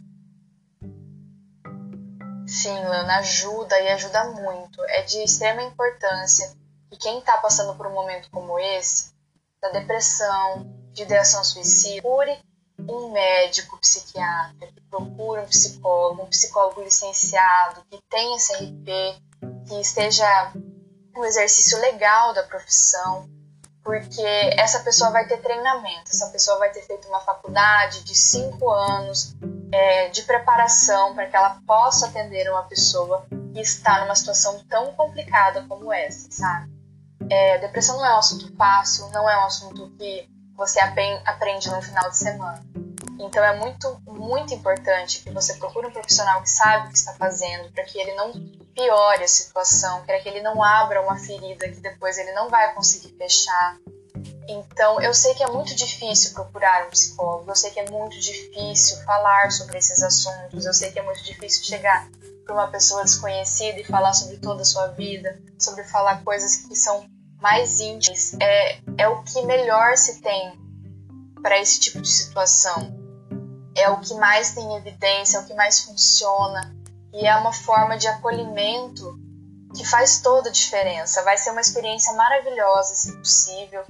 Sim, 2.47 2.73
Lana, 2.85 3.17
ajuda 3.17 3.79
e 3.81 3.89
ajuda 3.89 4.23
muito. 4.25 4.81
É 4.89 5.01
de 5.01 5.23
extrema 5.23 5.63
importância 5.63 6.55
que 6.89 6.97
quem 6.97 7.19
está 7.19 7.37
passando 7.37 7.75
por 7.75 7.87
um 7.87 7.93
momento 7.93 8.29
como 8.31 8.57
esse, 8.59 9.11
da 9.61 9.69
depressão, 9.69 10.65
de 10.93 11.03
ideação 11.03 11.43
suicida, 11.43 12.01
procure 12.01 12.37
um 12.87 13.11
médico 13.11 13.77
psiquiatra, 13.79 14.67
que 14.67 14.81
procure 14.89 15.41
um 15.41 15.47
psicólogo, 15.47 16.23
um 16.23 16.27
psicólogo 16.27 16.81
licenciado, 16.83 17.83
que 17.89 17.99
tenha 18.09 18.37
SRP, 18.37 19.21
que 19.67 19.81
esteja 19.81 20.53
um 21.15 21.25
exercício 21.25 21.79
legal 21.79 22.33
da 22.33 22.43
profissão, 22.43 23.27
porque 23.87 24.21
essa 24.57 24.81
pessoa 24.81 25.11
vai 25.11 25.25
ter 25.25 25.37
treinamento, 25.37 26.11
essa 26.11 26.27
pessoa 26.27 26.59
vai 26.59 26.69
ter 26.71 26.81
feito 26.81 27.07
uma 27.07 27.21
faculdade 27.21 28.03
de 28.03 28.13
cinco 28.13 28.69
anos 28.69 29.33
é, 29.71 30.09
de 30.09 30.23
preparação 30.23 31.15
para 31.15 31.25
que 31.27 31.35
ela 31.37 31.61
possa 31.65 32.07
atender 32.07 32.51
uma 32.51 32.63
pessoa 32.63 33.25
que 33.29 33.61
está 33.61 34.01
numa 34.01 34.13
situação 34.13 34.61
tão 34.67 34.91
complicada 34.91 35.63
como 35.69 35.93
essa, 35.93 36.29
sabe? 36.29 36.69
É, 37.29 37.59
depressão 37.59 37.95
não 37.95 38.05
é 38.05 38.13
um 38.13 38.19
assunto 38.19 38.53
fácil, 38.57 39.09
não 39.11 39.29
é 39.29 39.39
um 39.39 39.45
assunto 39.45 39.89
que 39.97 40.29
você 40.53 40.81
aprende 40.81 41.71
no 41.71 41.81
final 41.81 42.09
de 42.09 42.17
semana. 42.17 42.61
Então 43.21 43.41
é 43.41 43.55
muito, 43.55 44.01
muito 44.05 44.53
importante 44.53 45.23
que 45.23 45.31
você 45.31 45.53
procure 45.53 45.87
um 45.87 45.91
profissional 45.91 46.41
que 46.41 46.49
sabe 46.49 46.87
o 46.87 46.91
que 46.91 46.97
está 46.97 47.13
fazendo, 47.13 47.71
para 47.71 47.85
que 47.85 47.97
ele 47.97 48.13
não 48.15 48.33
piore 48.77 49.23
a 49.23 49.27
situação, 49.27 50.05
para 50.05 50.19
que 50.19 50.29
ele 50.29 50.41
não 50.41 50.63
abra 50.63 51.01
uma 51.01 51.17
ferida 51.17 51.67
que 51.67 51.81
depois 51.81 52.17
ele 52.19 52.31
não 52.33 52.47
vai 52.47 52.73
conseguir 52.75 53.13
fechar. 53.17 53.77
Então, 54.47 55.01
eu 55.01 55.13
sei 55.13 55.33
que 55.33 55.43
é 55.43 55.47
muito 55.47 55.75
difícil 55.75 56.33
procurar 56.33 56.87
um 56.87 56.89
psicólogo, 56.91 57.49
eu 57.49 57.55
sei 57.55 57.71
que 57.71 57.79
é 57.79 57.89
muito 57.89 58.17
difícil 58.19 58.97
falar 59.03 59.51
sobre 59.51 59.77
esses 59.77 60.01
assuntos, 60.01 60.65
eu 60.65 60.73
sei 60.73 60.91
que 60.91 60.99
é 60.99 61.01
muito 61.01 61.23
difícil 61.23 61.65
chegar 61.65 62.07
para 62.45 62.53
uma 62.53 62.67
pessoa 62.67 63.03
desconhecida 63.03 63.79
e 63.79 63.83
falar 63.83 64.13
sobre 64.13 64.37
toda 64.37 64.61
a 64.61 64.65
sua 64.65 64.87
vida, 64.87 65.37
sobre 65.59 65.83
falar 65.83 66.23
coisas 66.23 66.57
que 66.57 66.75
são 66.75 67.05
mais 67.41 67.79
íntimas. 67.79 68.35
É, 68.39 68.79
é 68.97 69.07
o 69.07 69.21
que 69.23 69.41
melhor 69.41 69.97
se 69.97 70.21
tem 70.21 70.53
para 71.41 71.59
esse 71.59 71.79
tipo 71.79 71.99
de 72.01 72.09
situação. 72.09 72.95
É 73.75 73.89
o 73.89 73.99
que 73.99 74.13
mais 74.15 74.51
tem 74.51 74.75
evidência, 74.75 75.37
é 75.37 75.41
o 75.41 75.45
que 75.45 75.53
mais 75.53 75.81
funciona. 75.81 76.76
E 77.17 77.25
é 77.25 77.35
uma 77.35 77.51
forma 77.51 77.97
de 77.97 78.07
acolhimento 78.07 79.19
que 79.75 79.83
faz 79.83 80.21
toda 80.21 80.49
a 80.49 80.51
diferença. 80.51 81.23
Vai 81.23 81.35
ser 81.35 81.49
uma 81.49 81.61
experiência 81.61 82.13
maravilhosa, 82.13 82.93
se 82.93 83.17
possível. 83.17 83.83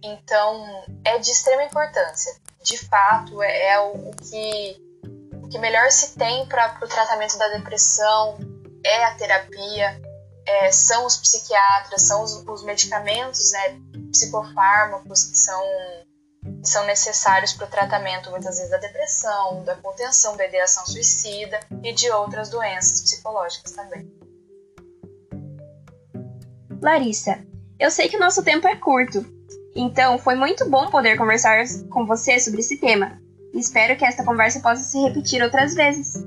Então, 0.00 0.64
é 1.04 1.18
de 1.18 1.28
extrema 1.28 1.64
importância. 1.64 2.32
De 2.62 2.78
fato, 2.78 3.42
é, 3.42 3.72
é 3.72 3.80
o, 3.80 4.10
o, 4.10 4.10
que, 4.14 4.76
o 5.42 5.48
que 5.48 5.58
melhor 5.58 5.90
se 5.90 6.16
tem 6.16 6.46
para 6.46 6.78
o 6.80 6.86
tratamento 6.86 7.36
da 7.36 7.48
depressão 7.48 8.38
é 8.84 9.04
a 9.04 9.14
terapia, 9.16 10.00
é, 10.46 10.70
são 10.70 11.04
os 11.04 11.16
psiquiatras, 11.16 12.02
são 12.02 12.22
os, 12.22 12.32
os 12.46 12.62
medicamentos, 12.62 13.50
né, 13.50 13.80
psicofármacos 14.12 15.24
que 15.24 15.36
são, 15.36 15.60
que 16.60 16.68
são 16.68 16.84
necessários 16.86 17.52
para 17.52 17.66
o 17.66 17.70
tratamento, 17.70 18.30
muitas 18.30 18.56
vezes, 18.56 18.70
da 18.70 18.78
depressão, 18.78 19.64
da 19.64 19.76
contenção 19.76 20.36
da 20.36 20.46
ideação 20.46 20.84
suicida 20.86 21.60
e 21.82 21.92
de 21.92 22.10
outras 22.10 22.48
doenças 22.48 23.00
psicológicas 23.02 23.72
também. 23.72 24.10
Larissa, 26.80 27.44
eu 27.78 27.90
sei 27.90 28.08
que 28.08 28.16
o 28.16 28.20
nosso 28.20 28.42
tempo 28.42 28.66
é 28.68 28.76
curto, 28.76 29.24
então 29.74 30.18
foi 30.18 30.34
muito 30.34 30.68
bom 30.68 30.90
poder 30.90 31.16
conversar 31.16 31.64
com 31.90 32.06
você 32.06 32.38
sobre 32.38 32.60
esse 32.60 32.78
tema. 32.78 33.20
Espero 33.54 33.96
que 33.96 34.04
esta 34.04 34.24
conversa 34.24 34.60
possa 34.60 34.82
se 34.82 34.98
repetir 34.98 35.42
outras 35.42 35.74
vezes. 35.74 36.24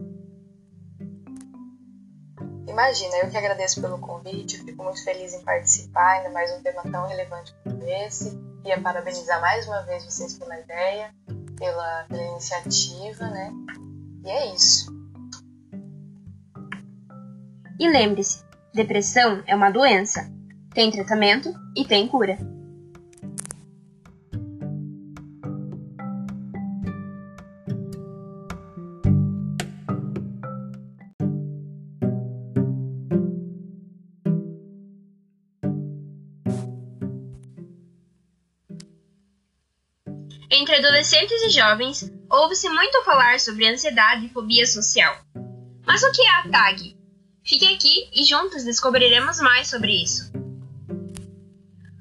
Imagina, 2.67 3.17
eu 3.17 3.29
que 3.29 3.37
agradeço 3.37 3.81
pelo 3.81 3.99
convite, 3.99 4.63
fico 4.63 4.83
muito 4.83 5.03
feliz 5.03 5.33
em 5.33 5.43
participar, 5.43 6.17
ainda 6.17 6.29
mais 6.29 6.51
um 6.51 6.61
tema 6.61 6.81
tão 6.83 7.05
relevante 7.05 7.53
como 7.63 7.83
esse. 7.85 8.50
Queria 8.61 8.79
parabenizar 8.79 9.41
mais 9.41 9.67
uma 9.67 9.81
vez 9.81 10.05
vocês 10.05 10.37
pela 10.37 10.59
ideia, 10.59 11.11
pela, 11.57 12.05
pela 12.07 12.23
iniciativa, 12.31 13.27
né? 13.27 13.51
E 14.23 14.29
é 14.29 14.53
isso. 14.53 14.85
E 17.79 17.89
lembre-se, 17.89 18.45
depressão 18.73 19.41
é 19.47 19.55
uma 19.55 19.71
doença. 19.71 20.31
Tem 20.73 20.91
tratamento 20.91 21.51
e 21.75 21.83
tem 21.83 22.07
cura. 22.07 22.37
Entre 40.53 40.75
adolescentes 40.75 41.41
e 41.43 41.49
jovens, 41.49 42.11
ouve-se 42.29 42.67
muito 42.67 43.01
falar 43.05 43.39
sobre 43.39 43.69
ansiedade 43.69 44.25
e 44.25 44.29
fobia 44.29 44.67
social. 44.67 45.15
Mas 45.87 46.03
o 46.03 46.11
que 46.11 46.21
é 46.21 46.29
a 46.29 46.49
TAG? 46.49 46.97
Fique 47.41 47.73
aqui 47.73 48.09
e 48.13 48.25
juntos 48.25 48.65
descobriremos 48.65 49.39
mais 49.39 49.69
sobre 49.69 50.03
isso. 50.03 50.29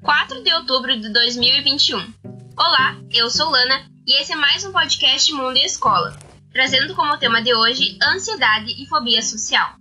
4 0.01 0.43
de 0.43 0.53
outubro 0.53 0.99
de 0.99 1.13
2021. 1.13 2.13
Olá, 2.57 2.97
eu 3.09 3.29
sou 3.29 3.49
Lana 3.49 3.85
e 4.05 4.21
esse 4.21 4.33
é 4.33 4.35
mais 4.35 4.65
um 4.65 4.73
podcast 4.73 5.31
Mundo 5.31 5.55
e 5.55 5.65
Escola. 5.65 6.19
trazendo 6.51 6.93
como 6.93 7.17
tema 7.17 7.41
de 7.41 7.55
hoje 7.55 7.97
ansiedade 8.03 8.69
e 8.77 8.85
fobia 8.85 9.21
social. 9.21 9.75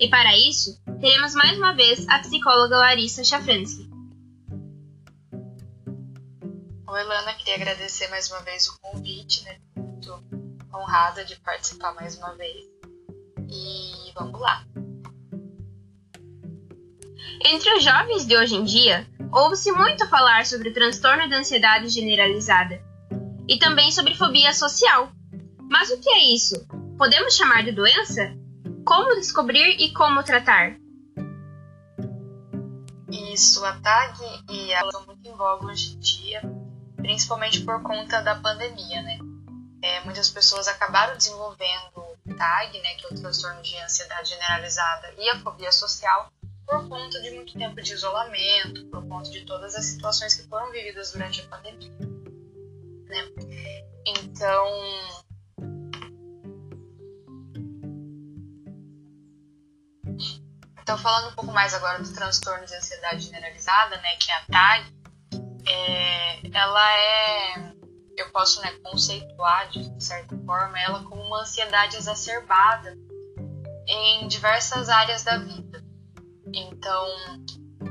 E 0.00 0.08
para 0.08 0.36
isso, 0.36 0.76
teremos 1.00 1.32
mais 1.34 1.56
uma 1.56 1.72
vez 1.72 2.04
a 2.08 2.18
psicóloga 2.18 2.76
Larissa 2.76 3.22
Chafransky. 3.22 3.95
Oi, 6.96 7.04
Lana, 7.04 7.34
queria 7.34 7.56
agradecer 7.56 8.08
mais 8.08 8.30
uma 8.30 8.40
vez 8.40 8.68
o 8.68 8.80
convite, 8.80 9.44
né? 9.44 9.58
Muito 9.76 10.10
honrada 10.74 11.26
de 11.26 11.36
participar 11.40 11.94
mais 11.94 12.16
uma 12.16 12.34
vez. 12.36 12.64
E 13.50 14.10
vamos 14.14 14.40
lá. 14.40 14.64
Entre 17.44 17.76
os 17.76 17.84
jovens 17.84 18.24
de 18.24 18.34
hoje 18.34 18.54
em 18.54 18.64
dia, 18.64 19.06
ouve-se 19.30 19.70
muito 19.72 20.08
falar 20.08 20.46
sobre 20.46 20.70
o 20.70 20.72
transtorno 20.72 21.28
de 21.28 21.34
ansiedade 21.34 21.90
generalizada 21.90 22.82
e 23.46 23.58
também 23.58 23.92
sobre 23.92 24.14
fobia 24.14 24.54
social. 24.54 25.12
Mas 25.70 25.90
o 25.90 26.00
que 26.00 26.08
é 26.08 26.32
isso? 26.32 26.66
Podemos 26.96 27.36
chamar 27.36 27.62
de 27.62 27.72
doença? 27.72 28.34
Como 28.86 29.16
descobrir 29.16 29.76
e 29.82 29.92
como 29.92 30.22
tratar? 30.22 30.78
Isso, 33.10 33.62
a 33.66 33.74
TAG 33.80 34.18
e 34.50 34.72
a 34.72 34.80
estão 34.80 35.04
muito 35.04 35.28
em 35.28 35.36
voga 35.36 35.66
hoje 35.66 35.94
em 35.94 35.98
dia, 35.98 36.55
principalmente 36.96 37.60
por 37.64 37.82
conta 37.82 38.20
da 38.22 38.36
pandemia, 38.36 39.02
né? 39.02 39.18
É, 39.82 40.00
muitas 40.00 40.30
pessoas 40.30 40.66
acabaram 40.66 41.16
desenvolvendo 41.16 42.16
TAG, 42.36 42.80
né, 42.80 42.94
que 42.94 43.06
é 43.06 43.08
o 43.10 43.14
transtorno 43.14 43.62
de 43.62 43.76
ansiedade 43.78 44.30
generalizada, 44.30 45.14
e 45.16 45.28
a 45.30 45.40
fobia 45.40 45.70
social, 45.70 46.32
por 46.66 46.88
conta 46.88 47.20
de 47.22 47.30
muito 47.30 47.56
tempo 47.56 47.80
de 47.80 47.92
isolamento, 47.92 48.84
por 48.86 49.06
conta 49.06 49.30
de 49.30 49.44
todas 49.44 49.74
as 49.74 49.84
situações 49.84 50.34
que 50.34 50.48
foram 50.48 50.70
vividas 50.72 51.12
durante 51.12 51.40
a 51.40 51.48
pandemia. 51.48 51.92
Né? 53.06 53.28
Então, 54.06 54.66
Então, 60.86 60.96
falando 60.98 61.32
um 61.32 61.34
pouco 61.34 61.50
mais 61.50 61.74
agora 61.74 62.00
do 62.00 62.14
transtorno 62.14 62.64
de 62.64 62.72
ansiedade 62.72 63.24
generalizada, 63.24 63.96
né, 63.96 64.16
que 64.20 64.30
é 64.30 64.34
a 64.36 64.46
TAG, 64.46 64.95
é, 65.68 66.40
ela 66.52 66.92
é, 66.98 67.72
eu 68.16 68.30
posso 68.30 68.60
né, 68.60 68.70
conceituar 68.82 69.68
de 69.70 70.02
certa 70.02 70.36
forma 70.38 70.78
ela 70.80 71.02
como 71.04 71.22
uma 71.22 71.42
ansiedade 71.42 71.96
exacerbada 71.96 72.96
em 73.86 74.26
diversas 74.28 74.88
áreas 74.88 75.22
da 75.22 75.38
vida. 75.38 75.84
Então, 76.52 77.06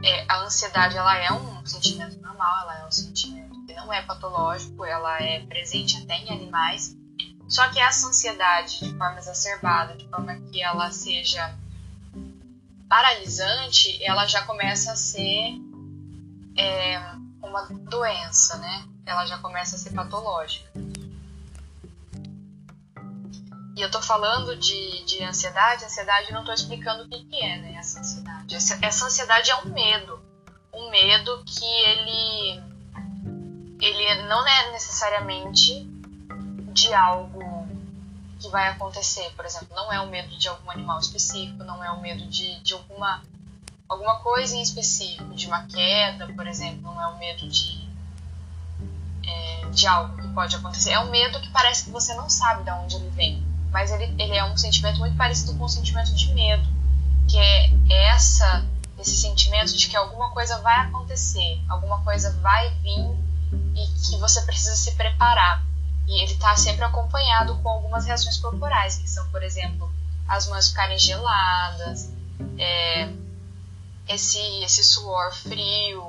é, 0.03 0.25
a 0.27 0.41
ansiedade 0.41 0.97
ela 0.97 1.17
é 1.17 1.31
um 1.31 1.65
sentimento 1.65 2.19
normal, 2.21 2.63
ela 2.63 2.79
é 2.79 2.85
um 2.87 2.91
sentimento 2.91 3.65
que 3.65 3.73
não 3.73 3.91
é 3.91 4.01
patológico, 4.01 4.83
ela 4.85 5.21
é 5.21 5.45
presente 5.45 5.97
até 6.01 6.15
em 6.15 6.31
animais. 6.31 6.95
Só 7.47 7.69
que 7.69 7.79
essa 7.79 8.07
ansiedade 8.07 8.79
de 8.79 8.97
forma 8.97 9.19
exacerbada, 9.19 9.95
de 9.95 10.07
forma 10.09 10.35
que 10.35 10.61
ela 10.61 10.91
seja 10.91 11.53
paralisante, 12.89 14.03
ela 14.03 14.25
já 14.25 14.43
começa 14.43 14.91
a 14.91 14.95
ser 14.95 15.53
é, 16.57 16.99
uma 17.45 17.65
doença, 17.67 18.57
né? 18.57 18.87
Ela 19.05 19.25
já 19.25 19.37
começa 19.37 19.75
a 19.75 19.79
ser 19.79 19.91
patológica. 19.91 20.71
E 23.75 23.81
eu 23.81 23.91
tô 23.91 24.01
falando 24.01 24.55
de, 24.55 25.03
de 25.03 25.21
ansiedade, 25.23 25.83
ansiedade 25.83 26.31
não 26.31 26.45
tô 26.45 26.53
explicando 26.53 27.03
o 27.03 27.09
que, 27.09 27.25
que 27.25 27.43
é, 27.43 27.57
né? 27.57 27.75
Essa 27.77 27.99
ansiedade. 27.99 28.55
Essa, 28.55 28.79
essa 28.81 29.05
ansiedade 29.05 29.51
é 29.51 29.55
um 29.57 29.65
medo. 29.65 30.19
Um 30.73 30.89
medo 30.89 31.43
que 31.45 31.65
ele, 31.65 32.63
ele 33.81 34.23
não 34.23 34.47
é 34.47 34.71
necessariamente 34.71 35.83
de 36.73 36.93
algo 36.93 37.67
que 38.39 38.47
vai 38.49 38.69
acontecer. 38.69 39.29
Por 39.35 39.45
exemplo, 39.45 39.75
não 39.75 39.91
é 39.91 39.99
o 39.99 40.07
medo 40.07 40.37
de 40.37 40.47
algum 40.47 40.71
animal 40.71 40.99
específico, 40.99 41.63
não 41.63 41.83
é 41.83 41.91
o 41.91 41.99
medo 41.99 42.25
de, 42.27 42.61
de 42.61 42.73
alguma, 42.73 43.21
alguma 43.87 44.19
coisa 44.19 44.55
em 44.55 44.61
específico, 44.61 45.33
de 45.35 45.47
uma 45.47 45.63
queda, 45.63 46.27
por 46.33 46.47
exemplo, 46.47 46.81
não 46.81 47.01
é 47.01 47.07
o 47.07 47.17
medo 47.17 47.47
de, 47.47 47.89
é, 49.25 49.65
de 49.69 49.87
algo 49.87 50.21
que 50.21 50.27
pode 50.29 50.55
acontecer. 50.55 50.91
É 50.91 50.99
um 50.99 51.09
medo 51.09 51.39
que 51.39 51.49
parece 51.51 51.85
que 51.85 51.91
você 51.91 52.13
não 52.13 52.29
sabe 52.29 52.63
de 52.63 52.71
onde 52.71 52.95
ele 52.95 53.09
vem, 53.09 53.45
mas 53.71 53.91
ele, 53.91 54.15
ele 54.21 54.35
é 54.35 54.43
um 54.43 54.57
sentimento 54.57 54.99
muito 54.99 55.15
parecido 55.15 55.53
com 55.55 55.65
o 55.65 55.69
sentimento 55.69 56.13
de 56.13 56.33
medo, 56.33 56.67
que 57.27 57.37
é 57.37 57.71
essa 58.09 58.65
esse 58.97 59.15
sentimento 59.17 59.75
de 59.75 59.87
que 59.87 59.97
alguma 59.97 60.31
coisa 60.31 60.59
vai 60.59 60.87
acontecer, 60.87 61.61
alguma 61.67 62.01
coisa 62.01 62.31
vai 62.39 62.69
vir 62.75 63.25
e 63.75 63.87
que 63.87 64.17
você 64.17 64.41
precisa 64.43 64.75
se 64.75 64.91
preparar. 64.95 65.65
E 66.07 66.23
ele 66.23 66.33
está 66.33 66.55
sempre 66.55 66.85
acompanhado 66.85 67.57
com 67.57 67.69
algumas 67.69 68.05
reações 68.05 68.37
corporais, 68.37 68.97
que 68.97 69.09
são, 69.09 69.27
por 69.29 69.43
exemplo, 69.43 69.91
as 70.27 70.47
mãos 70.47 70.69
ficarem 70.69 70.97
geladas, 70.97 72.11
é, 72.57 73.09
esse, 74.07 74.39
esse 74.63 74.83
suor 74.83 75.33
frio, 75.33 76.03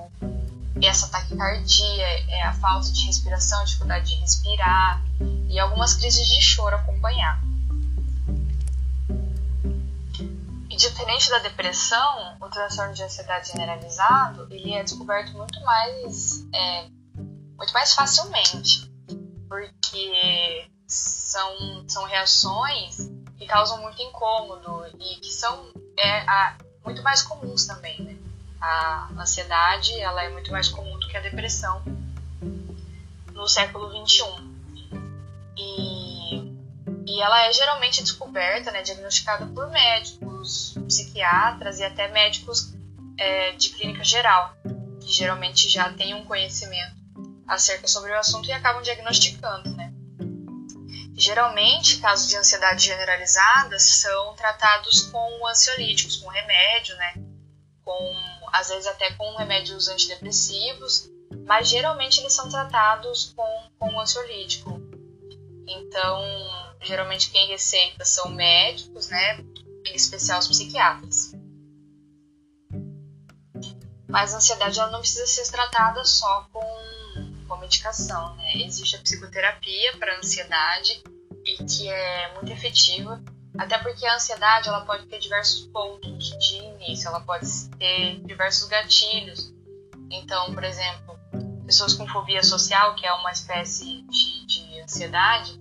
essa 0.83 1.09
taquicardia, 1.09 2.07
é 2.29 2.43
a 2.43 2.53
falta 2.55 2.91
de 2.91 3.07
respiração, 3.07 3.65
dificuldade 3.65 4.11
de 4.11 4.17
respirar 4.21 5.03
e 5.49 5.59
algumas 5.59 5.95
crises 5.95 6.27
de 6.27 6.41
choro 6.43 6.77
acompanhar. 6.77 7.41
E 10.69 10.77
diferente 10.77 11.31
da 11.31 11.39
depressão, 11.39 12.37
o 12.41 12.49
transtorno 12.49 12.93
de 12.93 13.03
ansiedade 13.03 13.49
generalizado 13.49 14.47
ele 14.51 14.75
é 14.75 14.83
descoberto 14.83 15.33
muito 15.33 15.59
mais, 15.63 16.45
é, 16.53 16.89
muito 17.57 17.73
mais 17.73 17.95
facilmente 17.95 18.87
porque 19.49 20.69
são, 20.87 21.89
são 21.89 22.05
reações 22.05 23.11
que 23.39 23.47
causam 23.47 23.81
muito 23.83 24.01
incômodo 24.03 24.87
e 24.99 25.17
que 25.17 25.31
são 25.31 25.73
é, 25.97 26.21
a, 26.29 26.57
muito 26.87 27.03
mais 27.03 27.21
comuns 27.21 27.67
também, 27.67 28.01
né? 28.01 28.17
A 28.61 29.11
ansiedade 29.19 29.93
ela 30.01 30.23
é 30.23 30.31
muito 30.31 30.51
mais 30.51 30.69
comum 30.69 30.99
do 30.99 31.09
que 31.09 31.17
a 31.17 31.21
depressão 31.21 31.83
no 33.33 33.47
século 33.49 33.91
XXI. 34.07 34.25
E, 35.59 36.37
e 37.07 37.21
ela 37.21 37.47
é 37.47 37.53
geralmente 37.53 38.03
descoberta, 38.03 38.71
né, 38.71 38.83
diagnosticada 38.83 39.47
por 39.47 39.69
médicos, 39.69 40.75
psiquiatras 40.87 41.81
e 41.81 41.85
até 41.85 42.09
médicos 42.09 42.73
é, 43.19 43.53
de 43.53 43.71
clínica 43.71 44.05
geral, 44.05 44.57
que 45.01 45.13
geralmente 45.13 45.69
já 45.69 45.93
têm 45.93 46.15
um 46.15 46.25
conhecimento 46.25 46.95
acerca 47.49 47.89
sobre 47.89 48.13
o 48.13 48.19
assunto 48.19 48.49
e 48.49 48.53
acabam 48.53 48.83
diagnosticando, 48.83 49.71
né? 49.77 49.93
Geralmente, 51.19 51.99
casos 51.99 52.29
de 52.29 52.37
ansiedade 52.37 52.85
generalizada 52.85 53.79
são 53.79 54.35
tratados 54.35 55.01
com 55.07 55.47
ansiolíticos, 55.47 56.17
com 56.17 56.29
remédio, 56.29 56.95
né? 56.97 57.15
Com, 57.83 58.49
às 58.53 58.69
vezes 58.69 58.87
até 58.87 59.11
com 59.15 59.35
remédios 59.37 59.89
antidepressivos, 59.89 61.09
mas 61.47 61.69
geralmente 61.69 62.21
eles 62.21 62.35
são 62.35 62.51
tratados 62.51 63.33
com, 63.35 63.71
com 63.79 63.99
ansiolítico. 63.99 64.79
Então, 65.67 66.23
geralmente 66.83 67.31
quem 67.31 67.49
receita 67.49 68.05
são 68.05 68.29
médicos, 68.29 69.09
né? 69.09 69.39
Em 69.87 69.95
especial 69.95 70.39
os 70.39 70.49
psiquiatras. 70.49 71.33
Mas 74.07 74.35
a 74.35 74.37
ansiedade 74.37 74.79
ela 74.79 74.91
não 74.91 75.01
precisa 75.01 75.27
ser 75.27 75.51
tratada 75.51 76.05
só 76.05 76.47
com 76.53 76.96
com 77.47 77.57
medicação, 77.57 78.35
né? 78.37 78.53
Existe 78.57 78.97
a 78.97 79.01
psicoterapia 79.01 79.97
para 79.99 80.19
ansiedade 80.19 81.03
e 81.45 81.57
que 81.65 81.89
é 81.89 82.35
muito 82.35 82.53
efetiva, 82.53 83.23
até 83.59 83.79
porque 83.79 84.07
a 84.07 84.17
ansiedade 84.17 84.69
ela 84.69 84.85
pode 84.85 85.07
ter 85.07 85.19
diversos 85.19 85.67
pontos 85.69 86.31
de 86.39 86.57
início, 86.57 87.09
ela 87.09 87.21
pode 87.21 87.47
ter 87.79 88.21
diversos 88.25 88.69
gatilhos. 88.69 89.55
Então, 90.11 90.53
por 90.53 90.65
exemplo, 90.65 91.19
pessoas 91.65 91.95
com 91.95 92.07
fobia 92.07 92.43
social, 92.43 92.95
que 92.95 93.07
é 93.07 93.13
uma 93.13 93.31
espécie 93.31 94.03
de, 94.03 94.47
de 94.47 94.81
ansiedade, 94.81 95.61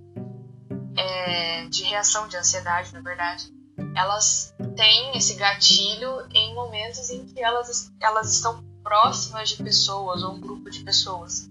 é, 0.98 1.66
de 1.66 1.84
reação 1.84 2.28
de 2.28 2.38
ansiedade, 2.38 2.94
na 2.94 3.02
verdade, 3.02 3.54
elas 3.96 4.54
têm 4.76 5.18
esse 5.18 5.36
gatilho 5.36 6.28
em 6.32 6.54
momentos 6.54 7.10
em 7.10 7.26
que 7.26 7.42
elas, 7.42 7.92
elas 8.00 8.34
estão 8.34 8.64
próximas 8.84 9.50
de 9.50 9.64
pessoas 9.64 10.22
ou 10.22 10.34
um 10.34 10.40
grupo 10.40 10.70
de 10.70 10.82
pessoas 10.82 11.50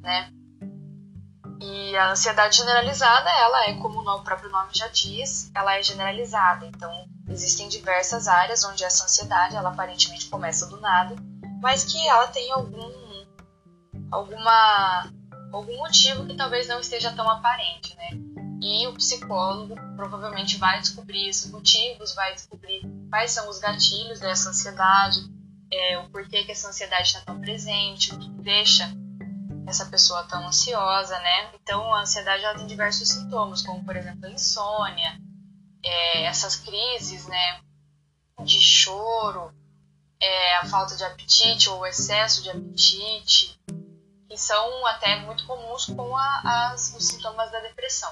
né? 0.00 0.30
E 1.60 1.94
a 1.96 2.12
ansiedade 2.12 2.56
generalizada, 2.56 3.28
ela 3.28 3.68
é, 3.68 3.74
como 3.74 4.00
o 4.00 4.22
próprio 4.22 4.50
nome 4.50 4.70
já 4.72 4.88
diz, 4.88 5.50
ela 5.54 5.76
é 5.76 5.82
generalizada. 5.82 6.66
Então, 6.66 6.90
existem 7.28 7.68
diversas 7.68 8.26
áreas 8.28 8.64
onde 8.64 8.82
essa 8.82 9.04
ansiedade, 9.04 9.56
ela 9.56 9.68
aparentemente 9.68 10.26
começa 10.26 10.66
do 10.66 10.80
nada, 10.80 11.14
mas 11.60 11.84
que 11.84 12.08
ela 12.08 12.28
tem 12.28 12.50
algum 12.52 13.00
alguma 14.10 15.12
algum 15.52 15.76
motivo 15.78 16.26
que 16.26 16.36
talvez 16.36 16.66
não 16.66 16.80
esteja 16.80 17.12
tão 17.12 17.28
aparente, 17.28 17.94
né? 17.96 18.10
E 18.62 18.86
o 18.86 18.94
psicólogo 18.94 19.74
provavelmente 19.96 20.56
vai 20.58 20.80
descobrir 20.80 21.28
esses 21.28 21.50
motivos, 21.50 22.14
vai 22.14 22.34
descobrir 22.34 22.82
quais 23.10 23.32
são 23.32 23.48
os 23.48 23.58
gatilhos 23.58 24.20
dessa 24.20 24.50
ansiedade, 24.50 25.18
é, 25.72 25.98
o 25.98 26.10
porquê 26.10 26.44
que 26.44 26.52
essa 26.52 26.68
ansiedade 26.68 27.08
está 27.08 27.20
tão 27.20 27.40
presente, 27.40 28.14
o 28.14 28.18
que 28.18 28.30
deixa 28.42 28.90
essa 29.66 29.86
pessoa 29.86 30.24
tão 30.24 30.46
ansiosa, 30.46 31.18
né? 31.18 31.52
Então, 31.54 31.94
a 31.94 32.00
ansiedade 32.00 32.44
ela 32.44 32.56
tem 32.56 32.66
diversos 32.66 33.08
sintomas, 33.08 33.62
como 33.62 33.84
por 33.84 33.96
exemplo 33.96 34.26
a 34.26 34.30
insônia, 34.30 35.20
é, 35.82 36.24
essas 36.24 36.56
crises, 36.56 37.26
né, 37.26 37.60
de 38.44 38.60
choro, 38.60 39.52
é, 40.20 40.56
a 40.56 40.66
falta 40.66 40.96
de 40.96 41.04
apetite 41.04 41.68
ou 41.68 41.80
o 41.80 41.86
excesso 41.86 42.42
de 42.42 42.50
apetite, 42.50 43.58
que 44.28 44.36
são 44.36 44.86
até 44.86 45.16
muito 45.20 45.46
comuns 45.46 45.86
com 45.86 46.16
a, 46.16 46.72
as, 46.72 46.94
os 46.94 47.06
sintomas 47.06 47.50
da 47.50 47.60
depressão. 47.60 48.10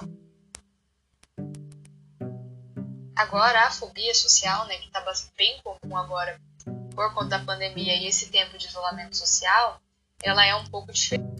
Agora, 3.15 3.67
a 3.67 3.71
fobia 3.71 4.13
social, 4.15 4.65
né, 4.65 4.77
que 4.77 4.87
está 4.87 5.03
bem 5.37 5.61
comum 5.61 5.97
agora 5.97 6.39
por 6.95 7.13
conta 7.13 7.37
da 7.37 7.45
pandemia 7.45 7.95
e 7.95 8.07
esse 8.07 8.29
tempo 8.29 8.57
de 8.57 8.67
isolamento 8.67 9.15
social, 9.15 9.79
ela 10.21 10.45
é 10.45 10.55
um 10.55 10.65
pouco 10.65 10.91
diferente. 10.91 11.38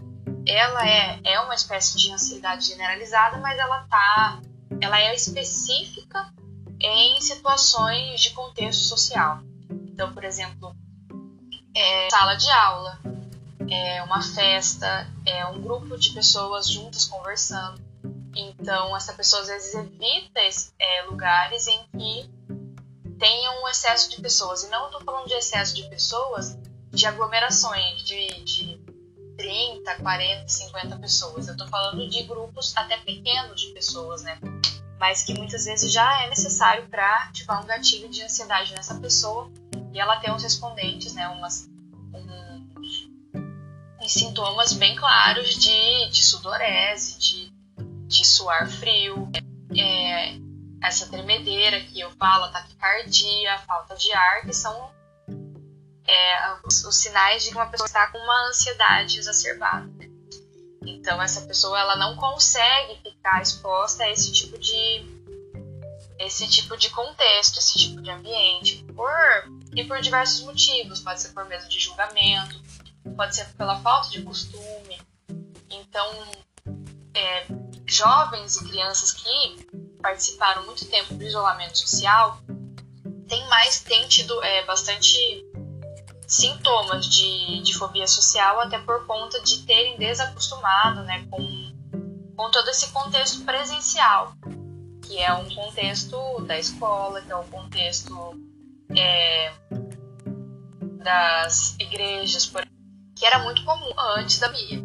Ela 0.50 0.88
é, 0.88 1.20
é 1.24 1.40
uma 1.40 1.54
espécie 1.54 1.96
de 1.96 2.10
ansiedade 2.10 2.66
generalizada, 2.66 3.38
mas 3.38 3.58
ela 3.58 3.86
tá, 3.88 4.40
ela 4.80 5.00
é 5.00 5.14
específica 5.14 6.32
em 6.80 7.20
situações 7.20 8.20
de 8.20 8.30
contexto 8.30 8.82
social. 8.82 9.40
Então, 9.70 10.12
por 10.12 10.24
exemplo, 10.24 10.74
é 11.74 12.08
sala 12.10 12.34
de 12.34 12.50
aula, 12.50 12.98
é 13.70 14.02
uma 14.02 14.22
festa, 14.22 15.06
é 15.24 15.46
um 15.46 15.60
grupo 15.60 15.96
de 15.96 16.10
pessoas 16.10 16.68
juntas 16.68 17.04
conversando. 17.04 17.80
Então, 18.34 18.96
essa 18.96 19.12
pessoa 19.12 19.42
às 19.42 19.48
vezes 19.48 19.74
evita 19.74 20.40
é, 20.78 21.02
lugares 21.02 21.66
em 21.66 21.80
que 21.96 22.30
tenham 23.18 23.62
um 23.62 23.68
excesso 23.68 24.10
de 24.10 24.20
pessoas. 24.20 24.64
E 24.64 24.68
não 24.68 24.86
estou 24.86 25.00
falando 25.02 25.26
de 25.26 25.34
excesso 25.34 25.74
de 25.74 25.82
pessoas, 25.88 26.56
de 26.90 27.06
aglomerações 27.06 28.02
de, 28.02 28.44
de 28.44 28.69
30, 29.40 29.94
40, 29.96 30.48
50 30.48 30.96
pessoas. 30.98 31.48
Eu 31.48 31.52
estou 31.52 31.66
falando 31.68 32.08
de 32.08 32.22
grupos 32.24 32.76
até 32.76 32.98
pequenos 32.98 33.60
de 33.60 33.68
pessoas, 33.68 34.22
né? 34.22 34.38
Mas 34.98 35.22
que 35.22 35.32
muitas 35.32 35.64
vezes 35.64 35.90
já 35.90 36.24
é 36.24 36.28
necessário 36.28 36.86
para 36.88 37.24
ativar 37.24 37.62
um 37.62 37.66
gatilho 37.66 38.10
de 38.10 38.22
ansiedade 38.22 38.72
nessa 38.74 38.94
pessoa 39.00 39.50
e 39.92 39.98
ela 39.98 40.16
ter 40.16 40.30
uns 40.30 40.42
respondentes, 40.42 41.14
né? 41.14 41.26
Umas, 41.28 41.70
uns, 42.12 43.08
uns 44.02 44.12
sintomas 44.12 44.74
bem 44.74 44.94
claros 44.94 45.54
de, 45.54 46.10
de 46.10 46.22
sudorese, 46.22 47.18
de, 47.18 47.52
de 48.06 48.26
suar 48.26 48.68
frio, 48.68 49.30
é, 49.74 50.38
essa 50.82 51.06
tremedeira 51.08 51.80
que 51.80 51.98
eu 51.98 52.10
falo, 52.12 52.52
taquicardia, 52.52 53.58
falta 53.60 53.94
de 53.94 54.12
ar, 54.12 54.42
que 54.42 54.52
são 54.52 54.90
é, 56.10 56.56
os, 56.64 56.84
os, 56.84 56.96
sinais 56.96 57.44
de 57.44 57.50
que 57.50 57.54
uma 57.54 57.66
pessoa 57.66 57.86
está 57.86 58.08
com 58.08 58.18
uma 58.18 58.48
ansiedade 58.48 59.18
exacerbada. 59.18 59.86
Né? 59.86 60.10
Então 60.82 61.22
essa 61.22 61.42
pessoa 61.42 61.78
ela 61.78 61.96
não 61.96 62.16
consegue 62.16 63.00
ficar 63.02 63.40
exposta 63.40 64.02
a 64.02 64.10
esse 64.10 64.32
tipo 64.32 64.58
de 64.58 65.20
esse 66.18 66.46
tipo 66.48 66.76
de 66.76 66.90
contexto, 66.90 67.58
esse 67.58 67.78
tipo 67.78 68.02
de 68.02 68.10
ambiente, 68.10 68.84
por 68.94 69.10
e 69.74 69.84
por 69.84 70.00
diversos 70.00 70.42
motivos. 70.42 71.00
Pode 71.00 71.20
ser 71.20 71.30
por 71.30 71.46
medo 71.46 71.66
de 71.66 71.78
julgamento, 71.80 72.60
pode 73.16 73.34
ser 73.34 73.46
pela 73.54 73.80
falta 73.80 74.10
de 74.10 74.22
costume. 74.22 75.00
Então, 75.70 76.06
é, 77.14 77.46
jovens 77.86 78.56
e 78.56 78.68
crianças 78.68 79.12
que 79.12 79.66
participaram 80.02 80.66
muito 80.66 80.84
tempo 80.86 81.14
do 81.14 81.24
isolamento 81.24 81.78
social 81.78 82.38
têm 83.26 83.48
mais 83.48 83.80
têm 83.80 84.06
tido 84.08 84.42
é, 84.42 84.64
bastante 84.66 85.49
sintomas 86.30 87.06
de, 87.06 87.60
de 87.60 87.74
fobia 87.76 88.06
social, 88.06 88.60
até 88.60 88.78
por 88.78 89.04
conta 89.04 89.42
de 89.42 89.66
terem 89.66 89.98
desacostumado 89.98 91.02
né, 91.02 91.26
com, 91.28 91.72
com 92.36 92.50
todo 92.52 92.68
esse 92.68 92.92
contexto 92.92 93.44
presencial, 93.44 94.32
que 95.02 95.18
é 95.18 95.34
um 95.34 95.52
contexto 95.52 96.40
da 96.46 96.56
escola, 96.56 97.20
que 97.20 97.32
é 97.32 97.36
um 97.36 97.48
contexto 97.48 98.40
é, 98.96 99.52
das 101.02 101.74
igrejas, 101.80 102.46
por, 102.46 102.64
que 103.16 103.26
era 103.26 103.40
muito 103.40 103.64
comum 103.64 103.92
antes 104.16 104.38
da 104.38 104.48
Bia, 104.50 104.80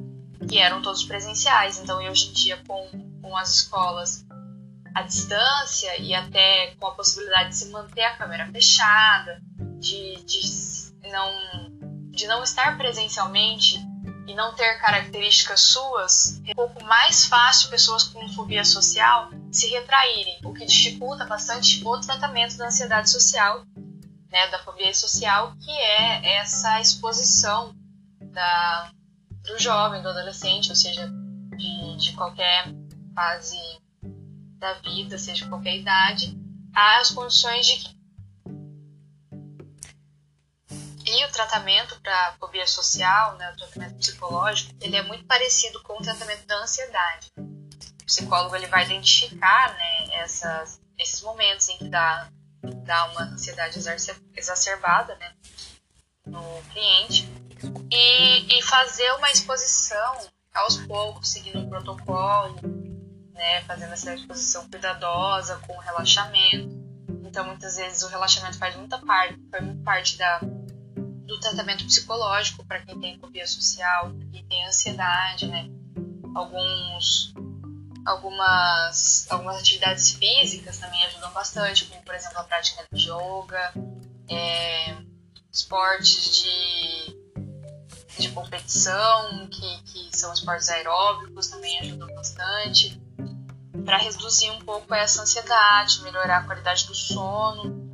que 0.50 0.58
eram 0.58 0.82
todos 0.82 1.04
presenciais. 1.04 1.78
Então, 1.78 2.00
hoje 2.00 2.30
em 2.30 2.34
dia, 2.34 2.60
com, 2.68 2.90
com 3.22 3.38
as 3.38 3.58
escolas 3.58 4.26
à 4.96 5.04
distância 5.04 5.96
e 6.02 6.16
até 6.16 6.74
com 6.80 6.88
a 6.88 6.96
possibilidade 6.96 7.50
de 7.50 7.58
se 7.58 7.70
manter 7.70 8.04
a 8.04 8.16
câmera 8.16 8.52
fechada, 8.52 9.40
de, 9.80 10.16
de, 10.24 10.85
não, 11.12 12.10
de 12.12 12.28
não 12.28 12.44
estar 12.44 12.78
presencialmente 12.78 13.78
e 14.28 14.34
não 14.34 14.54
ter 14.56 14.80
características 14.80 15.62
suas, 15.62 16.42
é 16.46 16.52
um 16.52 16.56
pouco 16.56 16.84
mais 16.84 17.26
fácil 17.26 17.70
pessoas 17.70 18.04
com 18.06 18.28
fobia 18.30 18.66
social 18.66 19.30
se 19.52 19.68
retraírem, 19.68 20.40
o 20.44 20.54
que 20.54 20.66
dificulta 20.66 21.26
bastante 21.26 21.82
o 21.86 22.00
tratamento 22.00 22.58
da 22.58 22.68
ansiedade 22.68 23.10
social, 23.10 23.64
né, 24.30 24.48
da 24.50 24.60
fobia 24.64 24.94
social, 24.94 25.56
que 25.64 25.72
é 25.72 26.38
essa 26.38 26.82
exposição 26.82 27.74
da, 28.20 28.92
do 29.44 29.60
jovem, 29.60 30.02
do 30.02 30.10
adolescente, 30.10 30.70
ou 30.70 30.76
seja, 30.76 31.08
de, 31.56 31.98
de 31.98 32.14
qualquer 32.14 32.66
fase 33.14 33.58
da 34.58 34.74
vida, 34.74 35.18
seja 35.18 35.48
qualquer 35.48 35.78
idade, 35.78 36.38
às 36.74 37.12
condições 37.12 37.66
de 37.66 37.96
e 41.06 41.26
o 41.26 41.32
tratamento 41.32 42.00
para 42.02 42.34
fobia 42.40 42.66
social, 42.66 43.36
né, 43.38 43.52
o 43.52 43.58
tratamento 43.58 43.96
psicológico, 43.98 44.74
ele 44.82 44.96
é 44.96 45.04
muito 45.04 45.26
parecido 45.26 45.82
com 45.84 45.94
o 45.94 46.02
tratamento 46.02 46.46
da 46.48 46.58
ansiedade. 46.58 47.32
O 47.38 48.06
psicólogo 48.06 48.56
ele 48.56 48.68
vai 48.68 48.86
identificar 48.86 49.74
né, 49.74 50.08
essas, 50.24 50.82
esses 50.98 51.22
momentos 51.22 51.70
em 51.70 51.78
que 51.78 51.90
dá, 51.90 52.30
dá 52.84 53.06
uma 53.12 53.22
ansiedade 53.24 53.80
exacerbada 54.36 55.16
né, 55.16 55.34
no 56.26 56.62
cliente 56.72 57.30
e, 57.92 58.58
e 58.58 58.62
fazer 58.64 59.12
uma 59.14 59.32
exposição 59.32 60.28
aos 60.54 60.78
poucos, 60.78 61.30
seguindo 61.30 61.60
um 61.60 61.70
protocolo, 61.70 62.56
né, 63.34 63.62
fazendo 63.64 63.94
essa 63.94 64.14
exposição 64.14 64.68
cuidadosa, 64.70 65.58
com 65.68 65.78
relaxamento. 65.78 66.84
Então, 67.24 67.46
muitas 67.46 67.76
vezes 67.76 68.02
o 68.04 68.08
relaxamento 68.08 68.58
faz 68.58 68.76
muita 68.76 68.98
parte, 69.00 69.38
faz 69.52 69.64
muita 69.64 69.84
parte 69.84 70.18
da, 70.18 70.40
do 71.26 71.40
tratamento 71.40 71.86
psicológico 71.86 72.66
para 72.66 72.82
quem 72.82 73.00
tem 73.00 73.20
fobia 73.20 73.48
social, 73.48 74.12
para 74.12 74.28
quem 74.28 74.46
tem 74.46 74.66
ansiedade, 74.66 75.48
né? 75.48 75.70
Alguns, 76.36 77.34
algumas, 78.06 79.26
algumas 79.30 79.58
atividades 79.58 80.12
físicas 80.12 80.78
também 80.78 81.04
ajudam 81.06 81.32
bastante, 81.32 81.86
como 81.86 82.02
por 82.04 82.16
exemplo 82.16 82.40
a 82.40 82.44
prática 82.44 82.86
de 82.92 83.10
yoga, 83.10 83.74
é, 84.30 84.96
esportes 85.52 86.44
de, 86.44 87.18
de 88.20 88.30
competição, 88.30 89.48
que, 89.48 89.84
que 89.84 90.18
são 90.18 90.34
esportes 90.34 90.70
aeróbicos, 90.70 91.48
também 91.48 91.80
ajudam 91.80 92.08
bastante 92.14 93.02
para 93.86 93.98
reduzir 93.98 94.50
um 94.50 94.60
pouco 94.60 94.94
essa 94.94 95.22
ansiedade, 95.22 96.02
melhorar 96.02 96.40
a 96.40 96.44
qualidade 96.44 96.88
do 96.88 96.96
sono. 96.96 97.86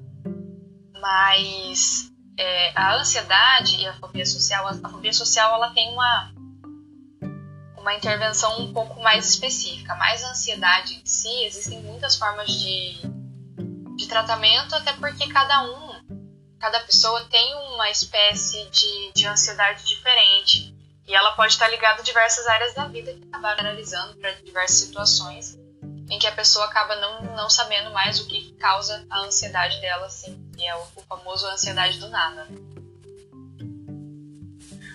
Mas 1.00 2.11
é, 2.42 2.72
a 2.76 2.96
ansiedade 2.96 3.80
e 3.80 3.88
a 3.88 3.94
fobia 3.94 4.26
social, 4.26 4.68
a 4.68 4.90
fobia 4.90 5.14
social 5.14 5.54
ela 5.54 5.70
tem 5.74 5.94
uma 5.94 6.34
uma 7.78 7.96
intervenção 7.96 8.62
um 8.62 8.74
pouco 8.74 9.02
mais 9.02 9.28
específica. 9.28 9.96
Mais 9.96 10.24
a 10.24 10.30
ansiedade 10.30 10.96
em 10.96 11.06
si, 11.06 11.46
existem 11.46 11.82
muitas 11.82 12.16
formas 12.16 12.52
de, 12.52 13.00
de 13.96 14.08
tratamento, 14.08 14.76
até 14.76 14.94
porque 14.94 15.28
cada 15.28 15.64
um, 15.64 16.30
cada 16.60 16.80
pessoa 16.82 17.26
tem 17.26 17.56
uma 17.74 17.90
espécie 17.90 18.70
de, 18.70 19.12
de 19.14 19.26
ansiedade 19.26 19.84
diferente. 19.84 20.76
E 21.08 21.16
ela 21.16 21.32
pode 21.32 21.54
estar 21.54 21.68
ligada 21.70 22.02
a 22.02 22.04
diversas 22.04 22.46
áreas 22.48 22.76
da 22.76 22.88
vida 22.88 23.14
que 23.14 23.24
acabaram 23.30 23.62
analisando 23.62 24.16
para 24.18 24.32
diversas 24.34 24.78
situações 24.78 25.58
em 26.10 26.20
que 26.20 26.28
a 26.28 26.32
pessoa 26.32 26.66
acaba 26.66 26.96
não, 26.98 27.36
não 27.36 27.50
sabendo 27.50 27.90
mais 27.92 28.20
o 28.20 28.28
que 28.28 28.54
causa 28.60 29.06
a 29.10 29.22
ansiedade 29.22 29.80
dela, 29.82 30.06
assim, 30.06 30.41
que 30.62 30.68
é 30.68 30.76
o, 30.76 30.82
o 30.96 31.02
famoso 31.10 31.48
ansiedade 31.48 32.00
do 32.00 32.08
nada. 32.10 32.48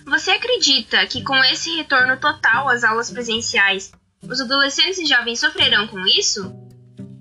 Você 0.05 0.31
acredita 0.31 1.05
que 1.05 1.21
com 1.21 1.35
esse 1.43 1.75
retorno 1.75 2.15
total 2.17 2.69
às 2.69 2.85
aulas 2.85 3.11
presenciais, 3.11 3.91
os 4.23 4.39
adolescentes 4.39 4.97
e 4.97 5.05
jovens 5.05 5.41
sofrerão 5.41 5.85
com 5.87 5.99
isso? 6.07 6.55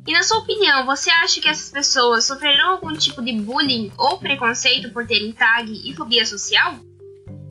E 0.07 0.13
na 0.13 0.23
sua 0.23 0.39
opinião, 0.39 0.87
você 0.87 1.11
acha 1.11 1.41
que 1.41 1.49
essas 1.49 1.71
pessoas 1.71 2.25
sofrerão 2.25 2.71
algum 2.71 2.93
tipo 2.93 3.21
de 3.21 3.33
bullying 3.33 3.93
ou 3.99 4.19
preconceito 4.19 4.93
por 4.93 5.05
terem 5.05 5.33
tag 5.33 5.69
e 5.69 5.97
fobia 5.97 6.25
social? 6.25 6.79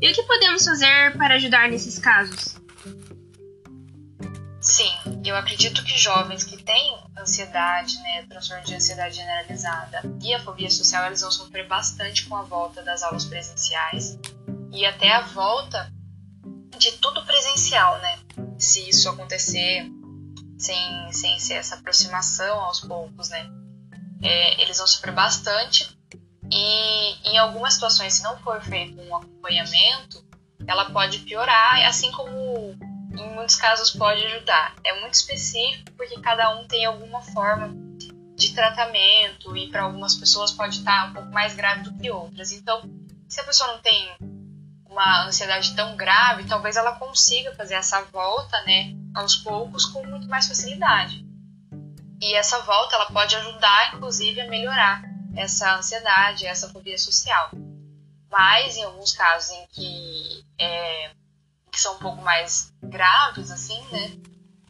E 0.01 0.09
o 0.09 0.13
que 0.13 0.23
podemos 0.23 0.63
fazer 0.63 1.17
para 1.17 1.35
ajudar 1.35 1.69
nesses 1.69 1.99
casos? 1.99 2.54
Sim, 4.66 4.91
eu 5.24 5.36
acredito 5.36 5.84
que 5.84 5.95
jovens 5.95 6.43
que 6.43 6.57
têm 6.57 6.97
ansiedade, 7.16 7.99
né, 7.99 8.24
transtorno 8.24 8.63
de 8.63 8.74
ansiedade 8.74 9.16
generalizada 9.16 10.01
e 10.24 10.34
a 10.34 10.43
fobia 10.43 10.72
social, 10.72 11.05
eles 11.05 11.22
vão 11.22 11.30
sofrer 11.30 11.68
bastante 11.68 12.26
com 12.26 12.36
a 12.36 12.41
volta 12.41 12.82
das 12.82 13.03
aulas 13.03 13.26
presenciais 13.26 14.18
e 14.72 14.84
até 14.84 15.13
a 15.13 15.22
volta 15.22 15.93
de 16.80 16.93
tudo 16.93 17.24
presencial, 17.26 17.99
né? 17.99 18.20
Se 18.57 18.89
isso 18.89 19.07
acontecer 19.07 19.86
sem, 20.57 21.11
sem 21.13 21.39
ser 21.39 21.53
essa 21.53 21.76
aproximação 21.76 22.59
aos 22.61 22.80
poucos, 22.80 23.30
né? 23.30 23.47
É, 24.24 24.59
eles 24.63 24.80
vão 24.80 24.88
sofrer 24.88 25.13
bastante 25.13 25.95
e 26.51 27.30
em 27.30 27.38
algumas 27.38 27.76
situações, 27.76 28.16
se 28.16 28.24
não 28.24 28.36
for 28.39 28.59
feito 28.63 28.99
um 28.99 29.16
acompanhamento, 29.16 30.26
ela 30.66 30.89
pode 30.89 31.20
piorar, 31.20 31.86
assim 31.86 32.11
como 32.11 32.76
em 33.18 33.34
muitos 33.34 33.55
casos 33.55 33.91
pode 33.91 34.24
ajudar. 34.26 34.76
É 34.84 34.99
muito 35.01 35.13
específico 35.13 35.91
porque 35.93 36.20
cada 36.22 36.55
um 36.57 36.68
tem 36.68 36.86
alguma 36.86 37.22
forma 37.22 37.74
de 38.36 38.53
tratamento 38.53 39.55
e 39.55 39.70
para 39.70 39.84
algumas 39.84 40.16
pessoas 40.16 40.51
pode 40.51 40.80
estar 40.80 41.09
um 41.09 41.13
pouco 41.13 41.32
mais 41.32 41.55
grave 41.55 41.84
do 41.84 41.97
que 41.97 42.11
outras. 42.11 42.51
Então, 42.51 42.82
se 43.28 43.39
a 43.39 43.43
pessoa 43.43 43.74
não 43.74 43.80
tem 43.82 44.16
uma 44.89 45.26
ansiedade 45.26 45.76
tão 45.76 45.95
grave, 45.95 46.45
talvez 46.45 46.76
ela 46.76 46.95
consiga 46.95 47.53
fazer 47.55 47.76
essa 47.76 48.01
volta, 48.03 48.61
né, 48.63 48.93
aos 49.13 49.36
poucos 49.36 49.86
com 49.86 50.05
muito 50.05 50.28
mais 50.28 50.47
facilidade. 50.47 51.26
E 52.22 52.34
essa 52.34 52.59
volta 52.59 52.95
ela 52.95 53.07
pode 53.07 53.36
ajudar, 53.36 53.93
inclusive, 53.93 54.39
a 54.39 54.49
melhorar 54.49 55.03
essa 55.36 55.76
ansiedade, 55.76 56.45
essa 56.45 56.70
fobia 56.70 56.97
social. 56.97 57.51
Mas 58.32 58.78
em 58.78 58.84
alguns 58.84 59.11
casos 59.11 59.51
em 59.51 59.68
que, 59.68 60.45
é, 60.57 61.11
que 61.76 61.82
são 61.82 61.95
um 61.95 61.99
pouco 61.99 62.21
mais 62.21 62.73
graves, 62.82 63.51
assim, 63.51 63.78
né, 63.91 64.17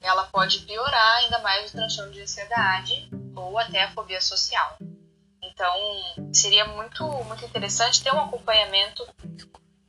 ela 0.02 0.24
pode 0.24 0.62
piorar 0.62 1.18
ainda 1.18 1.38
mais 1.38 1.70
o 1.70 1.74
transtorno 1.74 2.12
de 2.12 2.22
ansiedade 2.22 3.08
ou 3.36 3.60
até 3.60 3.84
a 3.84 3.92
fobia 3.92 4.20
social. 4.20 4.76
Então, 5.40 6.34
seria 6.34 6.66
muito, 6.66 7.06
muito 7.26 7.46
interessante 7.46 8.02
ter 8.02 8.12
um 8.12 8.22
acompanhamento 8.22 9.08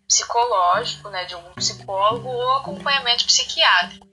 psicológico, 0.07 1.09
né, 1.09 1.25
de 1.25 1.33
algum 1.33 1.55
psicólogo 1.55 2.29
ou 2.29 2.53
acompanhamento 2.59 3.25
psiquiátrico. 3.25 4.07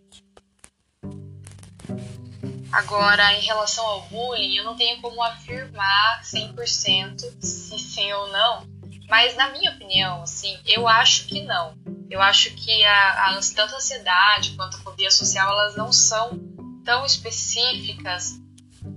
Agora, 2.72 3.34
em 3.34 3.41
relação 3.41 3.86
ao 3.86 4.01
bullying, 4.04 4.56
eu 4.56 4.64
não 4.64 4.78
tenho 4.78 5.01
como 5.01 5.22
afirmar 5.22 6.24
100% 6.24 7.20
se 7.41 7.78
sim 7.78 8.14
ou 8.14 8.30
não, 8.30 8.66
mas 9.10 9.36
na 9.36 9.49
minha 9.49 9.72
opinião, 9.72 10.24
assim, 10.24 10.58
eu 10.66 10.88
acho 10.88 11.28
que 11.28 11.41
não. 11.41 11.76
Eu 12.14 12.22
acho 12.22 12.51
que 12.51 12.84
a, 12.84 13.32
a 13.32 13.39
tanto 13.55 13.74
a 13.74 13.78
ansiedade 13.78 14.55
quanto 14.55 14.78
a 14.78 14.80
fobia 14.82 15.09
social, 15.09 15.49
elas 15.49 15.76
não 15.76 15.91
são 15.91 16.39
tão 16.86 17.03
específicas 17.03 18.34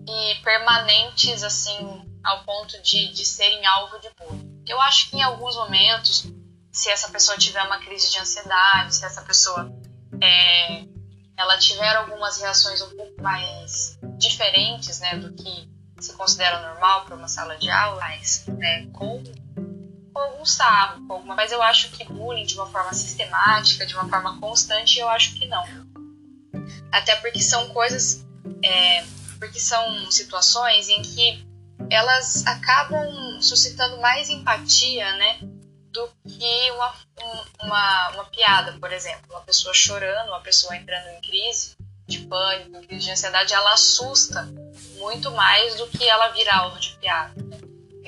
e 0.07 0.35
permanentes, 0.45 1.43
assim, 1.43 2.05
ao 2.23 2.45
ponto 2.45 2.79
de, 2.83 3.11
de 3.15 3.25
serem 3.25 3.65
alvo 3.65 3.99
de 4.01 4.11
bullying. 4.19 4.63
Eu 4.67 4.79
acho 4.83 5.09
que 5.09 5.17
em 5.17 5.23
alguns 5.23 5.57
momentos 5.57 6.31
se 6.71 6.91
essa 6.91 7.09
pessoa 7.09 7.39
tiver 7.39 7.63
uma 7.63 7.79
crise 7.79 8.11
de 8.11 8.19
ansiedade, 8.19 8.95
se 8.95 9.07
essa 9.07 9.23
pessoa 9.23 9.75
é, 10.21 10.85
ela 11.39 11.57
tiver 11.57 11.97
algumas 11.97 12.39
reações 12.39 12.83
um 12.83 12.95
pouco 12.95 13.23
mais 13.23 13.99
diferentes, 14.19 15.01
né, 15.01 15.17
do 15.17 15.33
que 15.33 15.71
se 15.99 16.13
considera 16.13 16.69
normal 16.69 17.07
para 17.07 17.17
uma 17.17 17.29
sala 17.29 17.57
de 17.57 17.71
aula, 17.71 17.99
mas, 17.99 18.45
né, 18.47 18.87
com, 18.93 19.25
com 20.17 20.23
algum 20.23 20.47
sarro, 20.47 21.07
com 21.07 21.13
alguma, 21.13 21.35
mas 21.35 21.53
eu 21.53 21.63
acho 21.63 21.91
que 21.91 22.03
bullying 22.03 22.47
de 22.47 22.55
uma 22.55 22.67
forma 22.71 22.91
sistemática, 22.95 23.85
de 23.85 23.95
uma 23.95 24.09
forma 24.09 24.41
constante, 24.41 24.99
eu 24.99 25.07
acho 25.11 25.35
que 25.35 25.47
não. 25.47 25.63
Até 26.91 27.17
porque 27.17 27.43
são 27.43 27.69
coisas, 27.69 28.25
é, 28.65 29.05
porque 29.39 29.61
são 29.61 30.11
situações 30.11 30.89
em 30.89 31.03
que 31.03 31.47
elas 31.91 32.47
acabam 32.47 33.43
suscitando 33.43 33.99
mais 33.99 34.31
empatia, 34.31 35.13
né, 35.19 35.39
do 35.93 36.09
que 36.27 36.71
uma, 36.71 36.95
uma, 37.63 38.09
uma 38.13 38.25
piada, 38.25 38.73
por 38.81 38.91
exemplo. 38.91 39.27
Uma 39.29 39.43
pessoa 39.43 39.75
chorando, 39.75 40.29
uma 40.29 40.41
pessoa 40.41 40.75
entrando 40.75 41.09
em 41.09 41.21
crise 41.21 41.77
de 42.07 42.21
pânico, 42.21 42.75
em 42.75 42.87
crise 42.87 43.05
de 43.05 43.11
ansiedade, 43.11 43.53
ela 43.53 43.75
assusta 43.75 44.49
muito 44.97 45.31
mais 45.33 45.75
do 45.75 45.87
que 45.89 46.09
ela 46.09 46.29
virar 46.29 46.61
alvo 46.61 46.81
de 46.81 46.97
piada. 46.97 47.35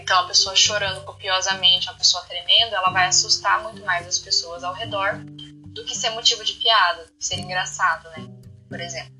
Então, 0.09 0.20
a 0.20 0.26
pessoa 0.26 0.56
chorando 0.56 1.04
copiosamente, 1.04 1.90
a 1.90 1.92
pessoa 1.92 2.24
tremendo, 2.24 2.74
ela 2.74 2.88
vai 2.88 3.09
assustar 3.09 3.62
muito 3.62 3.84
mais 3.84 4.06
as 4.06 4.18
pessoas 4.18 4.64
ao 4.64 4.72
redor 4.72 5.18
do 5.18 5.84
que 5.84 5.94
ser 5.94 6.09
motivo 6.09 6.42
de 6.42 6.54
piada, 6.54 7.06
ser 7.20 7.38
engraçado, 7.38 8.09
né? 8.16 8.26
Por 8.70 8.80
exemplo. 8.80 9.12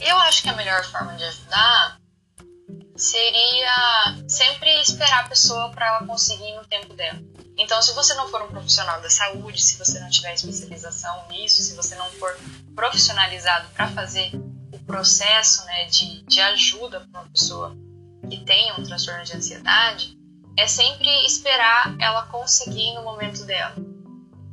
Eu 0.00 0.18
acho 0.20 0.42
que 0.42 0.48
a 0.48 0.54
melhor 0.54 0.82
forma 0.86 1.14
de 1.16 1.24
ajudar 1.24 1.98
seria 2.96 4.24
sempre 4.26 4.70
esperar 4.80 5.26
a 5.26 5.28
pessoa 5.28 5.70
para 5.72 5.88
ela 5.88 6.06
conseguir 6.06 6.54
no 6.54 6.64
tempo 6.64 6.94
dela. 6.94 7.20
Então, 7.58 7.82
se 7.82 7.92
você 7.92 8.14
não 8.14 8.26
for 8.30 8.40
um 8.40 8.48
profissional 8.48 9.02
da 9.02 9.10
saúde, 9.10 9.62
se 9.62 9.76
você 9.76 10.00
não 10.00 10.08
tiver 10.08 10.32
especialização 10.32 11.28
nisso, 11.28 11.60
se 11.60 11.76
você 11.76 11.94
não 11.96 12.10
for 12.12 12.34
profissionalizado 12.74 13.68
para 13.74 13.88
fazer 13.88 14.30
o 14.72 14.78
processo 14.86 15.62
né, 15.66 15.84
de, 15.84 16.22
de 16.22 16.40
ajuda 16.40 17.00
para 17.00 17.20
uma 17.20 17.28
pessoa 17.28 17.81
que 18.32 18.44
tenha 18.46 18.74
um 18.78 18.82
transtorno 18.82 19.22
de 19.24 19.36
ansiedade, 19.36 20.16
é 20.56 20.66
sempre 20.66 21.10
esperar 21.26 21.94
ela 22.00 22.24
conseguir 22.26 22.94
no 22.94 23.02
momento 23.02 23.44
dela. 23.44 23.74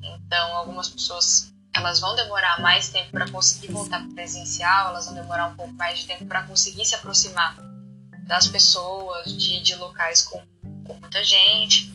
Então, 0.03 0.57
algumas 0.57 0.89
pessoas 0.89 1.53
elas 1.73 2.01
vão 2.01 2.13
demorar 2.13 2.59
mais 2.59 2.89
tempo 2.89 3.11
para 3.11 3.29
conseguir 3.29 3.71
voltar 3.71 4.01
para 4.01 4.13
presencial, 4.13 4.89
elas 4.89 5.05
vão 5.05 5.15
demorar 5.15 5.47
um 5.47 5.55
pouco 5.55 5.71
mais 5.73 5.99
de 5.99 6.07
tempo 6.07 6.25
para 6.25 6.43
conseguir 6.43 6.85
se 6.85 6.93
aproximar 6.93 7.55
das 8.27 8.47
pessoas, 8.47 9.31
de, 9.37 9.61
de 9.61 9.75
locais 9.75 10.23
com, 10.23 10.43
com 10.85 10.95
muita 10.95 11.23
gente. 11.23 11.93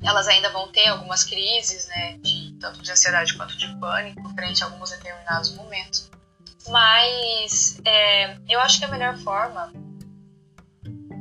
Elas 0.00 0.28
ainda 0.28 0.50
vão 0.50 0.70
ter 0.70 0.86
algumas 0.88 1.24
crises, 1.24 1.88
né, 1.88 2.18
de, 2.18 2.56
tanto 2.60 2.82
de 2.82 2.92
ansiedade 2.92 3.34
quanto 3.34 3.56
de 3.56 3.66
pânico, 3.80 4.28
frente 4.34 4.62
a 4.62 4.66
alguns 4.66 4.90
determinados 4.90 5.54
momentos. 5.54 6.08
Mas 6.68 7.80
é, 7.84 8.38
eu 8.48 8.60
acho 8.60 8.78
que 8.78 8.84
a 8.84 8.88
melhor 8.88 9.16
forma 9.18 9.72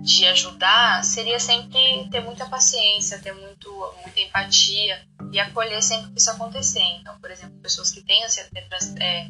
de 0.04 0.28
ajudar 0.28 1.02
seria 1.02 1.40
sempre 1.40 2.10
ter 2.12 2.20
muita 2.20 2.46
paciência, 2.46 3.20
ter 3.20 3.32
muito, 3.32 3.72
muita 4.02 4.20
empatia 4.20 5.02
e 5.32 5.40
acolher 5.40 5.82
sempre 5.82 6.12
que 6.12 6.20
isso 6.20 6.30
acontecer. 6.30 6.84
Então, 7.00 7.18
por 7.20 7.32
exemplo, 7.32 7.58
pessoas 7.60 7.90
que 7.90 8.02
têm 8.02 8.22
é, 8.22 9.30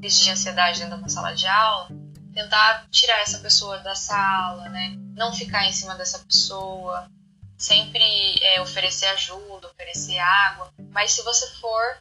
de 0.00 0.30
ansiedade 0.30 0.78
dentro 0.78 0.94
de 0.94 1.02
uma 1.02 1.08
sala 1.08 1.34
de 1.34 1.48
aula, 1.48 1.88
tentar 2.32 2.86
tirar 2.88 3.20
essa 3.20 3.40
pessoa 3.40 3.78
da 3.78 3.96
sala, 3.96 4.68
né? 4.68 4.94
Não 5.16 5.32
ficar 5.32 5.66
em 5.66 5.72
cima 5.72 5.96
dessa 5.96 6.20
pessoa, 6.20 7.10
sempre 7.58 8.38
é, 8.40 8.60
oferecer 8.60 9.06
ajuda, 9.06 9.66
oferecer 9.66 10.18
água. 10.18 10.72
Mas 10.92 11.12
se 11.12 11.22
você 11.22 11.48
for 11.54 11.96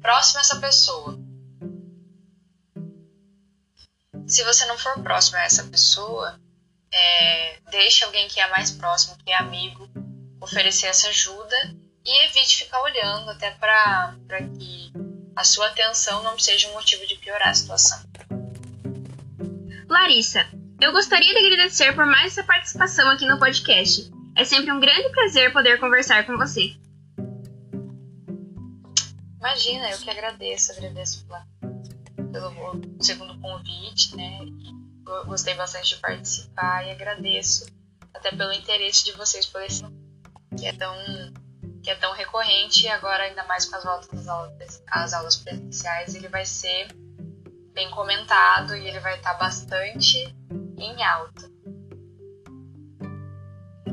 próximo 0.00 0.38
a 0.38 0.42
essa 0.42 0.60
pessoa, 0.60 1.18
se 4.28 4.44
você 4.44 4.64
não 4.66 4.78
for 4.78 5.02
próximo 5.02 5.38
a 5.38 5.42
essa 5.42 5.64
pessoa, 5.64 6.38
é, 6.92 7.58
deixe 7.70 8.04
alguém 8.04 8.28
que 8.28 8.40
é 8.40 8.48
mais 8.50 8.70
próximo, 8.70 9.16
que 9.24 9.30
é 9.30 9.36
amigo, 9.36 9.88
oferecer 10.40 10.86
essa 10.86 11.08
ajuda 11.08 11.56
e 12.04 12.24
evite 12.26 12.64
ficar 12.64 12.80
olhando 12.82 13.30
até 13.30 13.50
para 13.50 14.16
que 14.58 14.92
a 15.36 15.44
sua 15.44 15.68
atenção 15.68 16.22
não 16.22 16.38
seja 16.38 16.68
um 16.68 16.72
motivo 16.72 17.06
de 17.06 17.16
piorar 17.16 17.48
a 17.48 17.54
situação. 17.54 17.98
Larissa, 19.88 20.46
eu 20.80 20.92
gostaria 20.92 21.32
de 21.32 21.46
agradecer 21.46 21.94
por 21.94 22.06
mais 22.06 22.32
essa 22.32 22.44
participação 22.44 23.08
aqui 23.10 23.26
no 23.26 23.38
podcast. 23.38 24.10
É 24.36 24.44
sempre 24.44 24.70
um 24.72 24.80
grande 24.80 25.10
prazer 25.10 25.52
poder 25.52 25.80
conversar 25.80 26.26
com 26.26 26.36
você. 26.36 26.74
Imagina, 29.38 29.90
eu 29.90 29.98
que 29.98 30.10
agradeço, 30.10 30.72
agradeço 30.72 31.24
pela, 31.26 31.46
pelo 32.32 33.02
segundo 33.02 33.38
convite, 33.40 34.16
né? 34.16 34.40
Gostei 35.26 35.54
bastante 35.54 35.94
de 35.94 36.00
participar 36.00 36.86
e 36.86 36.90
agradeço 36.90 37.66
até 38.14 38.30
pelo 38.30 38.52
interesse 38.52 39.04
de 39.04 39.12
vocês 39.12 39.46
por 39.46 39.62
esse 39.62 39.82
que 40.56 40.66
é 40.66 40.72
tão 40.72 40.94
que 41.82 41.90
é 41.90 41.94
tão 41.94 42.12
recorrente 42.12 42.84
e 42.84 42.88
agora 42.88 43.24
ainda 43.24 43.44
mais 43.44 43.64
com 43.64 43.76
as 43.76 43.84
voltas 43.84 44.12
às 44.12 44.28
aulas, 44.28 44.82
às 44.88 45.12
aulas 45.14 45.36
presenciais 45.36 46.14
ele 46.14 46.28
vai 46.28 46.44
ser 46.44 46.88
bem 47.72 47.88
comentado 47.90 48.74
e 48.74 48.86
ele 48.86 49.00
vai 49.00 49.16
estar 49.16 49.34
bastante 49.34 50.18
em 50.76 51.04
alta. 51.04 51.48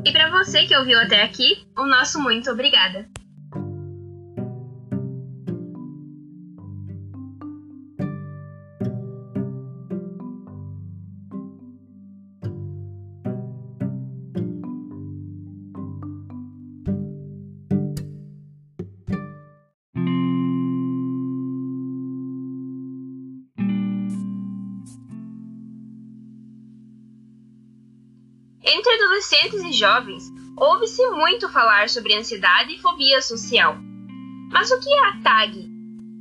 E 0.04 0.12
para 0.12 0.30
você 0.30 0.66
que 0.66 0.76
ouviu 0.76 1.00
até 1.00 1.24
aqui, 1.24 1.68
o 1.78 1.86
nosso 1.86 2.20
muito 2.20 2.52
obrigada. 2.52 3.08
Adolescentes 29.06 29.64
e 29.64 29.72
jovens, 29.72 30.32
Ouve-se 30.58 31.06
muito 31.10 31.50
falar 31.50 31.90
sobre 31.90 32.16
ansiedade 32.16 32.74
e 32.74 32.80
fobia 32.80 33.22
social. 33.22 33.76
Mas 34.50 34.72
o 34.72 34.80
que 34.80 34.90
é 34.90 35.08
a 35.10 35.22
TAG? 35.22 35.70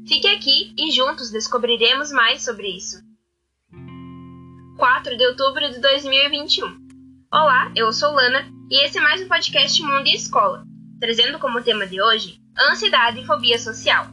Fique 0.09 0.27
aqui 0.27 0.75
e 0.77 0.91
juntos 0.91 1.31
descobriremos 1.31 2.11
mais 2.11 2.45
sobre 2.45 2.69
isso. 2.69 3.01
4 4.77 5.17
de 5.17 5.25
outubro 5.25 5.71
de 5.71 5.79
2021. 5.79 6.67
Olá, 7.33 7.71
eu 7.77 7.93
sou 7.93 8.11
Lana 8.11 8.45
e 8.69 8.85
esse 8.85 8.99
é 8.99 9.01
mais 9.01 9.23
um 9.23 9.29
podcast 9.29 9.81
Mundo 9.81 10.09
e 10.09 10.17
Escola, 10.17 10.65
trazendo 10.99 11.39
como 11.39 11.63
tema 11.63 11.87
de 11.87 12.03
hoje 12.03 12.41
ansiedade 12.59 13.21
e 13.21 13.27
fobia 13.27 13.59
social. 13.59 14.09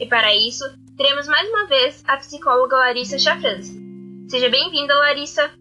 E 0.00 0.06
para 0.06 0.34
isso, 0.34 0.64
teremos 0.96 1.28
mais 1.28 1.48
uma 1.48 1.68
vez 1.68 2.02
a 2.08 2.16
psicóloga 2.16 2.76
Larissa 2.76 3.20
Chafrança. 3.20 3.72
Seja 4.28 4.48
bem-vinda, 4.48 4.96
Larissa! 4.96 5.59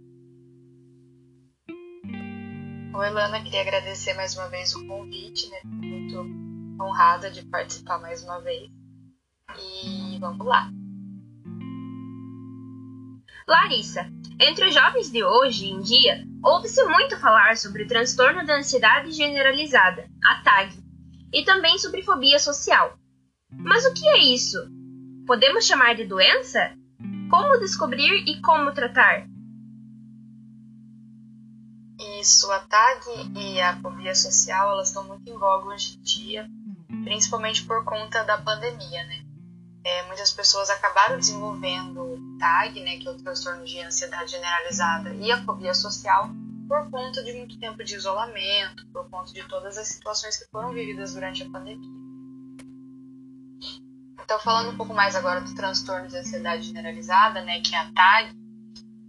Oi, 2.99 3.09
Lana, 3.11 3.41
queria 3.41 3.61
agradecer 3.61 4.13
mais 4.13 4.35
uma 4.35 4.49
vez 4.49 4.75
o 4.75 4.85
convite, 4.85 5.49
né? 5.49 5.59
Muito 5.63 6.19
honrada 6.83 7.31
de 7.31 7.43
participar 7.43 7.97
mais 7.97 8.21
uma 8.25 8.41
vez. 8.41 8.69
E 9.57 10.19
vamos 10.19 10.45
lá. 10.45 10.69
Larissa, 13.47 14.05
entre 14.37 14.67
os 14.67 14.73
jovens 14.73 15.09
de 15.09 15.23
hoje 15.23 15.67
em 15.67 15.79
dia, 15.79 16.25
ouve-se 16.43 16.83
muito 16.87 17.17
falar 17.21 17.55
sobre 17.55 17.83
o 17.83 17.87
transtorno 17.87 18.45
da 18.45 18.57
ansiedade 18.57 19.13
generalizada, 19.13 20.05
a 20.21 20.43
TAG, 20.43 20.77
e 21.31 21.45
também 21.45 21.77
sobre 21.77 22.03
fobia 22.03 22.37
social. 22.37 22.99
Mas 23.49 23.85
o 23.85 23.93
que 23.93 24.05
é 24.09 24.17
isso? 24.17 24.57
Podemos 25.25 25.65
chamar 25.65 25.95
de 25.95 26.03
doença? 26.03 26.73
Como 27.29 27.59
descobrir 27.59 28.27
e 28.27 28.41
como 28.41 28.73
tratar? 28.73 29.25
Isso, 32.19 32.51
a 32.51 32.59
TAG 32.59 33.31
e 33.35 33.61
a 33.61 33.79
fobia 33.81 34.13
social, 34.13 34.71
elas 34.71 34.89
estão 34.89 35.05
muito 35.05 35.29
em 35.29 35.37
voga 35.37 35.67
hoje 35.67 35.97
em 35.97 36.01
dia, 36.01 36.49
principalmente 37.05 37.63
por 37.65 37.85
conta 37.85 38.23
da 38.23 38.37
pandemia, 38.37 39.03
né? 39.05 39.23
É, 39.85 40.05
muitas 40.07 40.31
pessoas 40.31 40.69
acabaram 40.69 41.17
desenvolvendo 41.17 42.19
TAG, 42.37 42.81
né, 42.81 42.97
que 42.97 43.07
é 43.07 43.11
o 43.11 43.17
transtorno 43.17 43.63
de 43.63 43.79
ansiedade 43.79 44.31
generalizada, 44.31 45.13
e 45.13 45.31
a 45.31 45.41
fobia 45.45 45.73
social 45.73 46.29
por 46.67 46.91
conta 46.91 47.23
de 47.23 47.31
muito 47.33 47.57
tempo 47.57 47.83
de 47.83 47.95
isolamento, 47.95 48.85
por 48.91 49.09
conta 49.09 49.31
de 49.31 49.41
todas 49.47 49.77
as 49.77 49.87
situações 49.87 50.37
que 50.37 50.45
foram 50.51 50.73
vividas 50.73 51.13
durante 51.13 51.43
a 51.43 51.49
pandemia. 51.49 51.89
Então, 54.21 54.39
falando 54.39 54.71
um 54.71 54.77
pouco 54.77 54.93
mais 54.93 55.15
agora 55.15 55.39
do 55.39 55.55
transtorno 55.55 56.07
de 56.09 56.17
ansiedade 56.17 56.63
generalizada, 56.63 57.41
né, 57.41 57.61
que 57.61 57.73
é 57.73 57.79
a 57.79 57.91
TAG, 57.91 58.37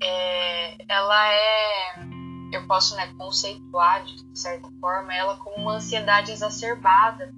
é, 0.01 0.77
ela 0.89 1.29
é, 1.29 2.20
eu 2.53 2.67
posso 2.67 2.97
né, 2.97 3.13
conceituar 3.19 4.05
de 4.05 4.39
certa 4.39 4.69
forma 4.81 5.15
ela 5.15 5.37
como 5.37 5.57
uma 5.57 5.75
ansiedade 5.75 6.33
exacerbada 6.33 7.33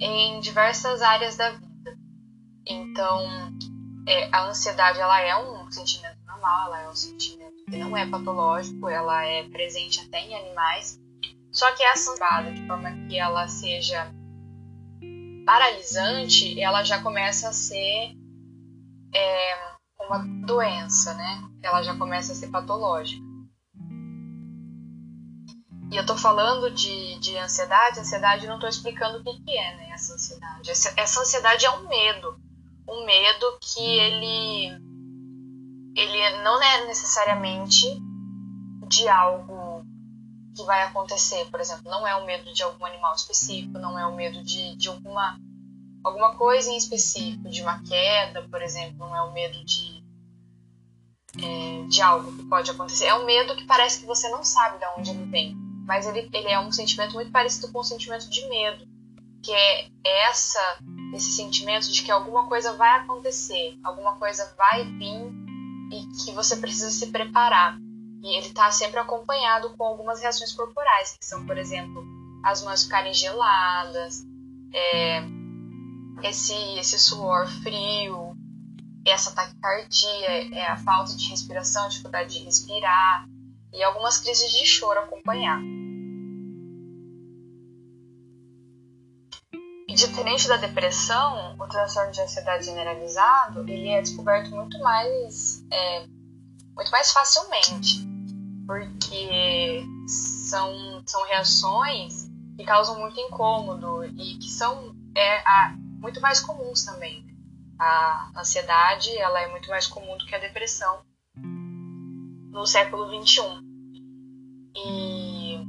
em 0.00 0.40
diversas 0.40 1.02
áreas 1.02 1.36
da 1.36 1.50
vida 1.50 1.68
então, 2.68 3.26
é, 4.06 4.28
a 4.30 4.44
ansiedade 4.44 5.00
ela 5.00 5.20
é 5.20 5.34
um 5.36 5.70
sentimento 5.70 6.18
normal, 6.26 6.66
ela 6.66 6.82
é 6.82 6.88
um 6.90 6.94
sentimento 6.94 7.64
que 7.64 7.76
não 7.78 7.96
é 7.96 8.06
patológico, 8.06 8.88
ela 8.88 9.24
é 9.24 9.48
presente 9.48 10.00
até 10.00 10.20
em 10.20 10.34
animais. 10.34 11.00
Só 11.50 11.72
que 11.74 11.82
essa 11.82 12.10
ansiedade, 12.10 12.52
de 12.52 12.66
forma 12.66 12.90
que 13.08 13.18
ela 13.18 13.48
seja 13.48 14.12
paralisante, 15.46 16.60
ela 16.60 16.84
já 16.84 17.02
começa 17.02 17.48
a 17.48 17.52
ser 17.52 18.14
é, 19.14 19.54
uma 20.06 20.18
doença, 20.46 21.14
né? 21.14 21.42
Ela 21.62 21.82
já 21.82 21.96
começa 21.96 22.32
a 22.32 22.34
ser 22.34 22.48
patológica. 22.48 23.26
E 25.90 25.96
eu 25.96 26.04
tô 26.04 26.16
falando 26.16 26.70
de, 26.70 27.18
de 27.18 27.36
ansiedade, 27.38 28.00
ansiedade 28.00 28.46
não 28.46 28.58
tô 28.58 28.66
explicando 28.66 29.18
o 29.18 29.24
que, 29.24 29.42
que 29.42 29.56
é, 29.56 29.76
né? 29.76 29.90
Essa 29.92 30.14
ansiedade. 30.14 30.70
Essa, 30.70 30.92
essa 30.96 31.20
ansiedade 31.20 31.64
é 31.64 31.70
um 31.70 31.88
medo 31.88 32.38
um 32.88 33.04
medo 33.04 33.58
que 33.60 33.80
ele 33.80 34.88
ele 35.94 36.42
não 36.42 36.62
é 36.62 36.86
necessariamente 36.86 37.86
de 38.88 39.08
algo 39.08 39.84
que 40.56 40.64
vai 40.64 40.82
acontecer, 40.82 41.44
por 41.50 41.60
exemplo, 41.60 41.90
não 41.90 42.06
é 42.06 42.16
o 42.16 42.24
medo 42.24 42.52
de 42.52 42.62
algum 42.62 42.84
animal 42.84 43.14
específico, 43.14 43.78
não 43.78 43.98
é 43.98 44.06
o 44.06 44.14
medo 44.14 44.42
de, 44.42 44.76
de 44.76 44.88
alguma 44.88 45.38
alguma 46.02 46.34
coisa 46.36 46.70
em 46.70 46.76
específico, 46.76 47.50
de 47.50 47.60
uma 47.60 47.82
queda, 47.82 48.42
por 48.48 48.62
exemplo, 48.62 48.98
não 48.98 49.14
é 49.14 49.22
o 49.22 49.32
medo 49.32 49.62
de 49.64 49.98
é, 51.36 51.86
de 51.88 52.00
algo 52.00 52.34
que 52.36 52.44
pode 52.44 52.70
acontecer. 52.70 53.06
É 53.06 53.14
um 53.14 53.26
medo 53.26 53.54
que 53.54 53.64
parece 53.64 54.00
que 54.00 54.06
você 54.06 54.28
não 54.30 54.42
sabe 54.42 54.78
de 54.78 54.86
onde 54.96 55.10
ele 55.10 55.24
vem, 55.24 55.56
mas 55.88 56.06
ele, 56.06 56.28
ele 56.34 56.48
é 56.48 56.60
um 56.60 56.70
sentimento 56.70 57.14
muito 57.14 57.32
parecido 57.32 57.72
com 57.72 57.78
o 57.78 57.84
sentimento 57.84 58.28
de 58.28 58.46
medo, 58.46 58.86
que 59.42 59.50
é 59.50 59.88
essa 60.04 60.78
esse 61.14 61.32
sentimento 61.32 61.90
de 61.90 62.02
que 62.02 62.10
alguma 62.10 62.46
coisa 62.46 62.74
vai 62.74 63.00
acontecer, 63.00 63.78
alguma 63.82 64.16
coisa 64.16 64.54
vai 64.58 64.84
vir 64.84 65.32
e 65.90 66.06
que 66.22 66.32
você 66.32 66.58
precisa 66.58 66.90
se 66.90 67.06
preparar. 67.10 67.78
E 68.22 68.36
ele 68.36 68.48
está 68.48 68.70
sempre 68.70 69.00
acompanhado 69.00 69.74
com 69.78 69.84
algumas 69.84 70.20
reações 70.20 70.52
corporais, 70.52 71.16
que 71.18 71.24
são, 71.24 71.46
por 71.46 71.56
exemplo, 71.56 72.04
as 72.44 72.62
mãos 72.62 72.82
ficarem 72.82 73.14
geladas, 73.14 74.22
é, 74.74 75.22
esse, 76.22 76.52
esse 76.78 76.98
suor 76.98 77.48
frio, 77.62 78.36
essa 79.06 79.34
taquicardia, 79.34 80.54
é 80.54 80.66
a 80.66 80.76
falta 80.76 81.16
de 81.16 81.30
respiração, 81.30 81.88
dificuldade 81.88 82.38
de 82.38 82.44
respirar 82.44 83.26
e 83.72 83.82
algumas 83.82 84.18
crises 84.18 84.50
de 84.52 84.66
choro 84.66 85.00
acompanhar. 85.00 85.77
Diferente 90.18 90.48
da 90.48 90.56
depressão, 90.56 91.54
o 91.58 91.66
transtorno 91.68 92.10
de 92.10 92.20
ansiedade 92.20 92.64
generalizado 92.64 93.60
ele 93.68 93.88
é 93.88 94.02
descoberto 94.02 94.50
muito 94.50 94.76
mais, 94.80 95.64
é, 95.70 96.06
muito 96.74 96.90
mais 96.90 97.12
facilmente, 97.12 98.04
porque 98.66 99.84
são, 100.48 101.02
são 101.06 101.24
reações 101.28 102.28
que 102.56 102.64
causam 102.64 102.98
muito 102.98 103.18
incômodo 103.20 104.04
e 104.04 104.38
que 104.38 104.50
são 104.50 104.92
é, 105.16 105.38
a, 105.46 105.74
muito 106.00 106.20
mais 106.20 106.40
comuns 106.40 106.84
também. 106.84 107.24
A 107.78 108.32
ansiedade 108.36 109.16
ela 109.16 109.40
é 109.40 109.48
muito 109.52 109.70
mais 109.70 109.86
comum 109.86 110.18
do 110.18 110.26
que 110.26 110.34
a 110.34 110.38
depressão 110.38 111.00
no 112.50 112.66
século 112.66 113.08
21 113.08 113.62
e, 114.74 115.64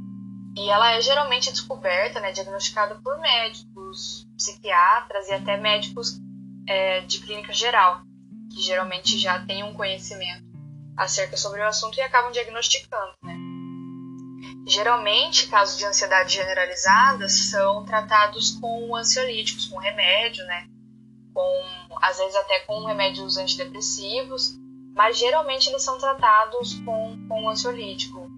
e 0.57 0.69
ela 0.69 0.93
é 0.93 1.01
geralmente 1.01 1.51
descoberta, 1.51 2.19
né, 2.19 2.31
diagnosticada 2.31 2.95
por 2.95 3.19
médicos, 3.19 3.68
psiquiatras 4.37 5.27
e 5.29 5.33
até 5.33 5.57
médicos 5.57 6.19
é, 6.67 7.01
de 7.01 7.19
clínica 7.19 7.53
geral, 7.53 8.01
que 8.53 8.61
geralmente 8.61 9.17
já 9.17 9.45
têm 9.45 9.63
um 9.63 9.73
conhecimento 9.73 10.47
acerca 10.97 11.37
sobre 11.37 11.61
o 11.61 11.67
assunto 11.67 11.97
e 11.97 12.01
acabam 12.01 12.31
diagnosticando, 12.31 13.13
né? 13.23 13.37
Geralmente, 14.67 15.47
casos 15.47 15.77
de 15.77 15.85
ansiedade 15.85 16.33
generalizada 16.35 17.27
são 17.27 17.83
tratados 17.85 18.51
com 18.59 18.95
ansiolíticos, 18.95 19.65
com 19.65 19.77
remédio, 19.77 20.45
né? 20.45 20.67
Com, 21.33 21.97
às 22.01 22.17
vezes 22.17 22.35
até 22.35 22.59
com 22.61 22.85
remédios 22.85 23.37
antidepressivos, 23.37 24.57
mas 24.95 25.17
geralmente 25.17 25.69
eles 25.69 25.81
são 25.81 25.97
tratados 25.97 26.75
com, 26.81 27.27
com 27.27 27.49
ansiolítico. 27.49 28.29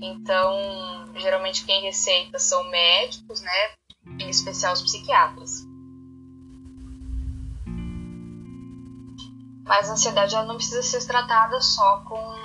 Então, 0.00 1.12
geralmente 1.16 1.64
quem 1.64 1.82
receita 1.82 2.38
são 2.38 2.64
médicos, 2.70 3.40
né? 3.40 3.70
Em 4.06 4.28
especial 4.28 4.72
os 4.72 4.82
psiquiatras. 4.82 5.66
Mas 9.64 9.88
a 9.88 9.94
ansiedade 9.94 10.34
ela 10.34 10.44
não 10.44 10.56
precisa 10.56 10.82
ser 10.82 11.06
tratada 11.06 11.60
só 11.60 12.00
com, 12.00 12.36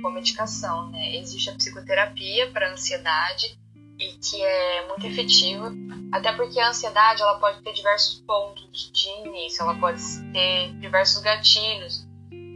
com 0.00 0.10
medicação, 0.10 0.90
né? 0.90 1.16
Existe 1.16 1.50
a 1.50 1.54
psicoterapia 1.54 2.50
para 2.52 2.72
ansiedade 2.72 3.58
e 3.98 4.12
que 4.18 4.42
é 4.42 4.88
muito 4.88 5.06
efetiva, 5.06 5.72
até 6.12 6.32
porque 6.32 6.58
a 6.60 6.68
ansiedade 6.68 7.22
ela 7.22 7.38
pode 7.38 7.62
ter 7.62 7.72
diversos 7.72 8.20
pontos 8.20 8.92
de 8.92 9.08
início, 9.28 9.62
ela 9.62 9.74
pode 9.74 10.00
ter 10.32 10.72
diversos 10.78 11.20
gatilhos. 11.22 12.06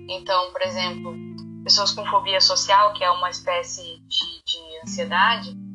Então, 0.08 0.52
por 0.52 0.62
exemplo, 0.62 1.14
pessoas 1.64 1.90
com 1.90 2.06
fobia 2.06 2.40
social, 2.40 2.92
que 2.94 3.02
é 3.02 3.10
uma 3.10 3.28
espécie 3.28 3.82
de, 3.82 4.42
de 4.46 4.80
ansiedade, 4.84 5.65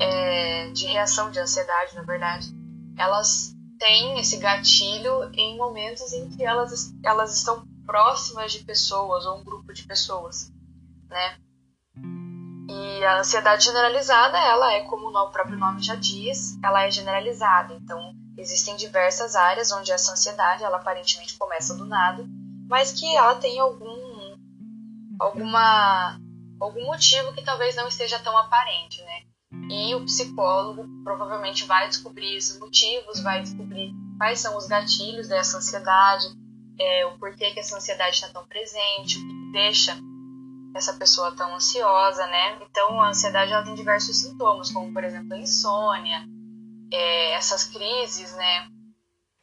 é, 0.00 0.70
de 0.70 0.86
reação 0.86 1.30
de 1.30 1.38
ansiedade, 1.38 1.94
na 1.94 2.02
verdade, 2.02 2.48
elas 2.96 3.54
têm 3.78 4.18
esse 4.18 4.38
gatilho 4.38 5.30
em 5.34 5.56
momentos 5.56 6.12
em 6.12 6.28
que 6.30 6.44
elas, 6.44 6.92
elas 7.04 7.36
estão 7.36 7.64
próximas 7.86 8.52
de 8.52 8.60
pessoas 8.64 9.26
ou 9.26 9.38
um 9.38 9.44
grupo 9.44 9.72
de 9.72 9.84
pessoas, 9.84 10.50
né? 11.08 11.36
E 12.68 13.04
a 13.04 13.18
ansiedade 13.18 13.64
generalizada, 13.64 14.38
ela 14.38 14.72
é 14.72 14.80
como 14.82 15.08
o 15.08 15.30
próprio 15.30 15.58
nome 15.58 15.82
já 15.82 15.96
diz, 15.96 16.58
ela 16.62 16.84
é 16.84 16.90
generalizada. 16.90 17.74
Então, 17.74 18.14
existem 18.38 18.76
diversas 18.76 19.34
áreas 19.34 19.72
onde 19.72 19.90
essa 19.90 20.12
ansiedade, 20.12 20.64
ela 20.64 20.76
aparentemente 20.76 21.36
começa 21.36 21.74
do 21.74 21.84
nada, 21.84 22.24
mas 22.68 22.92
que 22.92 23.16
ela 23.16 23.34
tem 23.34 23.58
algum 23.58 24.36
alguma 25.18 26.18
algum 26.60 26.86
motivo 26.86 27.32
que 27.34 27.42
talvez 27.42 27.74
não 27.76 27.88
esteja 27.88 28.18
tão 28.20 28.36
aparente, 28.38 29.02
né? 29.02 29.22
E 29.52 29.94
o 29.94 30.04
psicólogo 30.04 30.86
provavelmente 31.02 31.64
vai 31.64 31.88
descobrir 31.88 32.36
esses 32.36 32.58
motivos, 32.58 33.20
vai 33.20 33.42
descobrir 33.42 33.92
quais 34.18 34.40
são 34.40 34.56
os 34.56 34.66
gatilhos 34.66 35.28
dessa 35.28 35.58
ansiedade, 35.58 36.26
é, 36.78 37.06
o 37.06 37.18
porquê 37.18 37.50
que 37.52 37.60
essa 37.60 37.76
ansiedade 37.76 38.14
está 38.14 38.28
tão 38.28 38.46
presente, 38.46 39.18
o 39.18 39.20
que 39.20 39.52
deixa 39.52 39.96
essa 40.74 40.92
pessoa 40.94 41.32
tão 41.32 41.54
ansiosa, 41.54 42.26
né? 42.26 42.58
Então, 42.62 43.00
a 43.00 43.08
ansiedade 43.08 43.52
ela 43.52 43.64
tem 43.64 43.74
diversos 43.74 44.18
sintomas, 44.18 44.70
como 44.70 44.92
por 44.92 45.02
exemplo 45.02 45.34
a 45.34 45.38
insônia, 45.38 46.24
é, 46.92 47.32
essas 47.32 47.64
crises, 47.64 48.32
né, 48.34 48.68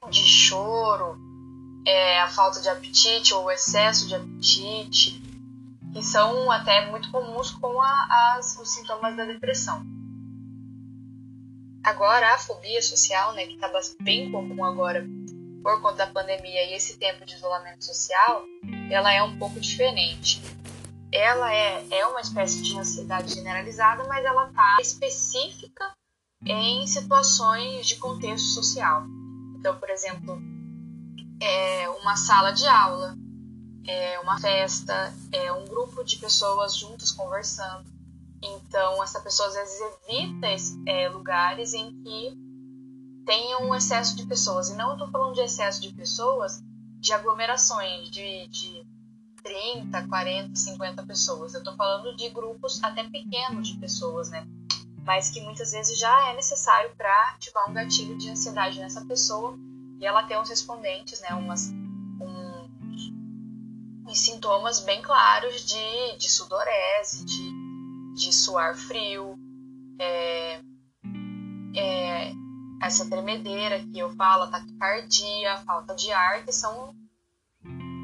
de 0.10 0.26
choro, 0.26 1.18
é, 1.86 2.22
a 2.22 2.30
falta 2.30 2.62
de 2.62 2.70
apetite 2.70 3.34
ou 3.34 3.46
o 3.46 3.52
excesso 3.52 4.08
de 4.08 4.16
apetite, 4.16 5.22
que 5.94 6.02
são 6.02 6.52
até 6.52 6.90
muito 6.90 7.12
comuns 7.12 7.52
com 7.52 7.82
a, 7.82 8.36
as, 8.38 8.58
os 8.58 8.74
sintomas 8.74 9.16
da 9.16 9.26
depressão. 9.26 9.97
Agora, 11.88 12.34
a 12.34 12.38
fobia 12.38 12.82
social, 12.82 13.32
né, 13.32 13.46
que 13.46 13.54
está 13.54 13.72
bem 14.02 14.30
comum 14.30 14.62
agora 14.66 15.08
por 15.64 15.82
conta 15.82 16.06
da 16.06 16.08
pandemia 16.08 16.66
e 16.66 16.74
esse 16.74 16.98
tempo 16.98 17.26
de 17.26 17.36
isolamento 17.36 17.86
social, 17.86 18.44
ela 18.92 19.14
é 19.14 19.24
um 19.24 19.40
pouco 19.40 19.58
diferente. 19.58 20.42
Ela 21.14 21.50
é, 21.54 21.88
é 21.90 22.06
uma 22.08 22.20
espécie 22.20 22.62
de 22.62 22.78
ansiedade 22.78 23.34
generalizada, 23.34 24.04
mas 24.04 24.26
ela 24.26 24.50
está 24.50 24.78
específica 24.82 25.94
em 26.46 26.86
situações 26.86 27.88
de 27.88 27.96
contexto 27.96 28.48
social. 28.48 29.06
Então, 29.58 29.80
por 29.80 29.90
exemplo, 29.90 30.42
é 31.42 31.88
uma 32.02 32.18
sala 32.18 32.52
de 32.52 32.68
aula, 32.68 33.16
é 33.88 34.20
uma 34.20 34.38
festa, 34.42 35.14
é 35.32 35.54
um 35.54 35.64
grupo 35.64 36.04
de 36.04 36.18
pessoas 36.18 36.76
juntas 36.76 37.14
conversando. 37.14 37.97
Então, 38.42 39.04
essa 39.04 39.20
pessoa 39.20 39.48
às 39.48 39.56
vezes 39.56 39.80
evita 39.82 40.48
é, 40.86 41.10
lugares 41.10 41.74
em 41.74 41.92
que 42.04 42.38
tenha 43.26 43.60
um 43.60 43.76
excesso 43.76 44.16
de 44.16 44.26
pessoas. 44.26 44.70
E 44.70 44.76
não 44.76 44.94
estou 44.94 45.10
falando 45.10 45.36
de 45.36 45.42
excesso 45.42 45.82
de 45.82 45.94
pessoas 45.94 46.64
de 47.00 47.14
aglomerações 47.14 48.10
de, 48.10 48.48
de 48.48 48.88
30, 49.44 50.08
40, 50.08 50.56
50 50.56 51.06
pessoas. 51.06 51.54
Eu 51.54 51.60
estou 51.60 51.76
falando 51.76 52.16
de 52.16 52.30
grupos 52.30 52.84
até 52.84 53.04
pequenos 53.04 53.68
de 53.70 53.80
pessoas, 53.80 54.30
né? 54.30 54.48
Mas 55.04 55.30
que 55.30 55.42
muitas 55.42 55.72
vezes 55.72 55.98
já 55.98 56.30
é 56.30 56.36
necessário 56.36 56.94
para 56.96 57.32
ativar 57.32 57.70
um 57.70 57.74
gatilho 57.74 58.18
de 58.18 58.30
ansiedade 58.30 58.80
nessa 58.80 59.06
pessoa 59.06 59.58
e 60.00 60.06
ela 60.06 60.24
ter 60.24 60.38
uns 60.38 60.50
respondentes, 60.50 61.22
né? 61.22 61.34
Umas, 61.34 61.70
uns, 62.22 63.14
uns 64.06 64.20
sintomas 64.20 64.82
bem 64.82 65.02
claros 65.02 65.66
de, 65.66 66.18
de 66.18 66.30
sudorese, 66.30 67.26
de 67.26 67.67
de 68.18 68.34
suar 68.34 68.76
frio, 68.76 69.38
é, 70.00 70.60
é, 71.76 72.34
essa 72.82 73.08
tremedeira 73.08 73.80
que 73.80 74.00
eu 74.00 74.10
falo, 74.16 74.50
taquicardia, 74.50 75.58
falta 75.58 75.96
de 75.96 76.12
ar, 76.12 76.44
que 76.44 76.52
são 76.52 76.96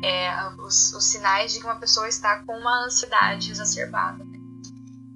é, 0.03 0.49
os, 0.59 0.93
os, 0.93 1.05
sinais 1.05 1.53
de 1.53 1.59
que 1.59 1.65
uma 1.65 1.79
pessoa 1.79 2.07
está 2.07 2.43
com 2.43 2.53
uma 2.53 2.85
ansiedade 2.85 3.49
exacerbada. 3.49 4.23
Né? 4.23 4.37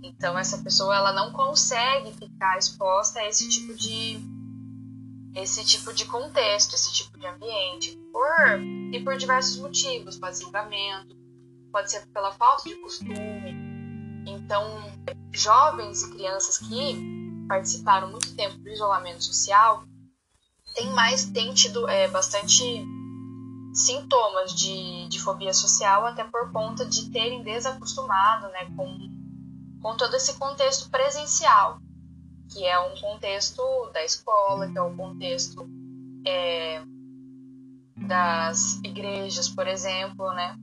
Então 0.04 0.38
essa 0.38 0.58
pessoa 0.60 0.96
ela 0.96 1.14
não 1.14 1.32
consegue 1.32 2.12
ficar 2.14 2.58
exposta 2.58 3.20
a 3.20 3.28
esse 3.28 3.48
tipo 3.50 3.76
de 3.76 4.20
esse 5.36 5.64
tipo 5.64 5.94
de 5.94 6.06
contexto, 6.06 6.74
esse 6.74 6.92
tipo 6.92 7.20
de 7.20 7.28
ambiente, 7.28 7.96
por 8.12 8.60
e 8.92 9.00
por 9.04 9.16
diversos 9.18 9.58
motivos, 9.58 10.18
pode 10.18 10.36
ser 10.36 10.46
julgamento, 10.46 11.16
pode 11.72 11.92
ser 11.92 12.08
pela 12.08 12.32
falta 12.32 12.64
de 12.68 12.76
costume, 12.78 13.37
então, 14.48 14.64
jovens 15.34 16.04
e 16.04 16.12
crianças 16.12 16.58
que 16.58 17.46
participaram 17.50 18.10
muito 18.10 18.34
tempo 18.34 18.58
do 18.60 18.70
isolamento 18.70 19.22
social 19.22 19.84
têm 20.74 20.90
mais 20.92 21.26
têm 21.26 21.54
tido 21.54 21.86
é, 21.90 22.08
bastante 22.08 22.64
sintomas 23.74 24.54
de, 24.54 25.10
de 25.10 25.20
fobia 25.20 25.54
social, 25.54 26.06
até 26.06 26.24
por 26.24 26.50
conta 26.54 26.86
de 26.86 27.12
terem 27.12 27.44
desacostumado 27.44 28.48
né, 28.48 28.74
com, 28.78 28.88
com 29.82 29.98
todo 29.98 30.16
esse 30.16 30.38
contexto 30.38 30.90
presencial, 30.90 31.80
que 32.50 32.66
é 32.66 32.80
um 32.80 32.96
contexto 33.02 33.62
da 33.92 34.06
escola, 34.06 34.72
que 34.72 34.78
é 34.78 34.82
o 34.82 34.88
um 34.88 34.96
contexto 34.96 35.70
é, 36.26 36.82
das 37.98 38.78
igrejas, 38.78 39.50
por 39.50 39.68
exemplo, 39.68 40.32
né? 40.32 40.56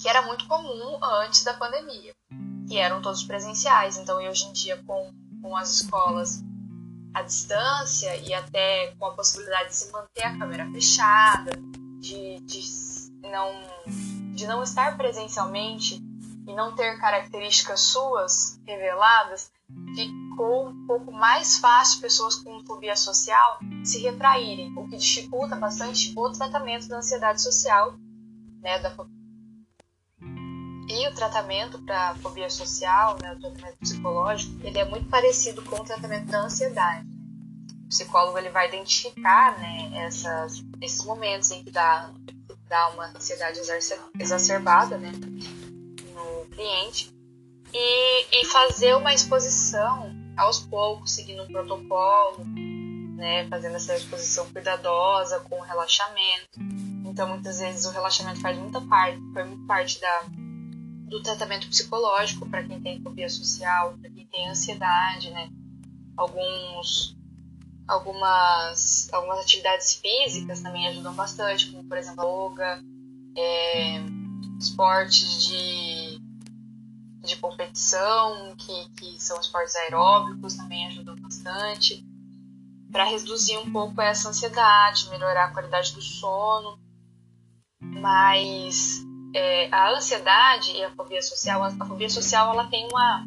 Que 0.00 0.08
era 0.08 0.22
muito 0.22 0.48
comum 0.48 0.98
antes 1.02 1.44
da 1.44 1.54
pandemia 1.54 2.15
que 2.66 2.78
eram 2.78 3.00
todos 3.00 3.22
presenciais. 3.22 3.96
Então, 3.96 4.16
hoje 4.16 4.44
em 4.46 4.52
dia, 4.52 4.82
com, 4.86 5.12
com 5.40 5.56
as 5.56 5.80
escolas 5.80 6.42
à 7.14 7.22
distância 7.22 8.16
e 8.16 8.34
até 8.34 8.94
com 8.98 9.06
a 9.06 9.12
possibilidade 9.12 9.70
de 9.70 9.76
se 9.76 9.92
manter 9.92 10.22
a 10.22 10.38
câmera 10.38 10.70
fechada, 10.70 11.52
de, 12.00 12.40
de, 12.40 12.62
não, 13.22 13.50
de 14.34 14.46
não 14.46 14.62
estar 14.62 14.96
presencialmente 14.96 16.02
e 16.46 16.54
não 16.54 16.74
ter 16.74 16.98
características 17.00 17.80
suas 17.80 18.60
reveladas, 18.66 19.50
ficou 19.94 20.68
um 20.68 20.86
pouco 20.86 21.10
mais 21.10 21.58
fácil 21.58 22.00
pessoas 22.00 22.36
com 22.36 22.64
fobia 22.66 22.94
social 22.94 23.58
se 23.84 23.98
retraírem, 23.98 24.72
o 24.76 24.88
que 24.88 24.96
dificulta 24.96 25.56
bastante 25.56 26.12
o 26.16 26.30
tratamento 26.30 26.88
da 26.88 26.98
ansiedade 26.98 27.40
social, 27.42 27.94
né, 28.60 28.78
da, 28.80 28.94
o 31.08 31.14
tratamento 31.14 31.80
para 31.80 32.14
fobia 32.16 32.48
social, 32.48 33.18
né, 33.20 33.32
o 33.32 33.40
tratamento 33.40 33.78
psicológico, 33.78 34.54
ele 34.64 34.78
é 34.78 34.84
muito 34.84 35.08
parecido 35.08 35.62
com 35.62 35.76
o 35.76 35.84
tratamento 35.84 36.26
da 36.26 36.42
ansiedade. 36.42 37.06
O 37.84 37.88
psicólogo 37.88 38.38
ele 38.38 38.50
vai 38.50 38.68
identificar 38.68 39.58
né, 39.58 40.06
essas, 40.06 40.62
esses 40.80 41.04
momentos 41.04 41.50
em 41.50 41.64
que 41.64 41.70
dá, 41.70 42.12
dá 42.68 42.88
uma 42.90 43.06
ansiedade 43.08 43.60
exacerbada 44.18 44.96
né, 44.96 45.12
no 46.14 46.46
cliente 46.46 47.12
e, 47.72 48.40
e 48.40 48.44
fazer 48.46 48.94
uma 48.94 49.12
exposição 49.12 50.14
aos 50.36 50.60
poucos, 50.60 51.12
seguindo 51.12 51.42
um 51.42 51.48
protocolo, 51.48 52.44
né, 53.16 53.46
fazendo 53.48 53.76
essa 53.76 53.96
exposição 53.96 54.48
cuidadosa, 54.50 55.40
com 55.40 55.60
relaxamento. 55.60 56.60
Então, 57.04 57.28
muitas 57.28 57.58
vezes 57.58 57.86
o 57.86 57.90
relaxamento 57.90 58.40
faz 58.40 58.56
muita 58.58 58.80
parte, 58.82 59.20
faz 59.32 59.46
muito 59.48 59.66
parte 59.66 60.00
da 60.00 60.24
do 61.06 61.22
tratamento 61.22 61.68
psicológico 61.68 62.48
para 62.48 62.64
quem 62.64 62.80
tem 62.80 63.00
fobia 63.00 63.28
social, 63.28 63.96
para 64.00 64.10
quem 64.10 64.26
tem 64.26 64.48
ansiedade, 64.48 65.30
né? 65.30 65.48
Alguns, 66.16 67.16
algumas, 67.86 69.08
algumas 69.12 69.38
atividades 69.40 69.94
físicas 69.94 70.60
também 70.60 70.88
ajudam 70.88 71.14
bastante, 71.14 71.70
como 71.70 71.84
por 71.84 71.96
exemplo 71.96 72.50
yoga, 72.50 72.82
é, 73.36 74.00
esportes 74.58 75.46
de, 75.46 76.18
de 77.22 77.36
competição, 77.36 78.56
que, 78.56 78.88
que 78.96 79.22
são 79.22 79.40
esportes 79.40 79.76
aeróbicos, 79.76 80.54
também 80.54 80.86
ajudam 80.88 81.14
bastante 81.16 82.04
para 82.90 83.04
reduzir 83.04 83.58
um 83.58 83.70
pouco 83.70 84.00
essa 84.00 84.28
ansiedade, 84.28 85.08
melhorar 85.10 85.46
a 85.46 85.52
qualidade 85.52 85.92
do 85.92 86.00
sono. 86.00 86.78
Mas 87.78 89.04
é, 89.34 89.68
a 89.72 89.90
ansiedade 89.90 90.72
e 90.72 90.84
a 90.84 90.90
fobia 90.90 91.22
social, 91.22 91.62
a, 91.62 91.70
fobia 91.70 92.08
social 92.08 92.52
ela 92.52 92.66
tem 92.68 92.86
uma, 92.90 93.24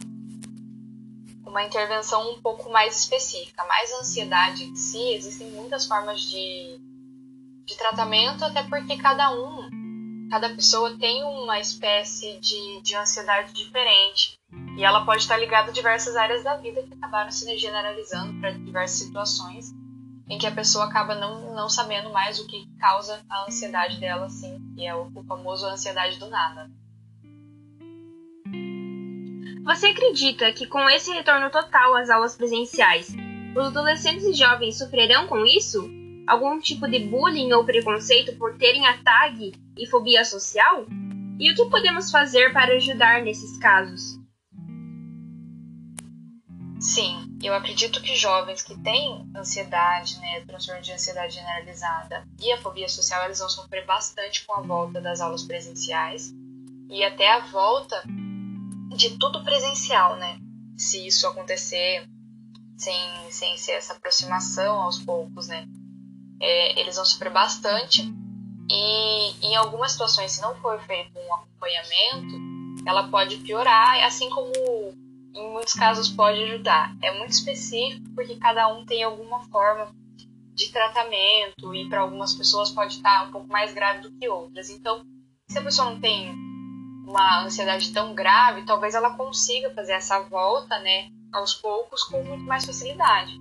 uma 1.46 1.64
intervenção 1.64 2.32
um 2.32 2.42
pouco 2.42 2.72
mais 2.72 3.00
específica. 3.00 3.64
Mais 3.66 3.92
a 3.94 4.00
ansiedade 4.00 4.64
em 4.64 4.76
si, 4.76 5.14
existem 5.14 5.52
muitas 5.52 5.86
formas 5.86 6.22
de, 6.22 6.80
de 7.66 7.78
tratamento, 7.78 8.44
até 8.44 8.64
porque 8.64 8.98
cada 8.98 9.32
um, 9.32 10.28
cada 10.30 10.50
pessoa 10.50 10.98
tem 10.98 11.24
uma 11.24 11.60
espécie 11.60 12.40
de, 12.40 12.82
de 12.82 12.96
ansiedade 12.96 13.54
diferente. 13.54 14.38
E 14.78 14.84
ela 14.84 15.06
pode 15.06 15.22
estar 15.22 15.38
ligada 15.38 15.70
a 15.70 15.74
diversas 15.74 16.16
áreas 16.16 16.44
da 16.44 16.56
vida 16.56 16.82
que 16.84 16.94
acabaram 16.94 17.30
se 17.32 17.58
generalizando 17.58 18.40
para 18.40 18.52
diversas 18.52 19.00
situações 19.00 19.74
em 20.30 20.38
que 20.38 20.46
a 20.46 20.52
pessoa 20.52 20.86
acaba 20.86 21.16
não, 21.16 21.56
não 21.56 21.68
sabendo 21.68 22.12
mais 22.12 22.40
o 22.40 22.48
que 22.48 22.68
causa 22.80 23.20
a 23.28 23.46
ansiedade 23.46 24.00
dela, 24.00 24.28
assim, 24.28 24.60
que 24.76 24.86
é 24.86 24.96
o, 24.96 25.12
o 25.16 25.24
famoso 25.24 25.66
ansiedade 25.66 26.20
do 26.20 26.30
nada. 26.30 26.70
Você 29.64 29.88
acredita 29.88 30.52
que 30.54 30.68
com 30.68 30.88
esse 30.90 31.12
retorno 31.12 31.50
total 31.50 31.96
às 31.96 32.10
aulas 32.10 32.36
presenciais, 32.36 33.10
os 33.56 33.68
adolescentes 33.68 34.26
e 34.26 34.34
jovens 34.34 34.78
sofrerão 34.78 35.28
com 35.28 35.46
isso? 35.46 35.90
Algum 36.28 36.60
tipo 36.60 36.88
de 36.88 37.00
bullying 37.00 37.52
ou 37.54 37.66
preconceito 37.66 38.36
por 38.38 38.56
terem 38.58 38.86
a 38.86 38.98
tag 39.00 39.52
e 39.78 39.88
fobia 39.88 40.24
social? 40.24 40.86
E 41.40 41.52
o 41.52 41.56
que 41.56 41.70
podemos 41.70 42.12
fazer 42.12 42.54
para 42.54 42.76
ajudar 42.76 43.24
nesses 43.24 43.58
casos? 43.58 44.19
Sim, 46.80 47.38
eu 47.44 47.54
acredito 47.54 48.02
que 48.02 48.16
jovens 48.16 48.62
que 48.62 48.78
têm 48.80 49.30
ansiedade, 49.36 50.18
né, 50.20 50.42
transtorno 50.42 50.82
de 50.82 50.94
ansiedade 50.94 51.34
generalizada 51.34 52.26
e 52.40 52.52
a 52.52 52.62
fobia 52.62 52.88
social, 52.88 53.26
eles 53.26 53.40
vão 53.40 53.50
sofrer 53.50 53.86
bastante 53.86 54.46
com 54.46 54.54
a 54.54 54.62
volta 54.62 55.02
das 55.02 55.20
aulas 55.20 55.44
presenciais 55.44 56.34
e 56.90 57.04
até 57.04 57.32
a 57.32 57.46
volta 57.48 58.02
de 58.96 59.18
tudo 59.18 59.44
presencial, 59.44 60.16
né? 60.16 60.40
se 60.80 61.06
isso 61.06 61.28
acontecer 61.28 62.08
sem, 62.78 62.96
sem 63.30 63.58
ser 63.58 63.74
essa 63.74 63.94
aproximação 63.94 64.82
aos 64.82 64.98
poucos, 64.98 65.48
né? 65.48 65.68
É, 66.40 66.80
eles 66.80 66.96
vão 66.96 67.04
sofrer 67.04 67.32
bastante 67.32 68.02
e 68.72 69.46
em 69.46 69.56
algumas 69.58 69.92
situações, 69.92 70.32
se 70.32 70.42
não 70.42 70.56
for 70.56 70.80
feito 70.84 71.12
um 71.20 71.34
acompanhamento, 71.34 72.36
ela 72.86 73.10
pode 73.10 73.38
piorar, 73.38 74.02
assim 74.06 74.30
como 74.30 74.54
em 75.34 75.52
muitos 75.52 75.74
casos 75.74 76.10
pode 76.10 76.42
ajudar. 76.44 76.96
É 77.02 77.18
muito 77.18 77.32
específico 77.32 78.10
porque 78.16 78.36
cada 78.38 78.68
um 78.68 78.86
tem 78.86 79.04
alguma 79.04 79.44
forma 79.50 79.94
de 80.54 80.72
tratamento 80.72 81.74
e 81.74 81.88
para 81.88 82.02
algumas 82.02 82.34
pessoas 82.34 82.70
pode 82.70 82.96
estar 82.96 83.28
um 83.28 83.32
pouco 83.32 83.48
mais 83.48 83.74
grave 83.74 84.02
do 84.02 84.12
que 84.12 84.28
outras. 84.28 84.70
Então, 84.70 85.04
se 85.48 85.58
a 85.58 85.64
pessoa 85.64 85.92
não 85.92 86.02
tem 86.02 86.34
uma 87.08 87.44
ansiedade 87.44 87.94
tão 87.94 88.14
grave, 88.14 88.66
talvez 88.66 88.94
ela 88.94 89.16
consiga 89.16 89.74
fazer 89.74 89.94
essa 89.94 90.20
volta, 90.24 90.78
né, 90.80 91.10
aos 91.32 91.54
poucos 91.56 92.04
com 92.04 92.22
muito 92.24 92.44
mais 92.44 92.66
facilidade. 92.66 93.34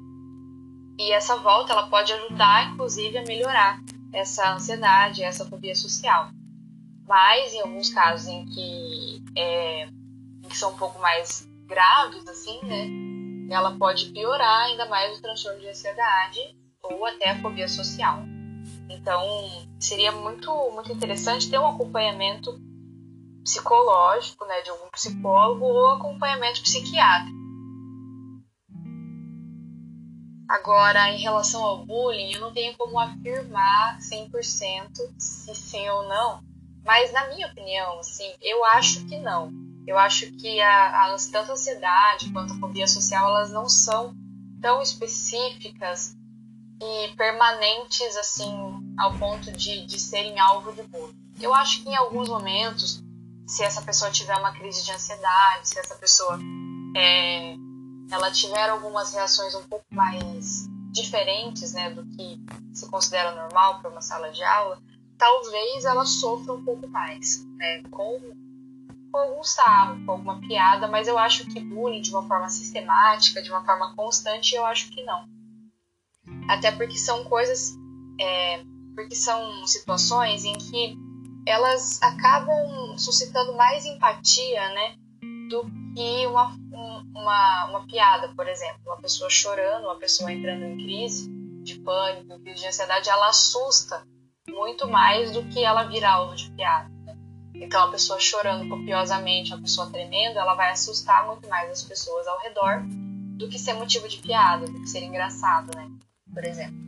E 0.99 1.13
essa 1.13 1.37
volta 1.37 1.73
ela 1.73 1.89
pode 1.89 2.13
ajudar, 2.13 2.73
inclusive, 2.73 3.19
a 3.19 3.25
melhorar 3.25 3.81
essa 4.13 4.55
ansiedade, 4.55 5.23
essa 5.23 5.45
fobia 5.45 5.75
social. 5.75 6.31
Mas 7.07 7.53
em 7.53 7.61
alguns 7.61 7.91
casos 7.91 8.29
em 8.29 8.45
que, 8.47 9.23
é, 9.37 9.89
que 10.49 10.57
são 10.57 10.73
um 10.73 10.77
pouco 10.77 10.99
mais 11.01 11.48
graves, 11.69 12.27
assim, 12.27 12.59
né, 12.65 13.55
ela 13.55 13.77
pode 13.79 14.07
piorar 14.07 14.65
ainda 14.65 14.87
mais 14.87 15.19
o 15.19 15.23
transtorno 15.23 15.61
de 15.61 15.69
ansiedade 15.69 16.41
ou 16.83 17.05
até 17.07 17.31
a 17.31 17.41
fobia 17.41 17.69
social. 17.69 18.25
Então, 18.89 19.23
seria 19.79 20.11
muito, 20.11 20.51
muito 20.73 20.91
interessante 20.91 21.51
ter 21.51 21.59
um 21.59 21.69
acompanhamento 21.69 22.59
psicológico, 23.45 24.45
né, 24.47 24.61
de 24.63 24.71
algum 24.71 24.91
psicólogo 24.91 25.65
ou 25.65 25.89
acompanhamento 25.91 26.63
psiquiátrico. 26.63 27.39
Agora, 30.49 31.11
em 31.11 31.19
relação 31.19 31.63
ao 31.63 31.85
bullying, 31.85 32.33
eu 32.33 32.41
não 32.41 32.53
tenho 32.53 32.75
como 32.77 32.99
afirmar 32.99 33.99
100% 34.01 34.91
se 35.19 35.55
sim 35.55 35.89
ou 35.91 36.09
não, 36.09 36.41
mas 36.85 37.13
na 37.13 37.29
minha 37.29 37.47
opinião, 37.49 37.99
assim, 38.01 38.33
eu 38.41 38.65
acho 38.65 39.05
que 39.07 39.19
não. 39.19 39.68
Eu 39.89 39.97
acho 39.97 40.31
que 40.33 40.61
a, 40.61 41.07
a 41.07 41.17
tanto 41.33 41.51
a 41.51 41.55
ansiedade 41.55 42.31
quanto 42.31 42.53
a 42.53 42.59
fobia 42.59 42.87
social, 42.87 43.31
elas 43.31 43.51
não 43.51 43.67
são 43.71 44.15
tão 44.61 44.83
específicas 44.83 46.15
e 46.79 47.09
permanentes 47.17 48.15
assim 48.19 48.53
ao 48.99 49.17
ponto 49.17 49.51
de, 49.51 49.87
de 49.87 49.99
serem 49.99 50.39
alvo 50.39 50.73
de 50.75 50.83
bullying. 50.83 51.17
Eu 51.41 51.55
acho 51.55 51.83
que 51.83 51.89
em 51.89 51.97
alguns 51.97 52.29
momentos, 52.29 53.03
se 53.47 53.65
essa 53.65 53.81
pessoa 53.81 54.11
tiver 54.11 54.37
uma 54.37 54.53
crise 54.53 54.85
de 54.85 54.93
ansiedade, 54.93 55.67
se 55.67 55.79
essa 55.79 55.95
pessoa 55.95 56.39
é, 56.95 57.55
ela 58.11 58.31
tiver 58.31 58.69
algumas 58.69 59.15
reações 59.15 59.55
um 59.55 59.63
pouco 59.63 59.87
mais 59.91 60.69
diferentes 60.93 61.73
né, 61.73 61.89
do 61.89 62.05
que 62.05 62.39
se 62.75 62.87
considera 62.91 63.35
normal 63.35 63.81
para 63.81 63.91
uma 63.91 64.03
sala 64.03 64.31
de 64.33 64.45
aula, 64.45 64.83
talvez 65.17 65.87
ela 65.87 66.05
sofra 66.05 66.53
um 66.53 66.63
pouco 66.63 66.87
mais, 66.89 67.43
né, 67.57 67.83
com, 67.91 68.21
com 69.11 69.19
algum 69.19 69.43
sarro, 69.43 70.05
com 70.05 70.13
alguma 70.13 70.41
piada, 70.41 70.87
mas 70.87 71.09
eu 71.09 71.19
acho 71.19 71.47
que 71.47 71.61
bullying 71.61 72.01
de 72.01 72.11
uma 72.11 72.27
forma 72.27 72.49
sistemática, 72.49 73.43
de 73.43 73.51
uma 73.51 73.65
forma 73.65 73.95
constante, 73.95 74.55
eu 74.55 74.65
acho 74.65 74.91
que 74.91 75.03
não. 75.05 75.27
Até 76.49 76.71
porque 76.71 76.97
são 76.97 77.25
coisas, 77.25 77.75
é, 78.21 78.63
porque 78.95 79.15
são 79.15 79.67
situações 79.67 80.45
em 80.45 80.55
que 80.55 80.97
elas 81.47 82.01
acabam 82.03 82.97
suscitando 82.99 83.57
mais 83.57 83.87
empatia, 83.87 84.69
né? 84.71 84.97
Do 85.49 85.65
que 85.95 86.27
uma, 86.27 86.55
uma, 87.15 87.65
uma 87.71 87.87
piada, 87.87 88.29
por 88.35 88.47
exemplo. 88.47 88.81
Uma 88.85 89.01
pessoa 89.01 89.31
chorando, 89.31 89.85
uma 89.85 89.99
pessoa 89.99 90.31
entrando 90.31 90.65
em 90.65 90.77
crise 90.77 91.31
de 91.63 91.81
pânico, 91.81 92.41
crise 92.41 92.61
de 92.61 92.67
ansiedade, 92.67 93.09
ela 93.09 93.29
assusta 93.29 94.07
muito 94.49 94.89
mais 94.89 95.33
do 95.33 95.45
que 95.49 95.63
ela 95.63 95.85
virar 95.85 96.15
alvo 96.15 96.35
de 96.35 96.51
piada. 96.53 96.98
Então, 97.61 97.85
a 97.85 97.91
pessoa 97.91 98.19
chorando 98.21 98.69
copiosamente, 98.69 99.53
a 99.53 99.59
pessoa 99.59 99.91
tremendo, 99.91 100.39
ela 100.39 100.55
vai 100.55 100.71
assustar 100.71 101.27
muito 101.27 101.49
mais 101.49 101.71
as 101.71 101.83
pessoas 101.83 102.27
ao 102.27 102.39
redor 102.41 102.83
do 103.37 103.49
que 103.49 103.59
ser 103.59 103.75
motivo 103.75 104.09
de 104.09 104.19
piada, 104.19 104.67
do 104.67 104.81
que 104.81 104.87
ser 104.87 105.03
engraçado, 105.03 105.71
né? 105.77 105.91
por 106.39 106.45
exemplo. 106.45 106.79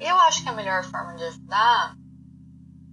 Eu 0.00 0.16
acho 0.20 0.42
que 0.42 0.48
a 0.48 0.52
melhor 0.52 0.84
forma 0.84 1.14
de 1.16 1.24
ajudar 1.24 1.96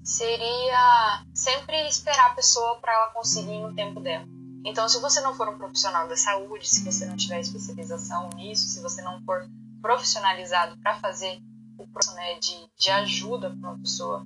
seria 0.03 1.23
sempre 1.33 1.87
esperar 1.87 2.31
a 2.31 2.33
pessoa 2.33 2.79
para 2.79 2.93
ela 2.93 3.11
conseguir 3.11 3.59
no 3.59 3.73
tempo 3.73 4.01
dela. 4.01 4.25
Então, 4.65 4.87
se 4.87 4.99
você 4.99 5.21
não 5.21 5.33
for 5.33 5.47
um 5.47 5.57
profissional 5.57 6.07
da 6.07 6.17
saúde, 6.17 6.67
se 6.67 6.83
você 6.83 7.05
não 7.05 7.15
tiver 7.15 7.39
especialização 7.39 8.29
nisso, 8.35 8.67
se 8.67 8.81
você 8.81 9.01
não 9.01 9.23
for 9.23 9.47
profissionalizado 9.81 10.77
para 10.81 10.99
fazer 10.99 11.39
o 11.77 11.87
processo 11.87 12.15
né, 12.15 12.37
de, 12.39 12.55
de 12.77 12.91
ajuda 12.91 13.49
para 13.49 13.69
uma 13.69 13.79
pessoa 13.79 14.25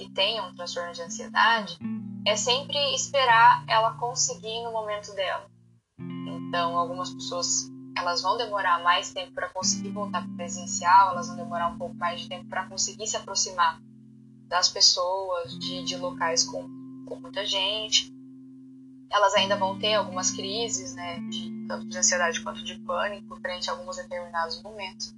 que 0.00 0.10
tenha 0.10 0.42
um 0.42 0.54
transtorno 0.54 0.94
de 0.94 1.02
ansiedade, 1.02 1.78
é 2.26 2.34
sempre 2.34 2.78
esperar 2.94 3.62
ela 3.68 3.92
conseguir 3.98 4.62
no 4.64 4.72
momento 4.72 5.14
dela. 5.14 5.46
Então, 5.98 6.78
algumas 6.78 7.12
pessoas 7.12 7.70
elas 7.94 8.22
vão 8.22 8.38
demorar 8.38 8.82
mais 8.82 9.12
tempo 9.12 9.32
para 9.32 9.50
conseguir 9.50 9.90
voltar 9.90 10.22
para 10.22 10.36
presencial, 10.36 11.10
elas 11.10 11.26
vão 11.26 11.36
demorar 11.36 11.68
um 11.68 11.76
pouco 11.76 11.94
mais 11.96 12.22
de 12.22 12.28
tempo 12.28 12.48
para 12.48 12.66
conseguir 12.66 13.06
se 13.06 13.16
aproximar 13.16 13.78
das 14.48 14.70
pessoas, 14.70 15.58
de, 15.58 15.84
de 15.84 15.96
locais 15.96 16.44
com, 16.44 16.62
com 17.06 17.16
muita 17.16 17.44
gente. 17.44 18.10
Elas 19.10 19.34
ainda 19.34 19.56
vão 19.56 19.78
ter 19.78 19.94
algumas 19.94 20.30
crises, 20.30 20.94
né, 20.94 21.20
de, 21.28 21.66
tanto 21.68 21.88
de 21.88 21.98
ansiedade 21.98 22.40
quanto 22.40 22.64
de 22.64 22.78
pânico, 22.78 23.36
frente 23.40 23.68
a 23.68 23.74
alguns 23.74 23.96
determinados 23.96 24.62
momentos. 24.62 25.14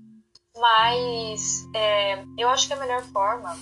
Mas 0.56 1.68
é, 1.74 2.24
eu 2.36 2.48
acho 2.48 2.66
que 2.66 2.74
a 2.74 2.78
melhor 2.78 3.02
forma 3.04 3.54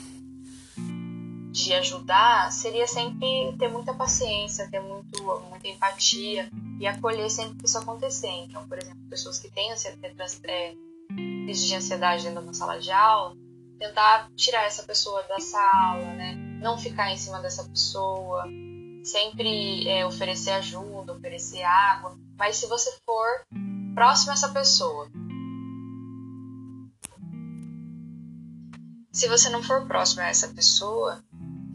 de 1.65 1.75
ajudar 1.75 2.51
seria 2.53 2.87
sempre 2.87 3.55
ter 3.59 3.69
muita 3.69 3.95
paciência, 3.95 4.69
ter 4.71 4.81
muito, 4.81 5.23
muita 5.49 5.69
empatia 5.69 6.51
e 6.79 6.87
acolher 6.87 7.31
sempre 7.31 7.59
que 7.59 7.67
isso 7.67 7.79
acontecer. 7.79 8.31
Então, 8.31 8.67
por 8.67 8.79
exemplo, 8.79 8.99
pessoas 9.09 9.39
que 9.39 9.51
têm 9.51 9.71
é, 9.71 10.75
de 11.53 11.75
ansiedade 11.75 12.23
dentro 12.25 12.41
de 12.41 12.47
uma 12.47 12.55
sala 12.55 12.79
de 12.79 12.91
aula, 12.91 13.37
tentar 13.79 14.31
tirar 14.37 14.65
essa 14.65 14.83
pessoa 14.83 15.23
da 15.25 15.39
sala, 15.41 16.05
né? 16.15 16.35
Não 16.61 16.79
ficar 16.79 17.11
em 17.11 17.17
cima 17.17 17.41
dessa 17.41 17.65
pessoa, 17.65 18.45
sempre 19.03 19.89
é, 19.89 20.05
oferecer 20.07 20.51
ajuda, 20.53 21.13
oferecer 21.15 21.63
água. 21.63 22.17
Mas 22.39 22.57
se 22.57 22.67
você 22.67 22.91
for 23.05 23.47
próximo 23.95 24.31
a 24.31 24.35
essa 24.35 24.49
pessoa, 24.51 25.11
se 29.13 29.29
você 29.29 29.51
não 29.51 29.63
for 29.63 29.87
próximo 29.87 30.23
a 30.23 30.27
essa 30.27 30.49
pessoa, 30.49 31.23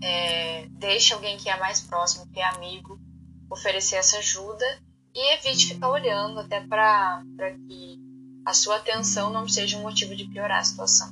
é, 0.01 0.67
deixe 0.71 1.13
alguém 1.13 1.37
que 1.37 1.49
é 1.49 1.59
mais 1.59 1.81
próximo, 1.81 2.27
que 2.31 2.39
é 2.39 2.45
amigo, 2.45 2.99
oferecer 3.49 3.95
essa 3.95 4.17
ajuda 4.17 4.65
e 5.13 5.33
evite 5.33 5.73
ficar 5.73 5.89
olhando 5.89 6.39
até 6.39 6.59
para 6.61 7.23
que 7.37 7.99
a 8.45 8.53
sua 8.53 8.77
atenção 8.77 9.31
não 9.31 9.47
seja 9.47 9.77
um 9.77 9.81
motivo 9.81 10.15
de 10.15 10.25
piorar 10.25 10.59
a 10.59 10.63
situação. 10.63 11.09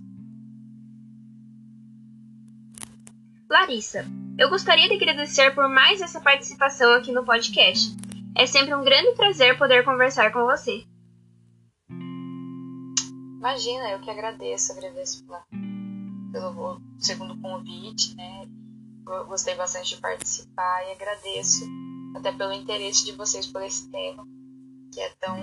Larissa, 3.49 4.05
eu 4.37 4.49
gostaria 4.49 4.87
de 4.87 4.95
agradecer 4.95 5.53
por 5.53 5.69
mais 5.69 6.01
essa 6.01 6.19
participação 6.19 6.91
aqui 6.93 7.11
no 7.11 7.23
podcast. 7.23 7.95
É 8.35 8.47
sempre 8.47 8.73
um 8.73 8.83
grande 8.83 9.15
prazer 9.15 9.57
poder 9.57 9.85
conversar 9.85 10.31
com 10.31 10.43
você. 10.45 10.83
Imagina, 13.37 13.91
eu 13.91 13.99
que 13.99 14.09
agradeço, 14.09 14.71
agradeço 14.71 15.23
pela, 15.25 15.45
pelo 16.31 16.81
segundo 16.97 17.39
convite, 17.41 18.15
né? 18.15 18.47
Gostei 19.05 19.55
bastante 19.55 19.95
de 19.95 20.01
participar 20.01 20.87
e 20.87 20.91
agradeço 20.93 21.65
até 22.15 22.31
pelo 22.31 22.53
interesse 22.53 23.05
de 23.05 23.11
vocês 23.13 23.47
por 23.47 23.61
esse 23.61 23.89
tema, 23.89 24.25
que 24.93 24.99
é 24.99 25.09
tão, 25.19 25.37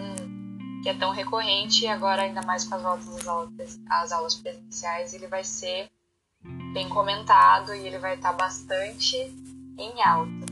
que 0.83 0.89
é 0.89 0.95
tão 0.95 1.11
recorrente 1.11 1.85
e 1.85 1.89
agora 1.89 2.23
ainda 2.23 2.43
mais 2.43 2.65
com 2.65 2.75
as 2.75 2.83
voltas 2.83 3.09
às 3.09 3.27
aulas, 3.27 3.81
às 3.89 4.13
aulas 4.13 4.35
presenciais, 4.37 5.13
ele 5.13 5.27
vai 5.27 5.45
ser 5.45 5.91
bem 6.73 6.89
comentado 6.89 7.75
e 7.75 7.87
ele 7.87 7.99
vai 7.99 8.15
estar 8.15 8.33
bastante 8.33 9.17
em 9.79 10.03
alta. 10.03 10.47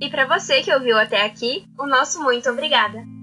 E 0.00 0.10
para 0.10 0.26
você 0.26 0.62
que 0.62 0.72
ouviu 0.72 0.98
até 0.98 1.24
aqui, 1.24 1.66
o 1.78 1.86
nosso 1.86 2.22
muito 2.22 2.50
obrigada. 2.50 3.15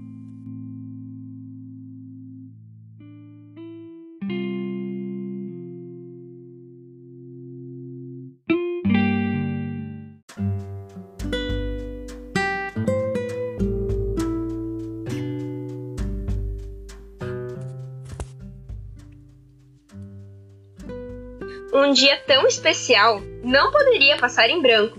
Dia 21.94 22.20
tão 22.26 22.46
especial 22.46 23.22
não 23.42 23.70
poderia 23.70 24.18
passar 24.18 24.50
em 24.50 24.60
branco. 24.60 24.98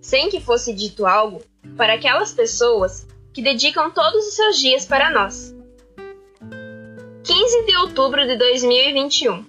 sem 0.00 0.28
que 0.28 0.38
fosse 0.38 0.74
dito 0.74 1.06
algo, 1.06 1.42
para 1.78 1.94
aquelas 1.94 2.30
pessoas 2.30 3.06
que 3.32 3.40
dedicam 3.40 3.90
todos 3.90 4.28
os 4.28 4.34
seus 4.34 4.58
dias 4.58 4.84
para 4.84 5.10
nós. 5.10 5.54
15 7.24 7.64
de 7.64 7.76
outubro 7.78 8.26
de 8.26 8.36
2021. 8.36 9.46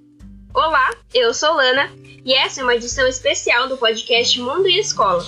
Olá, 0.54 0.94
eu 1.12 1.34
sou 1.34 1.52
Lana 1.52 1.90
e 2.24 2.32
essa 2.32 2.60
é 2.60 2.62
uma 2.62 2.74
edição 2.74 3.06
especial 3.06 3.68
do 3.68 3.76
podcast 3.76 4.40
Mundo 4.40 4.66
e 4.66 4.78
Escola. 4.78 5.22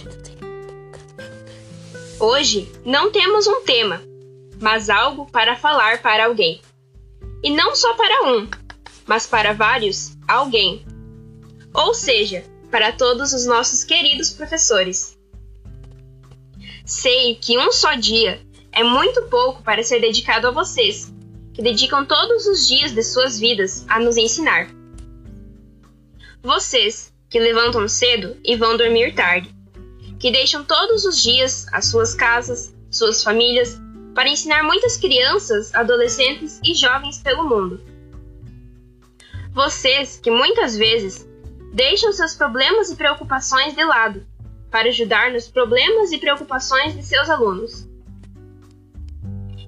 Hoje 2.19 2.73
não 2.87 3.13
temos 3.13 3.47
um 3.47 3.63
tema, 3.65 4.01
mas 4.59 4.89
algo 4.89 5.31
para 5.31 5.57
falar 5.57 6.01
para 6.01 6.25
alguém. 6.25 6.63
E 7.45 7.51
não 7.51 7.77
só 7.77 7.93
para 7.93 8.33
um, 8.33 8.49
mas 9.07 9.27
para 9.27 9.53
vários 9.53 10.17
alguém. 10.27 10.87
Ou 11.73 11.95
seja, 11.95 12.45
para 12.71 12.93
todos 12.93 13.33
os 13.33 13.47
nossos 13.47 13.85
queridos 13.85 14.31
professores. 14.31 15.17
Sei 16.85 17.35
que 17.35 17.59
um 17.59 17.71
só 17.71 17.95
dia 17.95 18.41
é 18.73 18.83
muito 18.83 19.23
pouco 19.25 19.63
para 19.63 19.83
ser 19.83 20.01
dedicado 20.01 20.47
a 20.47 20.51
vocês, 20.51 21.13
que 21.53 21.63
dedicam 21.63 22.05
todos 22.05 22.47
os 22.47 22.67
dias 22.67 22.93
de 22.93 23.03
suas 23.03 23.39
vidas 23.39 23.85
a 23.89 23.99
nos 23.99 24.17
ensinar. 24.17 24.69
Vocês 26.43 27.13
que 27.29 27.39
levantam 27.39 27.87
cedo 27.89 28.37
e 28.45 28.57
vão 28.57 28.77
dormir 28.77 29.15
tarde, 29.15 29.55
que 30.19 30.31
deixam 30.31 30.65
todos 30.65 31.05
os 31.05 31.21
dias 31.21 31.67
as 31.73 31.87
suas 31.87 32.15
casas, 32.15 32.75
suas 32.91 33.23
famílias, 33.23 33.79
para 34.15 34.29
ensinar 34.29 34.63
muitas 34.63 34.97
crianças, 34.97 35.75
adolescentes 35.75 36.61
e 36.65 36.75
jovens 36.75 37.19
pelo 37.19 37.49
mundo. 37.49 37.81
Vocês 39.53 40.19
que 40.23 40.31
muitas 40.31 40.77
vezes 40.77 41.28
deixam 41.79 42.13
seus 42.13 42.35
problemas 42.35 42.91
e 42.91 42.97
preocupações 42.97 43.73
de 43.73 43.85
lado 43.85 44.27
para 44.69 44.89
ajudar 44.89 45.31
nos 45.31 45.47
problemas 45.47 46.11
e 46.11 46.19
preocupações 46.19 46.93
de 46.97 47.05
seus 47.05 47.31
alunos. 47.31 47.89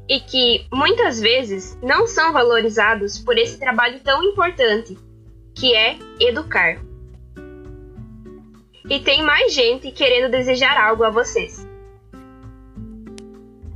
E 0.09 0.19
que 0.19 0.67
muitas 0.73 1.21
vezes 1.21 1.79
não 1.81 2.09
são 2.09 2.33
valorizados 2.33 3.17
por 3.17 3.39
esse 3.39 3.61
trabalho 3.61 4.01
tão 4.01 4.25
importante, 4.25 4.99
que 5.55 5.73
é 5.73 5.97
educar. 6.19 6.81
E 8.89 8.99
tem 8.99 9.23
mais 9.23 9.55
gente 9.55 9.93
querendo 9.93 10.33
desejar 10.33 10.77
algo 10.77 11.05
a 11.05 11.11
vocês. 11.11 11.65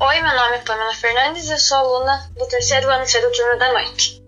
Oi, 0.01 0.21
meu 0.21 0.35
nome 0.35 0.57
é 0.57 0.59
Pamela 0.59 0.93
Fernandes 0.95 1.49
e 1.49 1.53
eu 1.53 1.59
sou 1.59 1.79
aluna 1.79 2.33
do 2.37 2.49
terceiro 2.49 2.91
ano 2.91 3.07
C 3.07 3.21
do 3.21 3.31
turno 3.31 3.57
da 3.61 3.73
noite. 3.73 4.24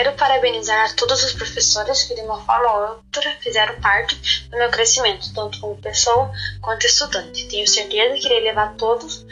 Quero 0.00 0.16
parabenizar 0.16 0.96
todos 0.96 1.22
os 1.22 1.34
professores 1.34 2.04
que, 2.04 2.14
de 2.14 2.22
uma 2.22 2.42
forma 2.46 2.72
ou 2.72 2.88
outra, 2.96 3.36
fizeram 3.42 3.78
parte 3.82 4.48
do 4.48 4.56
meu 4.56 4.70
crescimento, 4.70 5.30
tanto 5.34 5.60
como 5.60 5.76
pessoa 5.76 6.32
quanto 6.62 6.86
estudante. 6.86 7.46
Tenho 7.48 7.68
certeza 7.68 8.14
que 8.14 8.24
irei 8.24 8.40
levar 8.40 8.76
todos 8.76 9.26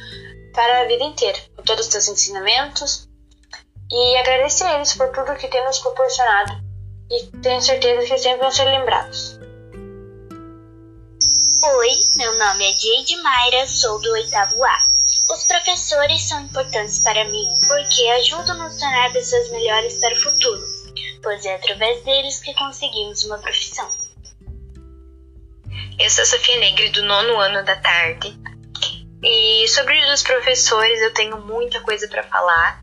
para 0.53 0.83
a 0.83 0.85
vida 0.85 1.05
inteira, 1.05 1.39
com 1.57 1.63
todos 1.63 1.87
os 1.87 1.91
seus 1.91 2.09
ensinamentos, 2.09 3.09
e 3.91 4.17
agradecer 4.19 4.65
a 4.65 4.75
eles 4.75 4.93
por 4.93 5.09
tudo 5.09 5.39
que 5.39 5.49
têm 5.49 5.65
nos 5.65 5.79
proporcionado, 5.79 6.53
e 7.11 7.25
tenho 7.39 7.63
certeza 7.63 8.07
que 8.07 8.19
sempre 8.19 8.41
vão 8.41 8.51
ser 8.51 8.65
lembrados. 8.65 9.39
Oi, 11.63 11.91
meu 12.17 12.39
nome 12.39 12.71
é 12.71 12.73
Jade 12.73 13.17
Mayra, 13.23 13.67
sou 13.67 13.99
do 14.03 14.13
oitavo 14.13 14.63
A. 14.63 14.98
Os 15.31 15.45
professores 15.45 16.23
são 16.23 16.41
importantes 16.43 17.01
para 17.01 17.25
mim 17.25 17.47
porque 17.67 18.09
ajudam 18.09 18.61
a 18.61 18.65
nos 18.65 18.79
tornar 18.79 19.13
pessoas 19.13 19.51
melhores 19.51 19.99
para 19.99 20.15
o 20.15 20.17
futuro, 20.17 20.63
pois 21.23 21.45
é 21.45 21.55
através 21.55 22.03
deles 22.03 22.41
que 22.41 22.55
conseguimos 22.55 23.25
uma 23.25 23.39
profissão. 23.39 23.91
Eu 25.99 26.09
sou 26.11 26.25
Sofia 26.25 26.59
Negre, 26.59 26.89
do 26.91 27.03
nono 27.03 27.39
ano 27.39 27.65
da 27.65 27.77
tarde, 27.77 28.39
e 29.23 29.67
sobre 29.69 30.01
os 30.13 30.23
professores 30.23 31.01
eu 31.01 31.13
tenho 31.13 31.39
muita 31.41 31.81
coisa 31.81 32.07
para 32.09 32.23
falar. 32.23 32.83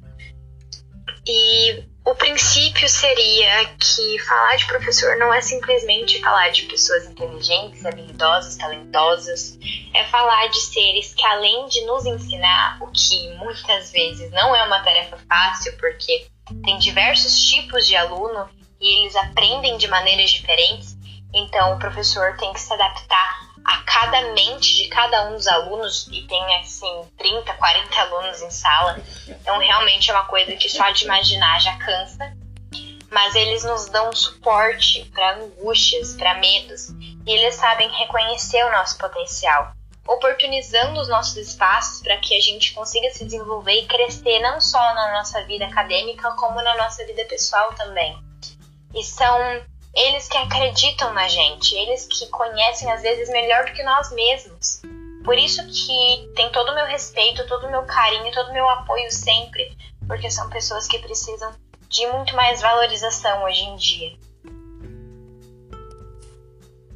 E 1.25 1.83
o 2.05 2.13
princípio 2.13 2.87
seria 2.87 3.65
que 3.79 4.19
falar 4.19 4.55
de 4.57 4.67
professor 4.67 5.17
não 5.17 5.33
é 5.33 5.41
simplesmente 5.41 6.21
falar 6.21 6.49
de 6.49 6.63
pessoas 6.63 7.05
inteligentes, 7.05 7.83
habilidosas, 7.83 8.55
talentosas. 8.57 9.57
É 9.91 10.03
falar 10.05 10.47
de 10.47 10.59
seres 10.59 11.15
que, 11.15 11.25
além 11.25 11.67
de 11.67 11.81
nos 11.85 12.05
ensinar, 12.05 12.77
o 12.79 12.91
que 12.91 13.29
muitas 13.37 13.91
vezes 13.91 14.29
não 14.31 14.55
é 14.55 14.63
uma 14.63 14.83
tarefa 14.83 15.17
fácil, 15.27 15.75
porque 15.77 16.27
tem 16.63 16.77
diversos 16.77 17.43
tipos 17.43 17.87
de 17.87 17.95
aluno 17.95 18.47
e 18.79 19.01
eles 19.01 19.15
aprendem 19.15 19.77
de 19.77 19.87
maneiras 19.87 20.29
diferentes, 20.29 20.95
então 21.33 21.73
o 21.73 21.79
professor 21.79 22.37
tem 22.37 22.53
que 22.53 22.61
se 22.61 22.71
adaptar 22.71 23.54
a 23.65 23.77
cada 23.81 24.21
mente 24.33 24.75
de 24.75 24.87
cada 24.89 25.27
um 25.27 25.33
dos 25.33 25.47
alunos, 25.47 26.07
e 26.11 26.21
tem 26.27 26.55
assim 26.57 27.03
30, 27.17 27.51
40 27.55 27.99
alunos 27.99 28.41
em 28.43 28.51
sala, 28.51 29.01
então 29.27 29.57
realmente 29.57 30.11
é 30.11 30.13
uma 30.13 30.25
coisa 30.25 30.55
que 30.55 30.69
só 30.69 30.91
de 30.91 31.05
imaginar 31.05 31.59
já 31.59 31.75
cansa. 31.77 32.31
Mas 33.09 33.33
eles 33.33 33.63
nos 33.63 33.87
dão 33.87 34.11
suporte 34.13 35.05
para 35.13 35.37
angústias, 35.37 36.13
para 36.13 36.35
medos, 36.35 36.89
e 37.25 37.31
eles 37.31 37.55
sabem 37.55 37.89
reconhecer 37.89 38.63
o 38.65 38.71
nosso 38.71 38.97
potencial, 38.97 39.73
oportunizando 40.07 40.99
os 40.99 41.07
nossos 41.07 41.37
espaços 41.37 42.01
para 42.01 42.17
que 42.17 42.35
a 42.35 42.41
gente 42.41 42.73
consiga 42.73 43.09
se 43.11 43.23
desenvolver 43.23 43.73
e 43.73 43.87
crescer 43.87 44.39
não 44.39 44.59
só 44.59 44.79
na 44.93 45.13
nossa 45.13 45.43
vida 45.45 45.65
acadêmica, 45.65 46.31
como 46.31 46.61
na 46.61 46.75
nossa 46.77 47.05
vida 47.05 47.25
pessoal 47.25 47.73
também. 47.73 48.17
E 48.93 49.03
são 49.03 49.63
eles 49.95 50.27
que 50.27 50.37
acreditam 50.37 51.13
na 51.13 51.27
gente, 51.27 51.73
eles 51.73 52.05
que 52.05 52.27
conhecem 52.27 52.91
às 52.91 53.01
vezes 53.01 53.29
melhor 53.29 53.65
do 53.65 53.71
que 53.71 53.81
nós 53.83 54.11
mesmos. 54.11 54.81
Por 55.23 55.37
isso 55.37 55.65
que 55.65 56.33
tem 56.35 56.51
todo 56.51 56.71
o 56.71 56.75
meu 56.75 56.85
respeito, 56.85 57.47
todo 57.47 57.65
o 57.65 57.71
meu 57.71 57.83
carinho, 57.83 58.31
todo 58.33 58.49
o 58.49 58.53
meu 58.53 58.69
apoio 58.69 59.09
sempre, 59.09 59.75
porque 60.05 60.29
são 60.29 60.49
pessoas 60.49 60.85
que 60.85 60.99
precisam 60.99 61.55
de 61.87 62.05
muito 62.07 62.35
mais 62.35 62.61
valorização 62.61 63.43
hoje 63.43 63.63
em 63.63 63.75
dia. 63.77 64.17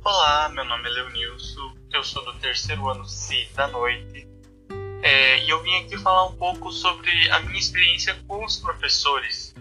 Olá, 0.03 0.49
meu 0.49 0.65
nome 0.65 0.89
é 0.89 0.91
Leonilson, 0.91 1.73
eu 1.93 2.03
sou 2.03 2.23
do 2.25 2.33
terceiro 2.39 2.89
ano 2.89 3.05
C 3.05 3.47
da 3.55 3.67
noite 3.67 4.27
é, 5.01 5.39
e 5.39 5.49
eu 5.49 5.61
vim 5.63 5.75
aqui 5.83 5.97
falar 5.97 6.25
um 6.25 6.35
pouco 6.35 6.71
sobre 6.71 7.11
a 7.31 7.39
minha 7.39 7.59
experiência 7.59 8.15
com 8.27 8.43
os 8.43 8.57
professores. 8.57 9.55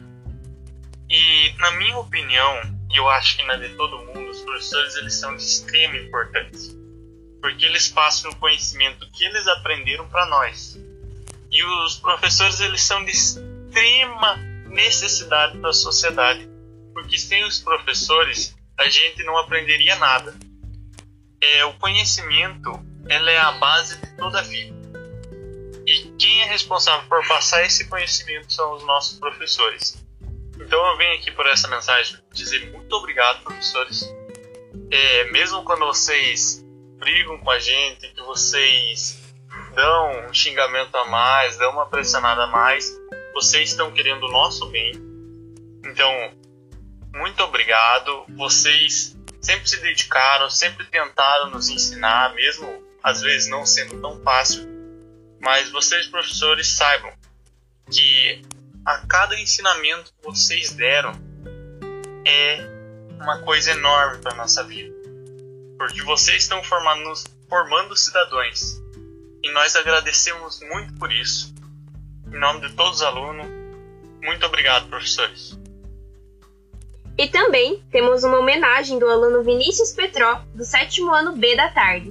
E, 1.09 1.55
na 1.59 1.71
minha 1.73 1.99
opinião, 1.99 2.78
e 2.91 2.97
eu 2.97 3.09
acho 3.09 3.37
que 3.37 3.45
na 3.45 3.57
de 3.57 3.69
todo 3.77 3.99
mundo, 3.99 4.31
os 4.31 4.41
professores 4.41 4.97
eles 4.97 5.15
são 5.15 5.37
de 5.37 5.43
extrema 5.43 5.97
importância, 5.97 6.75
porque 7.41 7.65
eles 7.67 7.89
passam 7.89 8.31
o 8.31 8.37
conhecimento 8.37 9.09
que 9.13 9.25
eles 9.25 9.47
aprenderam 9.47 10.09
para 10.09 10.27
nós. 10.27 10.79
E 11.51 11.65
os 11.65 11.97
professores 11.97 12.61
eles 12.61 12.83
são 12.83 13.05
de 13.05 13.11
extrema 13.11 14.37
necessidade 14.67 15.59
para 15.59 15.71
a 15.71 15.75
sociedade, 15.75 16.49
porque 16.95 17.19
sem 17.19 17.45
os 17.45 17.61
professores 17.61 18.55
a 18.79 18.89
gente 18.89 19.23
não 19.25 19.37
aprenderia 19.37 19.97
nada. 19.97 20.35
É, 21.41 21.65
o 21.65 21.73
conhecimento 21.75 22.73
ela 23.09 23.31
é 23.31 23.39
a 23.39 23.53
base 23.53 23.97
de 23.99 24.17
toda 24.17 24.41
a 24.41 24.43
vida. 24.43 24.77
E 25.87 26.15
quem 26.19 26.43
é 26.43 26.45
responsável 26.45 27.09
por 27.09 27.27
passar 27.27 27.65
esse 27.65 27.89
conhecimento 27.89 28.53
são 28.53 28.75
os 28.75 28.85
nossos 28.85 29.19
professores. 29.19 29.97
Então 30.61 30.87
eu 30.87 30.97
venho 30.97 31.15
aqui 31.15 31.31
por 31.31 31.47
essa 31.47 31.69
mensagem 31.69 32.19
dizer 32.33 32.71
muito 32.71 32.93
obrigado, 32.95 33.43
professores. 33.43 34.05
É, 34.91 35.31
mesmo 35.31 35.63
quando 35.65 35.87
vocês 35.87 36.65
brigam 36.99 37.39
com 37.39 37.51
a 37.51 37.59
gente, 37.59 38.09
que 38.13 38.23
vocês 38.23 39.23
dão 39.75 40.29
um 40.29 40.35
xingamento 40.35 40.97
a 40.97 41.07
mais, 41.07 41.57
dão 41.57 41.73
uma 41.73 41.87
pressionada 41.87 42.45
a 42.45 42.47
mais, 42.47 42.91
vocês 43.33 43.71
estão 43.71 43.93
querendo 43.93 44.25
o 44.25 44.31
nosso 44.31 44.67
bem. 44.67 44.93
Então, 45.85 46.11
muito 47.15 47.43
obrigado. 47.43 48.25
Vocês 48.37 49.17
sempre 49.41 49.69
se 49.69 49.81
dedicaram, 49.81 50.51
sempre 50.51 50.85
tentaram 50.87 51.51
nos 51.51 51.69
ensinar, 51.69 52.35
mesmo 52.35 52.83
às 53.03 53.21
vezes 53.21 53.49
não 53.49 53.65
sendo 53.65 54.01
tão 54.01 54.21
fácil. 54.23 54.67
Mas 55.41 55.71
vocês, 55.71 56.07
professores, 56.09 56.69
saibam 56.69 57.13
que 57.91 58.43
a 58.89 59.07
cada 59.07 59.39
ensinamento 59.39 60.15
que 60.15 60.25
vocês 60.25 60.71
deram 60.71 61.13
é 62.25 62.59
uma 63.21 63.43
coisa 63.43 63.73
enorme 63.73 64.17
para 64.23 64.35
nossa 64.35 64.65
vida. 64.65 64.97
Porque 65.77 66.03
vocês 66.05 66.45
estão 66.45 66.65
formando, 66.65 67.13
formando 67.51 67.95
cidadãos. 67.95 68.81
E 69.43 69.53
nós 69.53 69.77
agradecemos 69.77 70.61
muito 70.71 70.95
por 70.95 71.13
isso. 71.13 71.55
Em 72.33 72.39
nome 72.39 72.67
de 72.67 72.75
todos 72.75 72.97
os 72.97 73.03
alunos, 73.03 73.47
muito 74.23 74.47
obrigado, 74.47 74.89
professores. 74.89 75.59
E 77.19 77.29
também 77.29 77.85
temos 77.91 78.25
uma 78.25 78.39
homenagem 78.39 78.99
do 78.99 79.07
aluno 79.07 79.45
Vinícius 79.45 79.93
Petró, 79.93 80.43
do 80.55 80.65
sétimo 80.65 81.13
ano 81.13 81.37
B 81.37 81.55
da 81.55 81.69
tarde. 81.73 82.09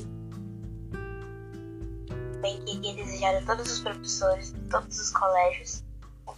Bem, 2.40 2.64
queria 2.66 2.94
desejar 2.94 3.36
a 3.36 3.42
todos 3.42 3.72
os 3.72 3.80
professores 3.80 4.54
de 4.54 4.60
todos 4.70 5.00
os 5.00 5.10
colégios 5.10 5.87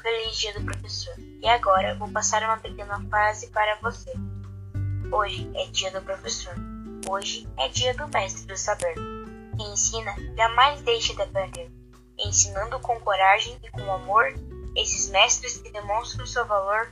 feliz 0.01 0.37
dia 0.37 0.53
do 0.53 0.65
professor. 0.65 1.13
E 1.17 1.47
agora 1.47 1.95
vou 1.95 2.09
passar 2.09 2.43
uma 2.43 2.57
pequena 2.57 2.99
frase 3.09 3.47
para 3.47 3.75
você. 3.81 4.11
Hoje 5.11 5.49
é 5.55 5.65
dia 5.67 5.91
do 5.91 6.01
professor. 6.01 6.53
Hoje 7.09 7.47
é 7.57 7.67
dia 7.69 7.93
do 7.93 8.07
mestre 8.07 8.45
do 8.45 8.57
saber. 8.57 8.95
Quem 9.57 9.73
ensina 9.73 10.13
jamais 10.35 10.81
deixa 10.81 11.13
de 11.13 11.21
aprender, 11.21 11.71
ensinando 12.17 12.79
com 12.79 12.99
coragem 12.99 13.57
e 13.63 13.69
com 13.71 13.91
amor 13.91 14.33
esses 14.75 15.09
mestres 15.09 15.57
que 15.57 15.71
demonstram 15.71 16.25
seu 16.25 16.45
valor, 16.45 16.89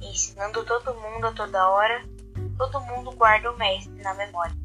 ensinando 0.00 0.64
todo 0.64 0.94
mundo 0.94 1.26
a 1.26 1.32
toda 1.32 1.68
hora, 1.68 2.02
todo 2.56 2.80
mundo 2.80 3.12
guarda 3.12 3.52
o 3.52 3.58
mestre 3.58 4.02
na 4.02 4.14
memória. 4.14 4.56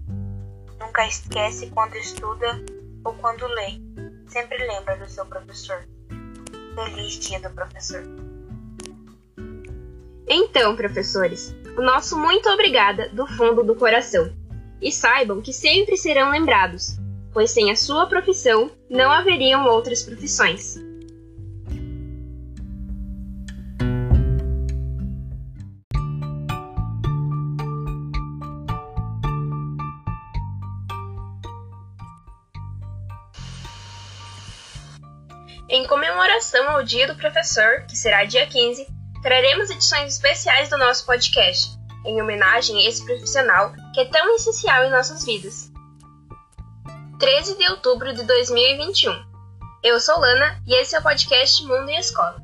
Nunca 0.80 1.06
esquece 1.06 1.70
quando 1.70 1.96
estuda 1.96 2.64
ou 3.04 3.14
quando 3.16 3.46
lê, 3.48 3.80
sempre 4.28 4.58
lembra 4.66 4.98
do 4.98 5.10
seu 5.10 5.26
professor. 5.26 5.86
Feliz 6.76 7.42
do 7.42 7.50
professor. 7.52 8.04
Então, 10.28 10.76
professores, 10.76 11.56
o 11.78 11.82
nosso 11.82 12.18
muito 12.18 12.50
obrigada 12.50 13.10
do 13.10 13.28
fundo 13.28 13.64
do 13.64 13.76
coração. 13.76 14.32
E 14.82 14.92
saibam 14.92 15.42
que 15.42 15.54
sempre 15.54 15.96
serão 15.96 16.32
lembrados, 16.32 16.98
pois 17.32 17.52
sem 17.52 17.72
a 17.72 17.76
sua 17.76 18.08
profissão 18.08 18.72
não 18.90 19.12
haveriam 19.12 19.66
outras 19.68 20.02
profissões. 20.04 20.78
Comemoração 36.34 36.70
ao 36.70 36.84
Dia 36.84 37.06
do 37.06 37.16
Professor, 37.16 37.86
que 37.88 37.96
será 37.96 38.24
dia 38.26 38.48
15, 38.48 38.88
traremos 39.22 39.70
edições 39.70 40.14
especiais 40.14 40.68
do 40.68 40.78
nosso 40.80 41.06
podcast, 41.06 41.78
em 42.06 42.20
homenagem 42.20 42.76
a 42.78 42.90
esse 42.90 43.06
profissional 43.06 43.72
que 43.94 44.00
é 44.00 44.06
tão 44.06 44.36
essencial 44.36 44.84
em 44.84 44.90
nossas 44.90 45.24
vidas. 45.24 45.72
13 47.20 47.56
de 47.56 47.70
outubro 47.70 48.12
de 48.14 48.24
2021. 48.24 49.14
Eu 49.84 50.00
sou 50.00 50.20
Lana 50.20 50.60
e 50.66 50.74
esse 50.74 50.96
é 50.96 51.00
o 51.00 51.04
podcast 51.04 51.64
Mundo 51.66 51.90
em 51.90 52.00
Escola. 52.00 52.42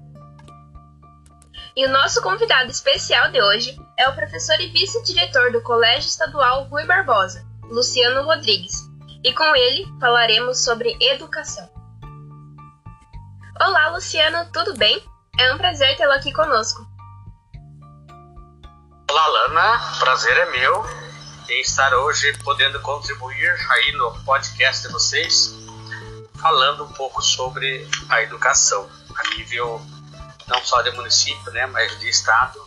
E 1.76 1.84
o 1.86 1.90
nosso 1.90 2.22
convidado 2.22 2.70
especial 2.70 3.32
de 3.32 3.42
hoje 3.42 3.76
é 3.98 4.08
o 4.08 4.14
professor 4.14 4.60
e 4.60 4.68
vice-diretor 4.68 5.52
do 5.52 5.64
Colégio 5.64 6.08
Estadual 6.08 6.66
Rui 6.66 6.86
Barbosa, 6.86 7.44
Luciano 7.64 8.24
Rodrigues, 8.24 8.76
e 9.24 9.34
com 9.34 9.56
ele 9.56 9.88
falaremos 10.00 10.64
sobre 10.64 10.96
educação. 11.02 11.79
Olá, 13.62 13.90
Luciano, 13.90 14.50
tudo 14.54 14.74
bem? 14.78 15.04
É 15.38 15.54
um 15.54 15.58
prazer 15.58 15.98
tê-lo 15.98 16.14
aqui 16.14 16.32
conosco. 16.32 16.88
Olá, 19.12 19.28
Lana. 19.28 20.00
Prazer 20.00 20.38
é 20.38 20.50
meu 20.50 20.86
em 21.50 21.60
estar 21.60 21.94
hoje 21.94 22.38
podendo 22.38 22.80
contribuir 22.80 23.54
aí 23.70 23.92
no 23.92 24.18
podcast 24.24 24.88
de 24.88 24.94
vocês, 24.94 25.54
falando 26.40 26.86
um 26.86 26.94
pouco 26.94 27.22
sobre 27.22 27.86
a 28.08 28.22
educação 28.22 28.90
a 29.14 29.30
nível 29.36 29.86
não 30.48 30.64
só 30.64 30.82
de 30.82 30.92
município, 30.92 31.52
né, 31.52 31.66
mas 31.66 32.00
de 32.00 32.08
estado 32.08 32.66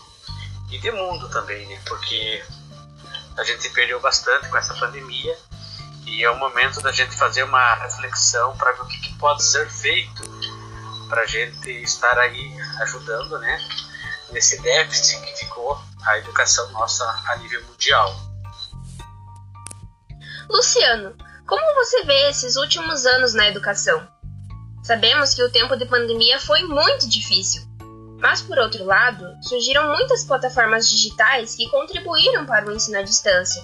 e 0.70 0.78
de 0.78 0.90
mundo 0.90 1.26
também, 1.30 1.66
né, 1.68 1.80
porque 1.86 2.44
a 3.38 3.44
gente 3.44 3.70
perdeu 3.70 3.98
bastante 3.98 4.46
com 4.50 4.58
essa 4.58 4.74
pandemia 4.74 5.38
e 6.04 6.22
é 6.22 6.30
o 6.30 6.36
momento 6.36 6.82
da 6.82 6.92
gente 6.92 7.16
fazer 7.16 7.44
uma 7.44 7.76
reflexão 7.76 8.54
para 8.58 8.72
ver 8.72 8.82
o 8.82 8.86
que, 8.86 9.00
que 9.00 9.14
pode 9.14 9.42
ser 9.42 9.70
feito 9.70 10.51
para 11.12 11.24
a 11.24 11.26
gente 11.26 11.70
estar 11.82 12.18
aí 12.18 12.56
ajudando, 12.80 13.38
né, 13.38 13.60
nesse 14.30 14.58
déficit 14.62 15.20
que 15.20 15.40
ficou 15.40 15.78
a 16.06 16.16
educação 16.16 16.72
nossa 16.72 17.04
a 17.26 17.36
nível 17.36 17.62
mundial. 17.66 18.16
Luciano, 20.48 21.14
como 21.46 21.74
você 21.74 22.02
vê 22.04 22.30
esses 22.30 22.56
últimos 22.56 23.04
anos 23.04 23.34
na 23.34 23.46
educação? 23.46 24.08
Sabemos 24.82 25.34
que 25.34 25.42
o 25.42 25.52
tempo 25.52 25.76
de 25.76 25.84
pandemia 25.84 26.40
foi 26.40 26.62
muito 26.62 27.06
difícil, 27.06 27.62
mas 28.18 28.40
por 28.40 28.58
outro 28.58 28.82
lado, 28.82 29.36
surgiram 29.42 29.88
muitas 29.88 30.24
plataformas 30.24 30.88
digitais 30.88 31.54
que 31.54 31.68
contribuíram 31.68 32.46
para 32.46 32.66
o 32.66 32.72
ensino 32.72 32.98
à 32.98 33.02
distância. 33.02 33.62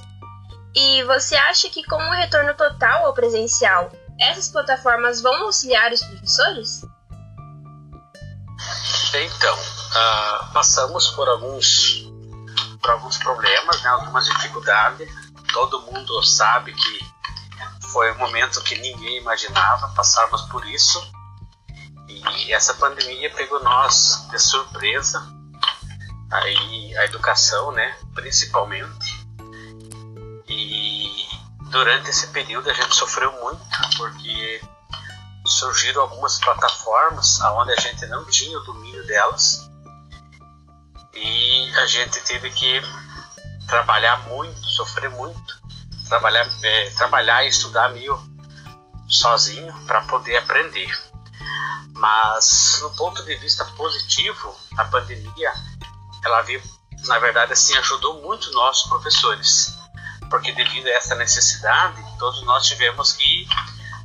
E 0.74 1.02
você 1.04 1.34
acha 1.34 1.70
que 1.70 1.82
com 1.82 1.96
o 1.96 2.14
retorno 2.14 2.52
total 2.52 3.06
ao 3.06 3.14
presencial, 3.14 3.90
essas 4.20 4.50
plataformas 4.50 5.22
vão 5.22 5.44
auxiliar 5.44 5.90
os 5.94 6.02
professores? 6.02 6.82
Então, 9.14 9.58
uh, 9.58 10.52
passamos 10.52 11.08
por 11.08 11.28
alguns, 11.28 12.10
por 12.80 12.90
alguns 12.90 13.16
problemas, 13.16 13.80
né, 13.82 13.88
algumas 13.88 14.24
dificuldades. 14.26 15.08
Todo 15.52 15.80
mundo 15.82 16.22
sabe 16.22 16.74
que 16.74 17.08
foi 17.90 18.12
um 18.12 18.18
momento 18.18 18.62
que 18.62 18.78
ninguém 18.78 19.18
imaginava 19.18 19.88
passarmos 19.94 20.42
por 20.42 20.64
isso. 20.66 21.00
E 22.08 22.52
essa 22.52 22.74
pandemia 22.74 23.30
pegou 23.34 23.62
nós 23.62 24.26
de 24.30 24.38
surpresa, 24.38 25.26
aí 26.30 26.96
a 26.98 27.04
educação, 27.06 27.72
né, 27.72 27.96
principalmente. 28.14 29.26
E 30.46 31.26
durante 31.70 32.10
esse 32.10 32.26
período 32.28 32.70
a 32.70 32.74
gente 32.74 32.94
sofreu 32.94 33.32
muito, 33.40 33.62
porque 33.96 34.60
surgiram 35.48 36.02
algumas 36.02 36.38
plataformas 36.38 37.40
onde 37.40 37.72
a 37.72 37.80
gente 37.80 38.06
não 38.06 38.24
tinha 38.26 38.58
o 38.58 38.64
domínio 38.64 39.06
delas 39.06 39.68
e 41.14 41.72
a 41.76 41.86
gente 41.86 42.20
teve 42.20 42.50
que 42.50 42.80
trabalhar 43.66 44.28
muito, 44.28 44.58
sofrer 44.66 45.10
muito, 45.10 45.60
trabalhar, 46.08 46.48
é, 46.62 46.90
trabalhar 46.90 47.44
e 47.44 47.48
estudar 47.48 47.90
meio 47.90 48.18
sozinho 49.08 49.72
para 49.86 50.02
poder 50.02 50.36
aprender. 50.36 50.90
Mas 51.94 52.78
no 52.82 52.90
ponto 52.94 53.24
de 53.24 53.34
vista 53.36 53.64
positivo, 53.64 54.54
a 54.76 54.84
pandemia, 54.84 55.52
ela 56.24 56.42
veio, 56.42 56.62
na 57.06 57.18
verdade, 57.18 57.52
assim, 57.52 57.76
ajudou 57.78 58.22
muito 58.22 58.52
nós 58.52 58.82
professores, 58.84 59.76
porque 60.30 60.52
devido 60.52 60.86
a 60.86 60.90
essa 60.90 61.14
necessidade, 61.16 62.02
todos 62.18 62.42
nós 62.42 62.66
tivemos 62.66 63.12
que 63.12 63.48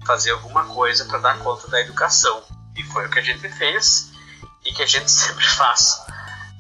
fazer 0.06 0.32
alguma 0.32 0.66
coisa 0.66 1.06
para 1.06 1.20
dar 1.20 1.40
conta 1.40 1.68
da 1.68 1.82
educação. 1.82 2.44
E 2.76 2.84
foi 2.84 3.06
o 3.06 3.10
que 3.10 3.20
a 3.20 3.24
gente 3.24 3.48
fez 3.50 4.12
e 4.66 4.74
que 4.74 4.82
a 4.84 4.86
gente 4.86 5.10
sempre 5.12 5.46
faz. 5.46 6.02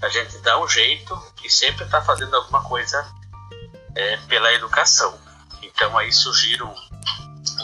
A 0.01 0.09
gente 0.09 0.37
dá 0.39 0.59
um 0.59 0.67
jeito 0.67 1.17
e 1.43 1.49
sempre 1.49 1.85
está 1.85 2.01
fazendo 2.01 2.35
alguma 2.35 2.61
coisa 2.63 3.05
é, 3.95 4.17
pela 4.27 4.53
educação. 4.53 5.17
Então 5.61 5.97
aí 5.97 6.11
surgiram 6.11 6.73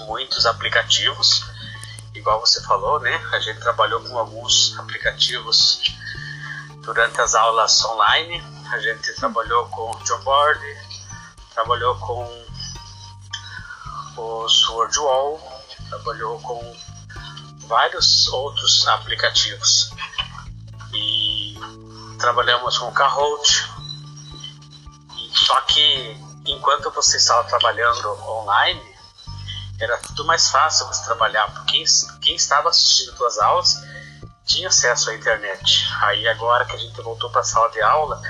muitos 0.07 0.45
aplicativos, 0.45 1.43
igual 2.13 2.39
você 2.39 2.61
falou, 2.63 2.99
né? 2.99 3.15
A 3.33 3.39
gente 3.39 3.59
trabalhou 3.59 4.01
com 4.01 4.17
alguns 4.17 4.77
aplicativos 4.79 5.81
durante 6.81 7.19
as 7.21 7.35
aulas 7.35 7.83
online. 7.85 8.41
A 8.71 8.79
gente 8.79 9.13
trabalhou 9.15 9.67
com 9.69 9.91
o 9.91 10.05
Jamboard, 10.05 10.59
trabalhou 11.53 11.95
com 11.97 12.45
o 14.17 14.47
SwordWall, 14.47 15.58
trabalhou 15.89 16.39
com 16.41 16.77
vários 17.67 18.27
outros 18.29 18.87
aplicativos 18.87 19.91
e 20.93 21.55
trabalhamos 22.17 22.77
com 22.77 22.91
Kahoot. 22.91 23.69
Só 25.33 25.61
que 25.61 26.17
enquanto 26.45 26.91
você 26.91 27.17
estava 27.17 27.47
trabalhando 27.47 28.09
online, 28.27 28.81
era 29.79 29.97
tudo 29.97 30.25
mais 30.25 30.49
fácil 30.49 30.87
você 30.87 31.03
trabalhar, 31.05 31.49
porque 31.53 31.83
quem 32.21 32.35
estava 32.35 32.69
assistindo 32.69 33.15
suas 33.15 33.37
aulas 33.37 33.75
tinha 34.45 34.67
acesso 34.67 35.09
à 35.09 35.15
internet. 35.15 35.87
Aí 36.01 36.27
agora 36.27 36.65
que 36.65 36.73
a 36.73 36.79
gente 36.79 36.99
voltou 37.01 37.29
para 37.29 37.41
a 37.41 37.43
sala 37.43 37.69
de 37.69 37.81
aula, 37.81 38.21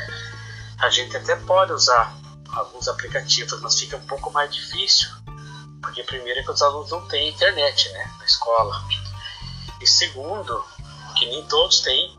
a 0.80 0.90
gente 0.90 1.16
até 1.16 1.36
pode 1.36 1.72
usar 1.72 2.14
alguns 2.54 2.88
aplicativos, 2.88 3.60
mas 3.62 3.80
fica 3.80 3.98
um 3.98 4.06
pouco 4.06 4.32
mais 4.32 4.54
difícil 4.54 5.10
porque 5.90 6.04
primeiro 6.04 6.40
é 6.40 6.44
que 6.44 6.52
os 6.52 6.62
alunos 6.62 6.92
não 6.92 7.02
têm 7.08 7.30
internet 7.30 7.90
né, 7.90 8.12
na 8.20 8.26
escola. 8.26 8.84
E 9.82 9.88
segundo, 9.88 10.64
que 11.18 11.26
nem 11.26 11.44
todos 11.48 11.80
têm 11.80 12.18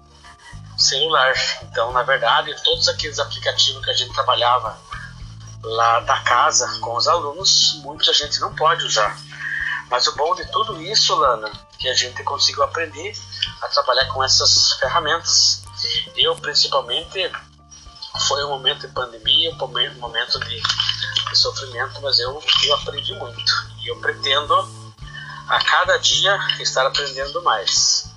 celular. 0.76 1.32
Então, 1.62 1.92
na 1.92 2.02
verdade, 2.02 2.54
todos 2.64 2.88
aqueles 2.88 3.18
aplicativos 3.18 3.84
que 3.84 3.90
a 3.90 3.94
gente 3.94 4.12
trabalhava 4.12 4.76
lá 5.62 6.00
da 6.00 6.20
casa 6.20 6.80
com 6.80 6.96
os 6.96 7.06
alunos, 7.06 7.74
muitos 7.84 8.08
a 8.08 8.12
gente 8.12 8.40
não 8.40 8.54
pode 8.54 8.84
usar. 8.84 9.16
Mas 9.88 10.06
o 10.08 10.16
bom 10.16 10.34
de 10.34 10.44
tudo 10.50 10.80
isso, 10.82 11.14
Lana, 11.14 11.50
que 11.78 11.88
a 11.88 11.94
gente 11.94 12.22
conseguiu 12.24 12.62
aprender 12.64 13.16
a 13.62 13.68
trabalhar 13.68 14.06
com 14.06 14.22
essas 14.22 14.72
ferramentas. 14.74 15.62
Eu, 16.16 16.34
principalmente, 16.36 17.30
foi 18.26 18.44
um 18.44 18.48
momento 18.48 18.86
de 18.86 18.92
pandemia, 18.92 19.52
um 19.52 20.00
momento 20.00 20.40
de 20.40 20.62
sofrimento, 21.36 22.00
mas 22.02 22.18
eu, 22.18 22.42
eu 22.64 22.74
aprendi 22.74 23.12
muito. 23.14 23.52
E 23.82 23.90
eu 23.90 24.00
pretendo 24.00 24.54
a 25.48 25.64
cada 25.64 25.96
dia 25.98 26.38
estar 26.60 26.86
aprendendo 26.86 27.42
mais. 27.42 28.10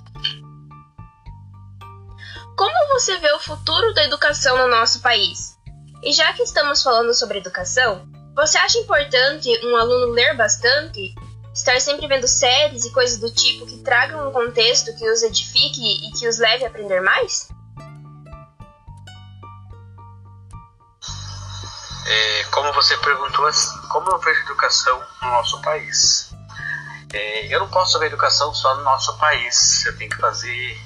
Como 2.56 2.88
você 2.88 3.18
vê 3.18 3.32
o 3.32 3.40
futuro 3.40 3.92
da 3.94 4.04
educação 4.04 4.56
no 4.56 4.68
nosso 4.68 5.00
país? 5.00 5.58
E 6.02 6.12
já 6.12 6.32
que 6.32 6.42
estamos 6.42 6.82
falando 6.82 7.12
sobre 7.14 7.38
educação, 7.38 8.06
Você 8.34 8.58
acha 8.58 8.78
importante 8.78 9.48
um 9.64 9.76
aluno 9.76 10.12
ler 10.12 10.36
bastante? 10.36 11.14
Estar 11.54 11.80
sempre 11.80 12.08
vendo 12.08 12.26
séries 12.26 12.84
e 12.84 12.92
coisas 12.92 13.18
do 13.18 13.30
tipo 13.30 13.64
que 13.64 13.78
tragam 13.78 14.28
um 14.28 14.32
contexto 14.32 14.94
que 14.96 15.08
os 15.08 15.22
edifique 15.22 16.08
e 16.08 16.10
que 16.18 16.26
os 16.26 16.38
leve 16.38 16.64
a 16.64 16.68
aprender 16.68 17.00
mais? 17.00 17.48
É, 22.06 22.44
como 22.50 22.72
você 22.72 22.96
perguntou, 22.98 23.48
como 23.88 24.10
eu 24.10 24.18
vejo 24.18 24.40
educação 24.42 25.02
no 25.22 25.28
nosso 25.28 25.60
país? 25.62 26.34
É, 27.12 27.46
eu 27.46 27.60
não 27.60 27.68
posso 27.68 27.98
ver 27.98 28.06
educação 28.06 28.52
só 28.52 28.74
no 28.74 28.82
nosso 28.82 29.16
país. 29.18 29.86
Eu 29.86 29.96
tenho 29.96 30.10
que 30.10 30.16
fazer 30.16 30.78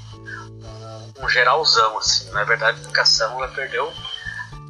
um, 1.19 1.29
geralzão, 1.29 1.99
assim. 1.99 2.31
Na 2.31 2.45
verdade, 2.45 2.79
a 2.79 2.83
educação 2.83 3.33
ela 3.33 3.49
perdeu 3.49 3.93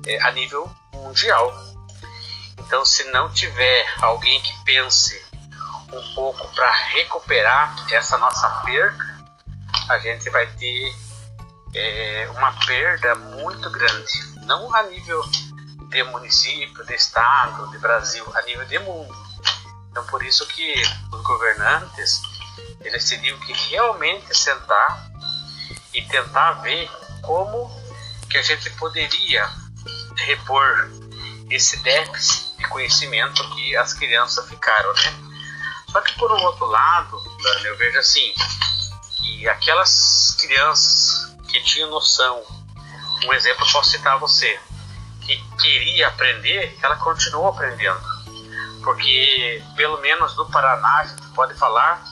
é, 0.06 0.22
a 0.22 0.30
nível 0.30 0.70
mundial. 0.94 1.52
Então, 2.58 2.84
se 2.84 3.04
não 3.10 3.30
tiver 3.30 3.86
alguém 4.00 4.40
que 4.40 4.52
pense 4.64 5.20
um 5.92 6.14
pouco 6.14 6.46
para 6.54 6.70
recuperar 6.70 7.74
essa 7.90 8.16
nossa 8.18 8.48
perda, 8.64 9.18
a 9.88 9.98
gente 9.98 10.30
vai 10.30 10.46
ter 10.46 10.94
é, 11.74 12.28
uma 12.36 12.52
perda 12.66 13.14
muito 13.14 13.68
grande. 13.70 14.12
Não 14.44 14.74
a 14.74 14.82
nível 14.84 15.22
de 15.88 16.02
município, 16.04 16.84
de 16.84 16.94
estado, 16.94 17.70
de 17.70 17.78
Brasil, 17.78 18.24
a 18.34 18.42
nível 18.42 18.66
de 18.66 18.78
mundo. 18.78 19.14
Então 19.90 20.04
por 20.06 20.22
isso 20.24 20.46
que 20.46 20.82
os 21.12 21.22
governantes 21.22 22.20
eles 22.80 23.04
teriam 23.08 23.38
que 23.40 23.52
realmente 23.52 24.36
sentar 24.36 25.10
e 25.94 26.02
tentar 26.02 26.52
ver 26.62 26.88
como 27.22 27.70
que 28.30 28.38
a 28.38 28.42
gente 28.42 28.70
poderia 28.70 29.48
repor 30.16 30.90
esse 31.50 31.76
déficit 31.78 32.56
de 32.58 32.68
conhecimento 32.68 33.48
que 33.54 33.76
as 33.76 33.94
crianças 33.94 34.46
ficaram, 34.48 34.92
né? 34.92 35.28
Só 35.90 36.00
que 36.02 36.14
por 36.18 36.30
um 36.30 36.42
outro 36.44 36.66
lado, 36.66 37.22
eu 37.64 37.76
vejo 37.78 37.98
assim, 37.98 38.34
que 39.16 39.48
aquelas 39.48 40.36
crianças 40.38 41.34
que 41.48 41.62
tinham 41.62 41.88
noção, 41.88 42.42
um 43.24 43.32
exemplo 43.32 43.66
posso 43.72 43.90
citar 43.90 44.18
você, 44.18 44.60
que 45.36 45.56
queria 45.58 46.08
aprender, 46.08 46.76
ela 46.82 46.96
continuou 46.96 47.48
aprendendo 47.48 48.18
porque 48.88 49.62
pelo 49.76 50.00
menos 50.00 50.34
no 50.34 50.50
Paraná 50.50 51.00
a 51.00 51.04
gente 51.04 51.28
pode 51.34 51.54
falar 51.54 52.02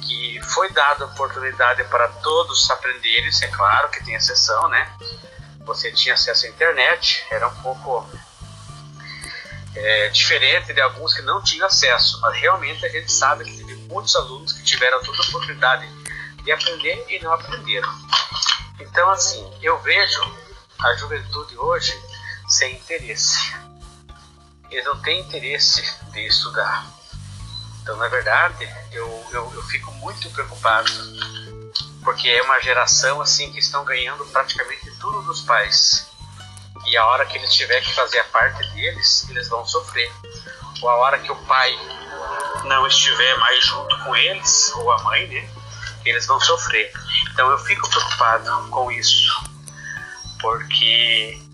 que 0.00 0.40
foi 0.42 0.72
dada 0.72 1.04
oportunidade 1.04 1.84
para 1.84 2.08
todos 2.08 2.70
aprenderem, 2.70 3.30
é 3.42 3.46
claro 3.48 3.90
que 3.90 4.02
tem 4.02 4.14
exceção, 4.14 4.68
né? 4.68 4.90
Você 5.66 5.92
tinha 5.92 6.14
acesso 6.14 6.46
à 6.46 6.48
internet, 6.48 7.26
era 7.30 7.46
um 7.46 7.54
pouco 7.56 8.08
é, 9.76 10.08
diferente 10.08 10.72
de 10.72 10.80
alguns 10.80 11.12
que 11.12 11.20
não 11.20 11.42
tinham 11.42 11.66
acesso, 11.66 12.18
mas 12.22 12.40
realmente 12.40 12.86
a 12.86 12.88
gente 12.88 13.12
sabe 13.12 13.44
que 13.44 13.58
teve 13.58 13.74
muitos 13.82 14.16
alunos 14.16 14.54
que 14.54 14.62
tiveram 14.62 15.02
toda 15.02 15.18
a 15.22 15.26
oportunidade 15.26 15.86
de 16.42 16.50
aprender 16.50 17.04
e 17.10 17.18
não 17.22 17.34
aprenderam. 17.34 17.92
Então, 18.80 19.10
assim, 19.10 19.46
eu 19.60 19.78
vejo 19.80 20.22
a 20.78 20.94
juventude 20.94 21.58
hoje 21.58 21.92
sem 22.48 22.74
interesse 22.74 23.68
ele 24.70 24.82
não 24.82 24.98
tem 25.00 25.20
interesse 25.20 25.82
de 26.12 26.26
estudar. 26.26 26.86
Então, 27.82 27.96
na 27.96 28.08
verdade, 28.08 28.68
eu, 28.92 29.26
eu, 29.32 29.52
eu 29.54 29.62
fico 29.64 29.90
muito 29.92 30.30
preocupado, 30.30 30.90
porque 32.04 32.28
é 32.28 32.42
uma 32.42 32.60
geração 32.60 33.20
assim 33.20 33.50
que 33.50 33.58
estão 33.58 33.84
ganhando 33.84 34.24
praticamente 34.26 34.90
tudo 34.98 35.22
dos 35.22 35.40
pais. 35.42 36.06
E 36.86 36.96
a 36.96 37.06
hora 37.06 37.24
que 37.26 37.36
eles 37.36 37.52
tiver 37.52 37.80
que 37.80 37.94
fazer 37.94 38.18
a 38.18 38.24
parte 38.24 38.66
deles, 38.70 39.26
eles 39.30 39.48
vão 39.48 39.66
sofrer. 39.66 40.10
Ou 40.82 40.88
a 40.88 40.96
hora 40.96 41.18
que 41.18 41.32
o 41.32 41.36
pai 41.46 41.74
não 42.64 42.86
estiver 42.86 43.36
mais 43.38 43.64
junto 43.64 43.98
com 44.04 44.14
eles, 44.14 44.72
ou 44.74 44.90
a 44.92 45.02
mãe, 45.02 45.26
né? 45.28 45.48
Eles 46.04 46.26
vão 46.26 46.40
sofrer. 46.40 46.92
Então 47.32 47.50
eu 47.50 47.58
fico 47.58 47.88
preocupado 47.88 48.68
com 48.68 48.92
isso, 48.92 49.50
porque 50.40 51.47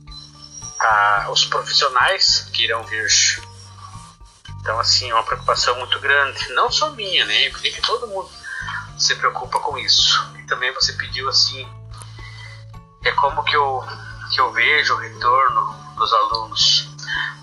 a, 0.85 1.31
os 1.31 1.45
profissionais 1.45 2.49
que 2.53 2.65
irão 2.65 2.83
vir. 2.85 3.09
Então, 4.61 4.79
assim, 4.79 5.11
é 5.11 5.15
uma 5.15 5.25
preocupação 5.25 5.79
muito 5.79 5.99
grande. 6.01 6.49
Não 6.55 6.71
só 6.71 6.91
minha, 6.91 7.25
né? 7.25 7.51
Porque 7.51 7.71
que 7.71 7.83
todo 7.83 8.07
mundo 8.07 8.31
se 8.99 9.15
preocupa 9.17 9.61
com 9.61 9.77
isso. 9.79 10.27
E 10.39 10.43
também 10.45 10.73
você 10.73 10.93
pediu, 10.95 11.29
assim, 11.29 11.69
é 13.05 13.13
como 13.13 13.45
que 13.45 13.57
eu, 13.57 13.85
que 14.33 14.41
eu 14.41 14.53
vejo 14.53 14.95
o 14.95 14.99
retorno 14.99 15.95
dos 15.97 16.13
alunos. 16.13 16.89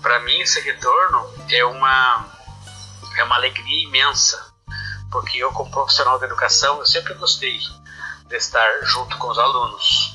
Para 0.00 0.20
mim, 0.20 0.40
esse 0.40 0.60
retorno 0.60 1.32
é 1.48 1.64
uma, 1.64 2.26
é 3.16 3.24
uma 3.24 3.36
alegria 3.36 3.84
imensa. 3.84 4.52
Porque 5.10 5.38
eu, 5.38 5.52
como 5.52 5.70
profissional 5.70 6.18
da 6.18 6.26
educação, 6.26 6.78
eu 6.78 6.86
sempre 6.86 7.14
gostei 7.14 7.58
de 7.58 8.36
estar 8.36 8.82
junto 8.82 9.16
com 9.18 9.28
os 9.28 9.38
alunos. 9.38 10.11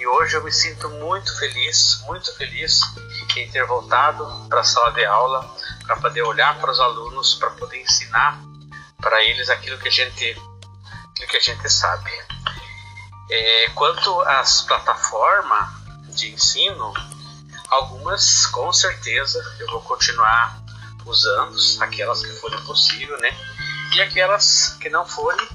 E 0.00 0.06
hoje 0.06 0.34
eu 0.34 0.42
me 0.42 0.50
sinto 0.50 0.88
muito 0.88 1.38
feliz, 1.38 2.02
muito 2.06 2.34
feliz 2.34 2.80
em 3.36 3.50
ter 3.50 3.66
voltado 3.66 4.26
para 4.48 4.60
a 4.60 4.64
sala 4.64 4.92
de 4.92 5.04
aula 5.04 5.46
para 5.84 5.96
poder 5.96 6.22
olhar 6.22 6.58
para 6.58 6.70
os 6.70 6.80
alunos, 6.80 7.34
para 7.34 7.50
poder 7.50 7.82
ensinar 7.82 8.40
para 8.96 9.22
eles 9.22 9.50
aquilo 9.50 9.76
que 9.76 9.88
a 9.88 9.90
gente, 9.90 10.30
aquilo 11.10 11.28
que 11.28 11.36
a 11.36 11.40
gente 11.40 11.68
sabe. 11.68 12.10
É, 13.28 13.68
quanto 13.74 14.22
às 14.22 14.62
plataformas 14.62 15.68
de 16.16 16.32
ensino, 16.32 16.94
algumas 17.68 18.46
com 18.46 18.72
certeza 18.72 19.38
eu 19.58 19.66
vou 19.66 19.82
continuar 19.82 20.62
usando, 21.04 21.58
aquelas 21.82 22.24
que 22.24 22.32
forem 22.40 22.64
possível, 22.64 23.18
né? 23.18 23.36
E 23.92 24.00
aquelas 24.00 24.78
que 24.80 24.88
não 24.88 25.06
forem, 25.06 25.46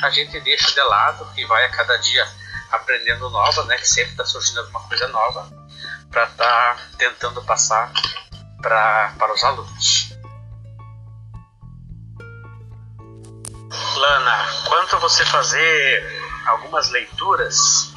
a 0.00 0.08
gente 0.08 0.40
deixa 0.40 0.70
de 0.72 0.80
lado 0.80 1.28
e 1.36 1.44
vai 1.44 1.66
a 1.66 1.68
cada 1.68 1.98
dia 1.98 2.39
aprendendo 2.70 3.30
nova, 3.30 3.64
né? 3.64 3.76
Que 3.76 3.88
sempre 3.88 4.12
está 4.12 4.24
surgindo 4.24 4.60
alguma 4.60 4.80
coisa 4.80 5.08
nova 5.08 5.50
para 6.10 6.24
estar 6.24 6.76
tá 6.76 6.78
tentando 6.98 7.42
passar 7.44 7.92
pra, 8.60 9.14
para 9.18 9.32
os 9.32 9.44
alunos. 9.44 10.10
Lana, 13.96 14.46
quanto 14.66 14.98
você 14.98 15.24
fazer 15.26 16.22
algumas 16.46 16.90
leituras, 16.90 17.92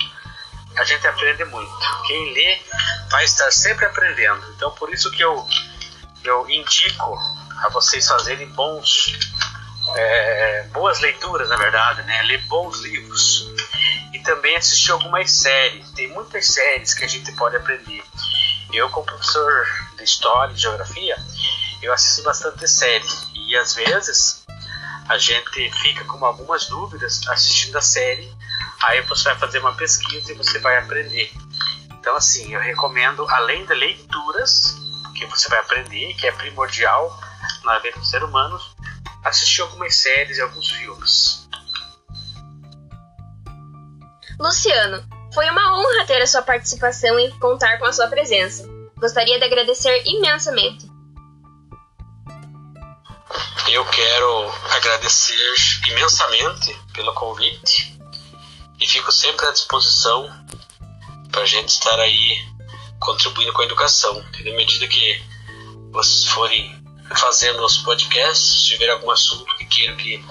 a 0.77 0.83
gente 0.83 1.07
aprende 1.07 1.45
muito. 1.45 1.71
Quem 2.07 2.33
lê 2.33 2.61
vai 3.09 3.23
estar 3.23 3.51
sempre 3.51 3.85
aprendendo. 3.85 4.53
Então, 4.55 4.71
por 4.71 4.93
isso 4.93 5.09
que 5.11 5.23
eu, 5.23 5.47
eu 6.23 6.49
indico 6.49 7.17
a 7.63 7.69
vocês 7.69 8.07
fazerem 8.07 8.47
bons, 8.49 9.13
é, 9.95 10.63
boas 10.71 10.99
leituras, 10.99 11.49
na 11.49 11.57
verdade, 11.57 12.03
né? 12.03 12.21
Ler 12.23 12.41
bons 12.47 12.79
livros 12.81 13.53
também 14.19 14.55
assistir 14.55 14.91
algumas 14.91 15.31
séries. 15.31 15.89
Tem 15.91 16.07
muitas 16.09 16.47
séries 16.47 16.93
que 16.93 17.03
a 17.03 17.07
gente 17.07 17.31
pode 17.33 17.55
aprender. 17.55 18.03
Eu, 18.71 18.89
como 18.89 19.05
professor 19.05 19.67
de 19.97 20.03
História 20.03 20.53
e 20.53 20.57
Geografia, 20.57 21.15
eu 21.81 21.93
assisto 21.93 22.23
bastante 22.23 22.67
série. 22.67 23.05
E 23.35 23.55
às 23.57 23.75
vezes 23.75 24.45
a 25.07 25.17
gente 25.17 25.71
fica 25.81 26.03
com 26.05 26.23
algumas 26.25 26.67
dúvidas 26.67 27.21
assistindo 27.27 27.77
a 27.77 27.81
série. 27.81 28.31
Aí 28.83 29.01
você 29.01 29.25
vai 29.25 29.37
fazer 29.37 29.59
uma 29.59 29.73
pesquisa 29.75 30.31
e 30.31 30.35
você 30.35 30.59
vai 30.59 30.77
aprender. 30.77 31.31
Então, 31.91 32.15
assim, 32.15 32.53
eu 32.53 32.59
recomendo, 32.59 33.25
além 33.29 33.65
de 33.65 33.73
leituras, 33.73 34.75
que 35.15 35.25
você 35.25 35.47
vai 35.49 35.59
aprender, 35.59 36.13
que 36.15 36.27
é 36.27 36.31
primordial 36.31 37.17
na 37.63 37.79
vida 37.79 37.97
do 37.97 38.05
ser 38.05 38.23
humano, 38.23 38.59
assistir 39.23 39.61
algumas 39.61 39.95
séries 39.95 40.37
e 40.37 40.41
alguns 40.41 40.69
filmes. 40.71 41.42
Luciano, 44.39 45.03
foi 45.33 45.49
uma 45.49 45.77
honra 45.77 46.05
ter 46.05 46.21
a 46.21 46.27
sua 46.27 46.41
participação 46.41 47.19
e 47.19 47.31
contar 47.39 47.77
com 47.79 47.85
a 47.85 47.93
sua 47.93 48.07
presença. 48.07 48.67
Gostaria 48.97 49.37
de 49.37 49.45
agradecer 49.45 50.03
imensamente. 50.05 50.91
Eu 53.67 53.85
quero 53.85 54.51
agradecer 54.71 55.53
imensamente 55.87 56.77
pelo 56.93 57.13
convite 57.13 57.97
e 58.79 58.87
fico 58.87 59.11
sempre 59.11 59.47
à 59.47 59.51
disposição 59.51 60.29
para 61.31 61.41
a 61.41 61.45
gente 61.45 61.69
estar 61.69 61.99
aí 61.99 62.45
contribuindo 62.99 63.53
com 63.53 63.61
a 63.61 63.65
educação. 63.65 64.23
E 64.39 64.43
na 64.43 64.55
medida 64.55 64.87
que 64.87 65.23
vocês 65.91 66.25
forem 66.25 66.83
fazendo 67.15 67.63
os 67.63 67.77
podcasts, 67.77 68.61
se 68.61 68.65
tiver 68.65 68.89
algum 68.89 69.09
assunto 69.09 69.55
que 69.57 69.65
queiram 69.65 69.95
que 69.95 70.23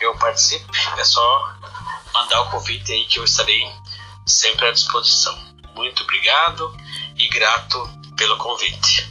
eu 0.00 0.16
participe, 0.16 0.64
é 0.96 1.04
só 1.04 1.54
mandar 2.18 2.40
o 2.42 2.50
convite 2.50 2.92
aí 2.92 3.04
que 3.04 3.18
eu 3.18 3.24
estarei 3.24 3.62
sempre 4.26 4.66
à 4.66 4.72
disposição. 4.72 5.36
Muito 5.74 6.02
obrigado 6.02 6.76
e 7.16 7.28
grato 7.28 7.78
pelo 8.16 8.36
convite. 8.36 9.08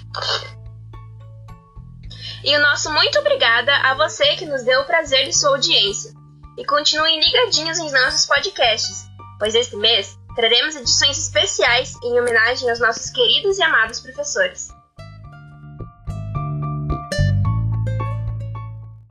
E 2.44 2.56
o 2.56 2.62
nosso 2.62 2.92
muito 2.92 3.18
obrigada 3.20 3.74
a 3.78 3.94
você 3.96 4.36
que 4.36 4.46
nos 4.46 4.64
deu 4.64 4.82
o 4.82 4.86
prazer 4.86 5.26
de 5.26 5.34
sua 5.34 5.52
audiência. 5.52 6.14
E 6.58 6.66
continuem 6.66 7.20
ligadinhos 7.20 7.78
em 7.78 7.92
nossos 7.92 8.26
podcasts, 8.26 9.08
pois 9.40 9.56
este 9.56 9.76
mês 9.78 10.18
traremos 10.36 10.76
edições 10.76 11.18
especiais 11.18 11.96
em 12.04 12.20
homenagem 12.20 12.70
aos 12.70 12.80
nossos 12.80 13.10
queridos 13.10 13.58
e 13.58 13.64
amados 13.64 14.00
professores. 14.00 14.70